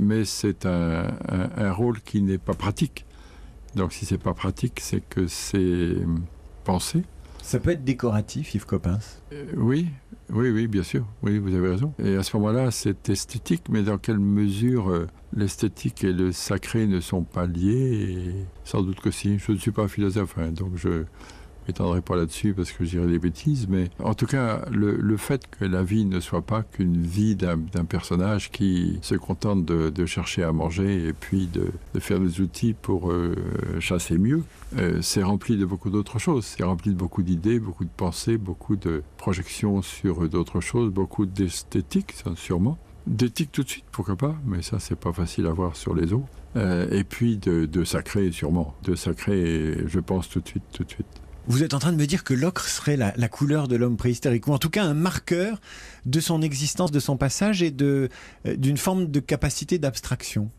mais 0.00 0.24
c'est 0.24 0.66
un, 0.66 1.08
un 1.56 1.72
rôle 1.72 2.00
qui 2.00 2.22
n'est 2.22 2.38
pas 2.38 2.54
pratique. 2.54 3.05
Donc 3.76 3.92
si 3.92 4.06
c'est 4.06 4.18
pas 4.18 4.34
pratique, 4.34 4.80
c'est 4.80 5.02
que 5.08 5.28
c'est 5.28 5.94
pensé 6.64 7.04
ça 7.46 7.60
peut 7.60 7.70
être 7.70 7.84
décoratif, 7.84 8.56
Yves 8.56 8.66
Coppens 8.66 8.98
euh, 9.32 9.44
Oui, 9.56 9.86
oui, 10.30 10.50
oui, 10.50 10.66
bien 10.66 10.82
sûr. 10.82 11.06
Oui, 11.22 11.38
vous 11.38 11.54
avez 11.54 11.68
raison. 11.68 11.94
Et 12.02 12.16
à 12.16 12.24
ce 12.24 12.36
moment-là, 12.38 12.72
c'est 12.72 13.08
esthétique, 13.08 13.68
mais 13.70 13.84
dans 13.84 13.98
quelle 13.98 14.18
mesure 14.18 14.90
euh, 14.90 15.06
l'esthétique 15.32 16.02
et 16.02 16.12
le 16.12 16.32
sacré 16.32 16.88
ne 16.88 16.98
sont 16.98 17.22
pas 17.22 17.46
liés? 17.46 18.32
Sans 18.64 18.82
doute 18.82 18.98
que 18.98 19.12
si. 19.12 19.38
Je 19.38 19.52
ne 19.52 19.58
suis 19.58 19.70
pas 19.70 19.86
philosophe, 19.86 20.36
hein, 20.38 20.50
donc 20.50 20.72
je 20.74 21.04
m'étendrai 21.66 22.00
pas 22.00 22.16
là-dessus 22.16 22.54
parce 22.54 22.72
que 22.72 22.84
je 22.84 22.90
dirais 22.90 23.06
des 23.06 23.18
bêtises, 23.18 23.66
mais 23.68 23.90
en 24.02 24.14
tout 24.14 24.26
cas, 24.26 24.64
le, 24.70 24.96
le 24.96 25.16
fait 25.16 25.42
que 25.58 25.64
la 25.64 25.82
vie 25.82 26.04
ne 26.04 26.20
soit 26.20 26.42
pas 26.42 26.62
qu'une 26.62 27.00
vie 27.00 27.36
d'un 27.36 27.84
personnage 27.88 28.50
qui 28.50 28.98
se 29.02 29.14
contente 29.14 29.64
de, 29.64 29.90
de, 29.90 30.06
chercher 30.06 30.42
à 30.42 30.52
manger 30.52 31.08
et 31.08 31.12
puis 31.12 31.46
de, 31.46 31.70
de 31.94 32.00
faire 32.00 32.20
des 32.20 32.40
outils 32.40 32.74
pour 32.74 33.10
euh, 33.10 33.34
chasser 33.80 34.18
mieux, 34.18 34.42
euh, 34.78 35.00
c'est 35.02 35.22
rempli 35.22 35.56
de 35.56 35.64
beaucoup 35.64 35.90
d'autres 35.90 36.18
choses. 36.18 36.44
C'est 36.44 36.64
rempli 36.64 36.90
de 36.90 36.96
beaucoup 36.96 37.22
d'idées, 37.22 37.58
beaucoup 37.58 37.84
de 37.84 37.90
pensées, 37.96 38.38
beaucoup 38.38 38.76
de 38.76 39.02
projections 39.16 39.82
sur 39.82 40.28
d'autres 40.28 40.60
choses, 40.60 40.90
beaucoup 40.92 41.26
d'esthétique, 41.26 42.14
sûrement. 42.36 42.78
D'éthique 43.06 43.52
tout 43.52 43.62
de 43.62 43.68
suite, 43.68 43.84
pourquoi 43.92 44.16
pas, 44.16 44.34
mais 44.46 44.62
ça, 44.62 44.78
c'est 44.80 44.98
pas 44.98 45.12
facile 45.12 45.46
à 45.46 45.52
voir 45.52 45.76
sur 45.76 45.94
les 45.94 46.12
eaux. 46.12 46.24
Et 46.90 47.04
puis 47.04 47.36
de, 47.36 47.66
de 47.66 47.84
sacré, 47.84 48.32
sûrement. 48.32 48.74
De 48.82 48.94
sacré, 48.94 49.76
je 49.86 50.00
pense 50.00 50.30
tout 50.30 50.40
de 50.40 50.48
suite, 50.48 50.62
tout 50.72 50.84
de 50.84 50.90
suite. 50.90 51.06
Vous 51.48 51.62
êtes 51.62 51.74
en 51.74 51.78
train 51.78 51.92
de 51.92 51.96
me 51.96 52.06
dire 52.06 52.24
que 52.24 52.34
l'ocre 52.34 52.68
serait 52.68 52.96
la, 52.96 53.28
couleur 53.28 53.68
de 53.68 53.76
l'homme 53.76 53.96
préhistorique, 53.96 54.48
ou 54.48 54.52
en 54.52 54.58
tout 54.58 54.70
cas 54.70 54.84
un 54.84 54.94
marqueur 54.94 55.60
de 56.04 56.18
son 56.18 56.42
existence, 56.42 56.90
de 56.90 56.98
son 56.98 57.16
passage 57.16 57.62
et 57.62 57.72
euh, 57.82 58.08
d'une 58.56 58.76
forme 58.76 59.06
de 59.06 59.20
capacité 59.20 59.78
d'abstraction. 59.78 60.50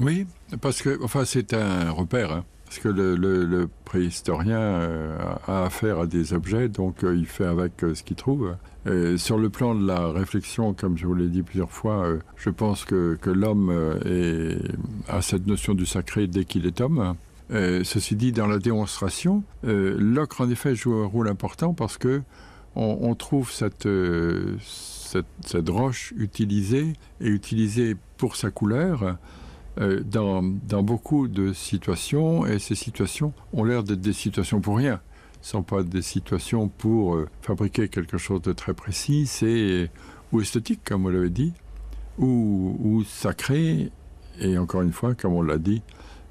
Oui, 0.00 0.26
parce 0.60 0.82
que 0.82 0.98
enfin 1.02 1.24
c'est 1.24 1.54
un 1.54 1.90
repère. 1.90 2.32
Hein. 2.32 2.44
Parce 2.64 2.80
que 2.80 2.88
le, 2.88 3.68
préhistorien 3.84 4.58
euh, 4.58 5.16
a 5.46 5.66
affaire 5.66 6.00
à 6.00 6.06
des 6.06 6.32
objets, 6.32 6.68
donc 6.68 7.04
euh, 7.04 7.16
il 7.16 7.26
fait 7.26 7.46
avec 7.46 7.72
ce 7.80 8.02
qu'il 8.02 8.16
trouve. 8.16 8.56
Sur 9.16 9.38
le 9.38 9.50
plan 9.50 9.74
de 9.74 9.84
la 9.84 10.10
réflexion, 10.12 10.72
comme 10.72 10.96
je 10.96 11.06
vous 11.06 11.14
l'ai 11.14 11.26
dit 11.26 11.42
plusieurs 11.42 11.72
fois, 11.72 12.06
je 12.36 12.50
pense 12.50 12.84
que, 12.84 13.18
que 13.20 13.30
l'homme 13.30 13.72
a 15.08 15.22
cette 15.22 15.48
notion 15.48 15.74
du 15.74 15.86
sacré 15.86 16.28
dès 16.28 16.44
qu'il 16.44 16.66
est 16.66 16.80
homme. 16.80 17.16
Euh, 17.52 17.84
ceci 17.84 18.16
dit, 18.16 18.32
dans 18.32 18.46
la 18.46 18.58
démonstration, 18.58 19.44
euh, 19.64 19.96
l'ocre 19.98 20.40
en 20.40 20.50
effet 20.50 20.74
joue 20.74 20.94
un 20.94 21.06
rôle 21.06 21.28
important 21.28 21.74
parce 21.74 21.96
que 21.96 22.22
on, 22.74 22.98
on 23.02 23.14
trouve 23.14 23.52
cette, 23.52 23.86
euh, 23.86 24.56
cette, 24.60 25.26
cette 25.44 25.68
roche 25.68 26.12
utilisée 26.16 26.94
et 27.20 27.28
utilisée 27.28 27.96
pour 28.16 28.36
sa 28.36 28.50
couleur 28.50 29.16
dans, 30.06 30.42
dans 30.42 30.82
beaucoup 30.82 31.28
de 31.28 31.52
situations 31.52 32.46
et 32.46 32.58
ces 32.58 32.74
situations 32.74 33.34
ont 33.52 33.62
l'air 33.62 33.84
d'être 33.84 34.00
des 34.00 34.14
situations 34.14 34.62
pour 34.62 34.78
rien. 34.78 35.00
Ce 35.42 35.48
ne 35.48 35.60
sont 35.60 35.62
pas 35.62 35.82
des 35.82 36.00
situations 36.00 36.68
pour 36.68 37.18
fabriquer 37.42 37.88
quelque 37.88 38.16
chose 38.16 38.40
de 38.40 38.54
très 38.54 38.72
précis, 38.72 39.26
c'est 39.26 39.90
ou 40.32 40.40
esthétique, 40.40 40.80
comme 40.82 41.02
vous 41.02 41.10
l'avez 41.10 41.28
dit, 41.28 41.52
ou, 42.18 42.76
ou 42.80 43.04
sacré, 43.04 43.90
et 44.40 44.58
encore 44.58 44.82
une 44.82 44.92
fois, 44.92 45.14
comme 45.14 45.34
on 45.34 45.42
l'a 45.42 45.58
dit, 45.58 45.82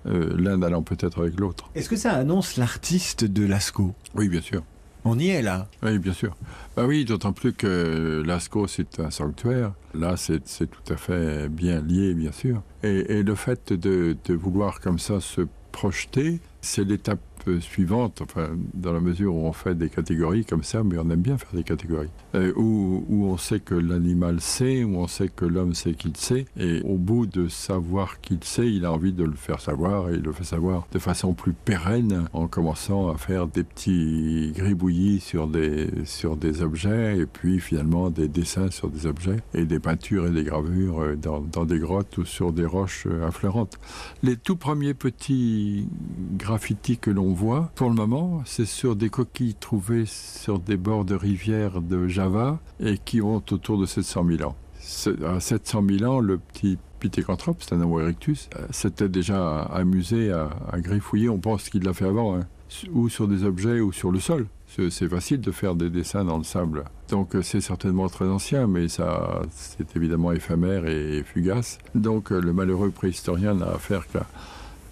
l'un 0.06 0.62
allant 0.62 0.84
peut-être 0.84 1.22
avec 1.22 1.40
l'autre. 1.40 1.70
Est-ce 1.76 1.90
que 1.90 1.96
ça 1.96 2.14
annonce 2.14 2.58
l'artiste 2.58 3.26
de 3.26 3.46
Lascaux? 3.46 3.94
Oui, 4.14 4.30
bien 4.30 4.42
sûr. 4.42 4.64
On 5.08 5.20
y 5.20 5.30
est 5.30 5.44
là. 5.44 5.68
Oui, 5.84 6.00
bien 6.00 6.14
sûr. 6.14 6.36
Bah 6.76 6.86
oui, 6.86 7.06
d'autant 7.06 7.32
plus 7.32 7.54
que 7.54 8.24
Lascaux, 8.26 8.68
c'est 8.68 9.00
un 9.00 9.12
sanctuaire. 9.12 9.74
Là, 9.94 10.16
c'est 10.18 10.42
tout 10.44 10.94
à 10.94 10.98
fait 10.98 11.48
bien 11.48 11.80
lié, 11.82 12.14
bien 12.16 12.32
sûr. 12.32 12.64
Et, 12.82 13.18
et 13.20 13.24
le 13.24 13.36
fait 13.36 13.72
de, 13.72 14.18
de 14.26 14.34
vouloir 14.34 14.80
comme 14.80 14.98
ça 14.98 15.20
se 15.20 15.42
projeter, 15.72 16.40
c'est 16.62 16.84
l'étape 16.84 17.20
suivante, 17.60 18.22
enfin, 18.22 18.50
dans 18.74 18.94
la 18.94 19.00
mesure 19.00 19.36
où 19.36 19.46
on 19.46 19.54
fait 19.54 19.76
des 19.76 19.90
catégories 19.90 20.46
comme 20.46 20.64
ça, 20.64 20.84
mais 20.84 20.98
on 20.98 21.10
aime 21.10 21.22
bien 21.22 21.38
faire 21.38 21.54
des 21.54 21.64
catégories, 21.64 22.10
euh, 22.36 22.54
où, 22.56 23.06
où 23.10 23.26
on 23.26 23.38
sait 23.38 23.60
que 23.60 23.76
l'animal 23.76 24.42
sait, 24.42 24.84
où 24.84 24.98
on 24.98 25.08
sait 25.08 25.30
que 25.30 25.46
l'homme 25.46 25.74
sait 25.74 25.94
qu'il 25.94 26.16
sait, 26.18 26.46
et 26.58 26.82
au 26.84 26.96
bout 26.96 27.26
de 27.26 27.48
savoir 27.48 28.22
qu'il 28.22 28.44
sait, 28.44 28.72
il 28.72 28.86
a 28.86 28.92
envie 28.92 29.14
de 29.14 29.24
le 29.24 29.36
faire 29.36 29.62
savoir, 29.62 30.10
et 30.10 30.16
il 30.16 30.22
le 30.22 30.32
fait 30.32 30.44
savoir 30.44 30.88
de 30.92 31.00
façon 31.00 31.34
plus 31.34 31.54
pérenne, 31.54 32.28
en 32.34 32.48
commençant 32.48 33.10
à 33.10 33.18
faire 33.18 33.48
des 33.48 33.64
petits 33.64 34.52
gribouillis 34.56 35.20
sur 35.20 35.48
des, 35.48 35.88
sur 36.06 36.38
des 36.38 36.62
objets, 36.62 37.18
et 37.18 37.26
puis 37.26 37.60
finalement 37.60 38.10
des 38.10 38.28
dessins 38.28 38.72
sur 38.72 38.90
des 38.90 39.06
objets, 39.06 39.38
et 39.54 39.66
des 39.66 39.80
peintures 39.80 40.28
et 40.28 40.32
des 40.32 40.44
gravures 40.44 41.16
dans, 41.18 41.42
dans 41.42 41.66
des 41.66 41.80
grottes 41.80 42.18
ou 42.18 42.26
sur 42.26 42.52
des 42.52 42.66
roches 42.66 43.08
affleurantes. 43.26 43.78
Les 44.24 44.36
tout 44.38 44.56
premiers 44.56 44.94
petits 44.94 45.88
graffitis 46.38 46.98
que 46.98 47.12
l'on 47.12 47.34
pour 47.76 47.90
le 47.90 47.96
moment, 47.96 48.42
c'est 48.46 48.66
sur 48.66 48.96
des 48.96 49.10
coquilles 49.10 49.56
trouvées 49.56 50.06
sur 50.06 50.60
des 50.60 50.78
bords 50.78 51.06
de 51.06 51.16
rivières 51.16 51.82
de 51.82 52.08
Java 52.08 52.60
et 52.80 52.98
qui 52.98 53.22
ont 53.22 53.44
autour 53.52 53.78
de 53.78 53.86
700 53.86 54.26
000 54.38 54.50
ans. 54.50 54.56
À 55.26 55.40
700 55.40 55.84
000 56.00 56.12
ans, 56.12 56.20
le 56.20 56.38
petit 56.38 56.78
Pithecanthrope, 57.00 57.58
c'est 57.60 57.74
un 57.76 57.82
Homo 57.82 58.00
erectus, 58.00 58.50
s'était 58.70 59.10
déjà 59.10 59.64
amusé 59.64 60.32
à, 60.32 60.50
à 60.72 60.80
griffouiller, 60.80 61.28
on 61.28 61.40
pense 61.40 61.70
qu'il 61.70 61.84
l'a 61.84 61.94
fait 61.94 62.06
avant, 62.08 62.38
hein, 62.38 62.48
ou 62.92 63.10
sur 63.10 63.28
des 63.28 63.44
objets 63.44 63.82
ou 63.82 63.92
sur 63.92 64.12
le 64.12 64.20
sol. 64.20 64.48
C'est 64.90 65.08
facile 65.10 65.42
de 65.42 65.52
faire 65.52 65.76
des 65.76 65.90
dessins 65.90 66.26
dans 66.26 66.38
le 66.38 66.44
sable. 66.44 66.86
Donc 67.10 67.36
c'est 67.44 67.62
certainement 67.62 68.10
très 68.10 68.26
ancien, 68.26 68.68
mais 68.68 68.88
ça 68.88 69.42
c'est 69.52 69.96
évidemment 69.96 70.32
éphémère 70.32 70.86
et 70.88 71.24
fugace. 71.24 71.78
Donc 71.94 72.32
le 72.32 72.54
malheureux 72.54 72.92
préhistorien 72.92 73.54
n'a 73.54 73.68
affaire 73.68 74.08
qu'à 74.08 74.26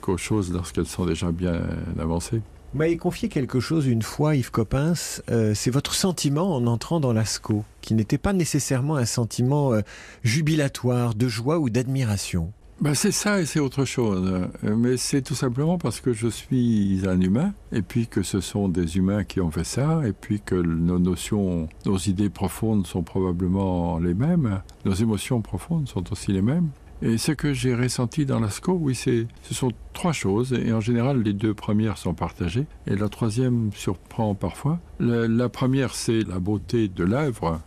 qu'aux 0.04 0.18
choses 0.18 0.51
lorsqu'elles 0.51 0.86
sont 0.86 1.06
déjà 1.06 1.32
bien 1.32 1.62
avancées. 1.97 2.41
Vous 2.74 2.80
m'avez 2.80 2.97
confié 2.97 3.30
quelque 3.30 3.60
chose 3.60 3.86
une 3.86 4.01
fois, 4.01 4.36
Yves 4.36 4.51
Coppens, 4.51 5.22
euh, 5.30 5.54
c'est 5.54 5.70
votre 5.70 5.93
sentiment 5.93 6.56
en 6.56 6.66
entrant 6.66 6.99
dans 6.99 7.14
l'ASCO, 7.14 7.64
qui 7.82 7.93
n'était 7.93 8.18
pas 8.18 8.34
nécessairement 8.34 8.95
un 8.95 9.06
sentiment 9.06 9.74
euh, 9.74 9.82
jubilatoire, 10.24 11.14
de 11.14 11.28
joie 11.28 11.60
ou 11.60 11.70
d'admiration. 11.70 12.51
Ben 12.82 12.95
c'est 12.95 13.12
ça 13.12 13.39
et 13.39 13.45
c'est 13.45 13.60
autre 13.60 13.86
chose. 13.86 14.49
Mais 14.64 14.97
c'est 14.97 15.22
tout 15.22 15.36
simplement 15.36 15.78
parce 15.78 16.01
que 16.01 16.12
je 16.12 16.28
suis 16.28 17.01
un 17.08 17.22
humain, 17.22 17.54
et 17.72 17.84
puis 17.84 18.08
que 18.08 18.24
ce 18.24 18.41
sont 18.41 18.68
des 18.68 18.97
humains 18.97 19.24
qui 19.24 19.39
ont 19.39 19.51
fait 19.51 19.64
ça, 19.64 20.01
et 20.06 20.12
puis 20.12 20.41
que 20.43 20.56
nos 20.56 20.97
notions, 20.97 21.70
nos 21.86 21.97
idées 21.97 22.32
profondes 22.32 22.88
sont 22.88 23.04
probablement 23.04 23.99
les 23.99 24.16
mêmes, 24.16 24.62
nos 24.84 24.93
émotions 24.93 25.41
profondes 25.41 25.88
sont 25.88 26.12
aussi 26.12 26.34
les 26.34 26.41
mêmes. 26.41 26.70
Et 27.02 27.18
ce 27.18 27.32
que 27.32 27.54
j'ai 27.54 27.76
ressenti 27.76 28.26
dans 28.26 28.39
l'ASCO, 28.39 28.74
oui, 28.74 28.96
ce 28.96 29.26
sont 29.52 29.72
trois 29.91 30.14
choses, 30.14 30.54
et 30.54 30.72
en 30.72 30.80
général, 30.80 31.22
les 31.22 31.34
deux 31.34 31.54
premières 31.54 31.98
sont 31.98 32.14
partagées, 32.14 32.66
et 32.88 32.96
la 32.96 33.10
troisième 33.10 33.72
surprend 33.74 34.36
parfois. 34.36 34.80
La, 35.00 35.50
première, 35.50 35.96
c'est 35.96 36.24
la 36.28 36.39
beauté 36.39 36.88
de 36.88 37.04
l'œuvre, 37.04 37.60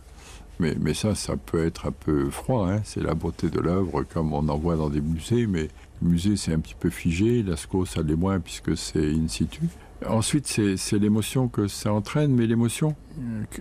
mais, 0.59 0.75
mais 0.79 0.95
ça, 0.95 1.13
ça 1.13 1.35
peut 1.37 1.63
être 1.63 1.87
un 1.87 1.91
peu 1.91 2.31
froid, 2.31 2.67
hein. 2.67 2.81
c'est 2.83 3.03
la 3.03 3.13
beauté 3.13 3.49
de 3.49 3.59
l'œuvre, 3.59 4.03
comme 4.03 4.33
on 4.33 4.47
en 4.49 4.57
voit 4.57 4.75
dans 4.75 4.89
des 4.89 5.01
musées, 5.01 5.45
mais 5.45 5.67
le 6.01 6.09
musée, 6.09 6.35
c'est 6.35 6.53
un 6.53 6.59
petit 6.59 6.75
peu 6.75 6.89
figé, 6.89 7.43
l'ASCO, 7.43 7.85
ça 7.85 8.01
l'est 8.01 8.15
moins, 8.15 8.39
puisque 8.39 8.75
c'est 8.75 9.11
in 9.11 9.27
situ. 9.27 9.61
Ensuite, 10.05 10.47
c'est 10.47 10.99
l'émotion 10.99 11.47
que 11.47 11.67
ça 11.67 11.91
entraîne, 11.91 12.33
mais 12.33 12.45
l'émotion 12.45 12.95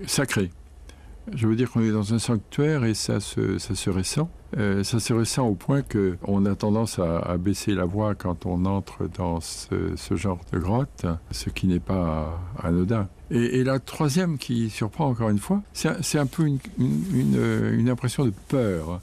sacrée. 0.06 0.50
Je 1.34 1.46
veux 1.46 1.56
dire 1.56 1.70
qu'on 1.70 1.82
est 1.82 1.90
dans 1.90 2.14
un 2.14 2.18
sanctuaire 2.18 2.84
et 2.84 2.94
ça 2.94 3.20
se, 3.20 3.90
ressent. 3.90 4.30
Euh, 4.56 4.84
ça 4.84 5.00
se 5.00 5.12
ressent 5.12 5.46
au 5.46 5.54
point 5.54 5.82
qu'on 5.82 6.46
a 6.46 6.54
tendance 6.54 6.98
à, 6.98 7.36
baisser 7.36 7.74
la 7.74 7.84
voix 7.84 8.14
quand 8.14 8.46
on 8.46 8.64
entre 8.64 9.08
dans 9.16 9.40
ce, 9.40 9.94
genre 10.12 10.38
de 10.52 10.58
grotte, 10.58 11.06
ce 11.32 11.50
qui 11.50 11.66
n'est 11.66 11.80
pas 11.80 12.40
anodin. 12.62 13.08
Et, 13.30 13.64
la 13.64 13.80
troisième 13.80 14.38
qui 14.38 14.70
surprend 14.70 15.08
encore 15.08 15.30
une 15.30 15.38
fois, 15.38 15.62
c'est 15.72 16.18
un 16.18 16.26
peu 16.26 16.46
une 16.78 17.88
impression 17.88 18.24
de 18.24 18.32
peur. 18.48 19.00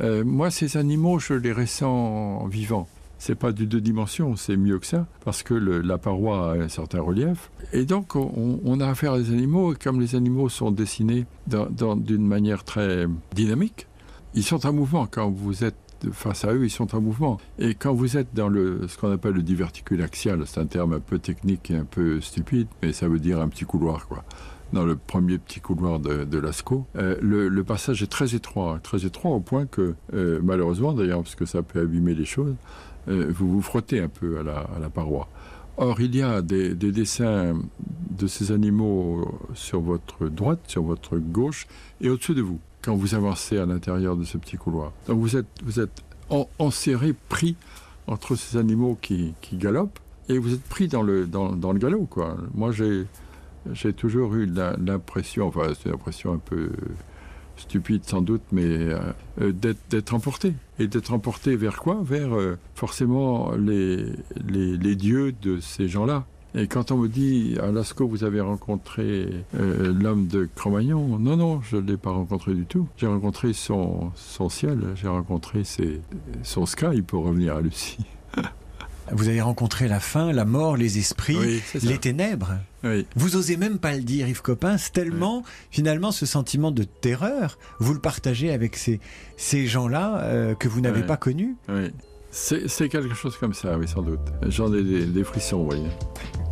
Euh, 0.00 0.24
moi, 0.24 0.50
ces 0.50 0.76
animaux, 0.76 1.18
je 1.18 1.34
les 1.34 1.52
ressens 1.52 2.46
vivants 2.46 2.88
c'est 3.20 3.34
pas 3.34 3.52
du 3.52 3.66
deux 3.66 3.82
dimensions, 3.82 4.34
c'est 4.34 4.56
mieux 4.56 4.78
que 4.78 4.86
ça, 4.86 5.06
parce 5.24 5.42
que 5.42 5.52
la 5.54 5.98
paroi 5.98 6.52
a 6.52 6.54
un 6.54 6.68
certain 6.68 7.02
relief. 7.02 7.50
Et 7.74 7.84
donc, 7.84 8.16
on, 8.16 8.80
a 8.80 8.88
affaire 8.88 9.12
à 9.12 9.18
des 9.18 9.30
animaux, 9.30 9.74
et 9.74 9.76
comme 9.76 10.00
les 10.00 10.16
animaux 10.16 10.48
sont 10.48 10.70
dessinés 10.70 11.26
d'une 11.46 12.26
manière 12.26 12.64
très 12.64 13.06
dynamique, 13.34 13.86
ils 14.34 14.42
sont 14.42 14.66
en 14.66 14.72
mouvement 14.72 15.06
quand 15.06 15.30
vous 15.30 15.64
êtes 15.64 15.76
face 16.12 16.46
à 16.46 16.54
eux, 16.54 16.64
ils 16.64 16.70
sont 16.70 16.96
en 16.96 17.02
mouvement. 17.02 17.38
Et 17.58 17.74
quand 17.74 17.92
vous 17.92 18.16
êtes 18.16 18.28
dans 18.32 18.48
le, 18.48 18.88
ce 18.88 18.96
qu'on 18.96 19.12
appelle 19.12 19.34
le 19.34 19.42
diverticule 19.42 20.00
axial, 20.00 20.42
c'est 20.46 20.58
un 20.58 20.66
terme 20.66 20.94
un 20.94 21.00
peu 21.00 21.18
technique 21.18 21.70
et 21.70 21.76
un 21.76 21.84
peu 21.84 22.22
stupide, 22.22 22.68
mais 22.82 22.94
ça 22.94 23.06
veut 23.06 23.18
dire 23.18 23.38
un 23.38 23.48
petit 23.48 23.66
couloir, 23.66 24.08
quoi. 24.08 24.24
dans 24.72 24.86
le 24.86 24.96
premier 24.96 25.36
petit 25.36 25.60
couloir 25.60 26.00
de, 26.00 26.24
de 26.24 26.38
Lascaux. 26.38 26.86
Euh, 26.96 27.16
le, 27.20 27.64
passage 27.64 28.02
est 28.02 28.10
très 28.10 28.34
étroit, 28.34 28.78
très 28.82 29.04
étroit 29.04 29.32
au 29.32 29.40
point 29.40 29.66
que, 29.66 29.94
euh, 30.14 30.40
malheureusement 30.42 30.94
d'ailleurs, 30.94 31.22
parce 31.22 31.34
que 31.34 31.44
ça 31.44 31.62
peut 31.62 31.80
abîmer 31.80 32.14
les 32.14 32.24
choses, 32.24 32.54
vous 33.06 33.50
vous 33.50 33.62
frottez 33.62 34.00
un 34.00 34.08
peu 34.08 34.38
à 34.40 34.42
la, 34.42 34.90
paroi. 34.90 35.28
Or, 35.76 36.00
il 36.00 36.14
y 36.14 36.22
a 36.22 36.42
des, 36.42 36.74
des, 36.74 36.92
dessins 36.92 37.58
de 38.10 38.26
ces 38.26 38.52
animaux 38.52 39.40
sur 39.54 39.80
votre 39.80 40.28
droite, 40.28 40.60
sur 40.66 40.82
votre 40.82 41.16
gauche 41.16 41.66
et 42.00 42.10
au-dessus 42.10 42.34
de 42.34 42.42
vous, 42.42 42.58
quand 42.82 42.94
vous 42.94 43.14
avancez 43.14 43.58
à 43.58 43.66
l'intérieur 43.66 44.16
de 44.16 44.24
ce 44.24 44.36
petit 44.36 44.56
couloir. 44.56 44.92
Donc 45.06 45.18
vous 45.20 45.36
êtes, 45.36 45.46
vous 45.64 45.80
êtes 45.80 46.02
en, 46.28 46.48
enserré, 46.58 47.14
pris 47.28 47.56
entre 48.06 48.34
ces 48.34 48.58
animaux 48.58 48.98
qui, 49.00 49.34
galopent, 49.54 49.98
et 50.28 50.38
vous 50.38 50.52
êtes 50.54 50.62
pris 50.64 50.88
dans 50.88 51.02
le, 51.02 51.26
dans, 51.26 51.72
le 51.72 51.78
galop. 51.78 52.08
Moi, 52.54 52.72
j'ai 52.72 53.06
j'ai 53.72 53.92
toujours 53.92 54.34
eu 54.34 54.46
l'impression, 54.46 55.46
enfin 55.46 55.72
c'est 55.74 55.90
une 55.90 55.94
impression 55.94 56.32
un 56.32 56.38
peu 56.38 56.70
stupide 57.60 58.04
sans 58.04 58.22
doute, 58.22 58.42
mais 58.52 58.64
euh, 59.40 59.52
d'être 59.90 60.14
emporté. 60.14 60.54
Et 60.78 60.86
d'être 60.86 61.12
emporté 61.12 61.56
vers 61.56 61.78
quoi? 61.78 62.00
Vers 62.02 62.34
euh, 62.34 62.58
forcément 62.74 63.52
les, 63.52 64.12
les, 64.48 64.96
dieux 64.96 65.32
de 65.42 65.60
ces 65.60 65.88
gens-là. 65.88 66.24
Et 66.54 66.66
quand 66.66 66.90
on 66.90 66.96
me 66.96 67.08
dit 67.08 67.56
à 67.62 67.70
Lascaux, 67.70 68.08
vous 68.08 68.24
avez 68.24 68.40
rencontré 68.40 69.28
euh, 69.54 69.92
l'homme 69.92 70.26
de 70.26 70.48
Cro-Magnon, 70.56 71.18
non, 71.18 71.36
non, 71.36 71.60
je 71.62 71.76
ne 71.76 71.82
l'ai 71.82 71.96
pas 71.96 72.10
rencontré 72.10 72.54
du 72.54 72.64
tout. 72.64 72.88
J'ai 72.96 73.06
rencontré 73.06 73.52
son, 73.52 74.10
son 74.16 74.48
ciel, 74.48 74.80
j'ai 74.96 75.08
rencontré 75.08 75.62
ses, 75.62 76.00
son 76.42 76.66
sky 76.66 77.02
pour 77.02 77.24
revenir 77.24 77.56
à 77.56 77.60
Lucie. 77.60 78.04
Vous 79.12 79.28
avez 79.28 79.40
rencontré 79.40 79.88
la 79.88 80.00
faim, 80.00 80.32
la 80.32 80.44
mort, 80.44 80.76
les 80.76 80.98
esprits, 80.98 81.36
oui, 81.36 81.62
les 81.82 81.98
ténèbres. 81.98 82.54
Oui. 82.84 83.06
Vous 83.16 83.36
osez 83.36 83.56
même 83.56 83.78
pas 83.78 83.94
le 83.94 84.02
dire, 84.02 84.28
Yves 84.28 84.42
Coppens, 84.42 84.90
tellement 84.92 85.38
oui. 85.38 85.44
finalement 85.70 86.12
ce 86.12 86.26
sentiment 86.26 86.70
de 86.70 86.84
terreur, 86.84 87.58
vous 87.78 87.92
le 87.92 88.00
partagez 88.00 88.50
avec 88.52 88.76
ces, 88.76 89.00
ces 89.36 89.66
gens-là 89.66 90.22
euh, 90.22 90.54
que 90.54 90.68
vous 90.68 90.80
n'avez 90.80 91.02
pas 91.02 91.16
connus. 91.16 91.56
Oui. 91.68 91.90
C'est 92.30 92.88
quelque 92.88 93.14
chose 93.14 93.36
comme 93.36 93.54
ça, 93.54 93.76
oui, 93.76 93.88
sans 93.88 94.02
doute. 94.02 94.20
J'en 94.46 94.72
ai 94.72 94.82
des, 94.82 95.06
des, 95.06 95.24
frissons, 95.24 95.58
vous 95.58 95.66
voyez. 95.66 95.88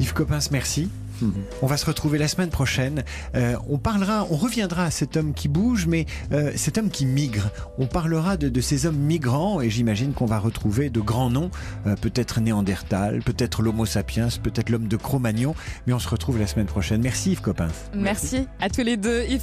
Yves 0.01 0.13
Coppens, 0.13 0.51
merci. 0.51 0.89
On 1.63 1.67
va 1.67 1.77
se 1.77 1.87
retrouver 1.87 2.19
la 2.19 2.29
semaine 2.29 2.51
prochaine. 2.51 3.05
Euh, 3.35 3.57
on 3.69 3.79
parlera, 3.79 4.27
on 4.31 4.37
reviendra 4.37 4.85
à 4.85 4.91
cet 4.91 5.17
homme 5.17 5.35
qui 5.35 5.49
bouge, 5.49 5.87
mais 5.87 6.07
euh, 6.33 6.53
cet 6.57 6.79
homme 6.79 6.91
qui 6.91 7.07
migre. 7.07 7.51
On 7.79 7.87
parlera 7.87 8.37
de, 8.37 8.49
de 8.49 8.61
ces 8.61 8.87
hommes 8.87 8.97
migrants 8.97 9.61
et 9.61 9.71
j'imagine 9.71 10.13
qu'on 10.13 10.27
va 10.27 10.39
retrouver 10.39 10.91
de 10.91 11.01
grands 11.01 11.31
noms, 11.31 11.51
euh, 11.87 11.95
peut-être 11.97 12.41
Néandertal, 12.41 13.23
peut-être 13.23 13.63
l'Homo 13.63 13.87
sapiens, 13.87 14.29
peut-être 14.43 14.71
l'homme 14.71 14.89
de 14.89 14.97
Cro-Magnon. 14.97 15.55
Mais 15.87 15.93
on 15.93 15.99
se 15.99 16.09
retrouve 16.09 16.39
la 16.39 16.47
semaine 16.47 16.67
prochaine. 16.67 17.01
Merci 17.01 17.33
Yves 17.33 17.41
Coppens. 17.41 17.69
Merci, 17.95 18.37
Merci 18.37 18.49
à 18.61 18.69
tous 18.69 18.83
les 18.83 18.97
deux. 18.97 19.25
Yves 19.25 19.37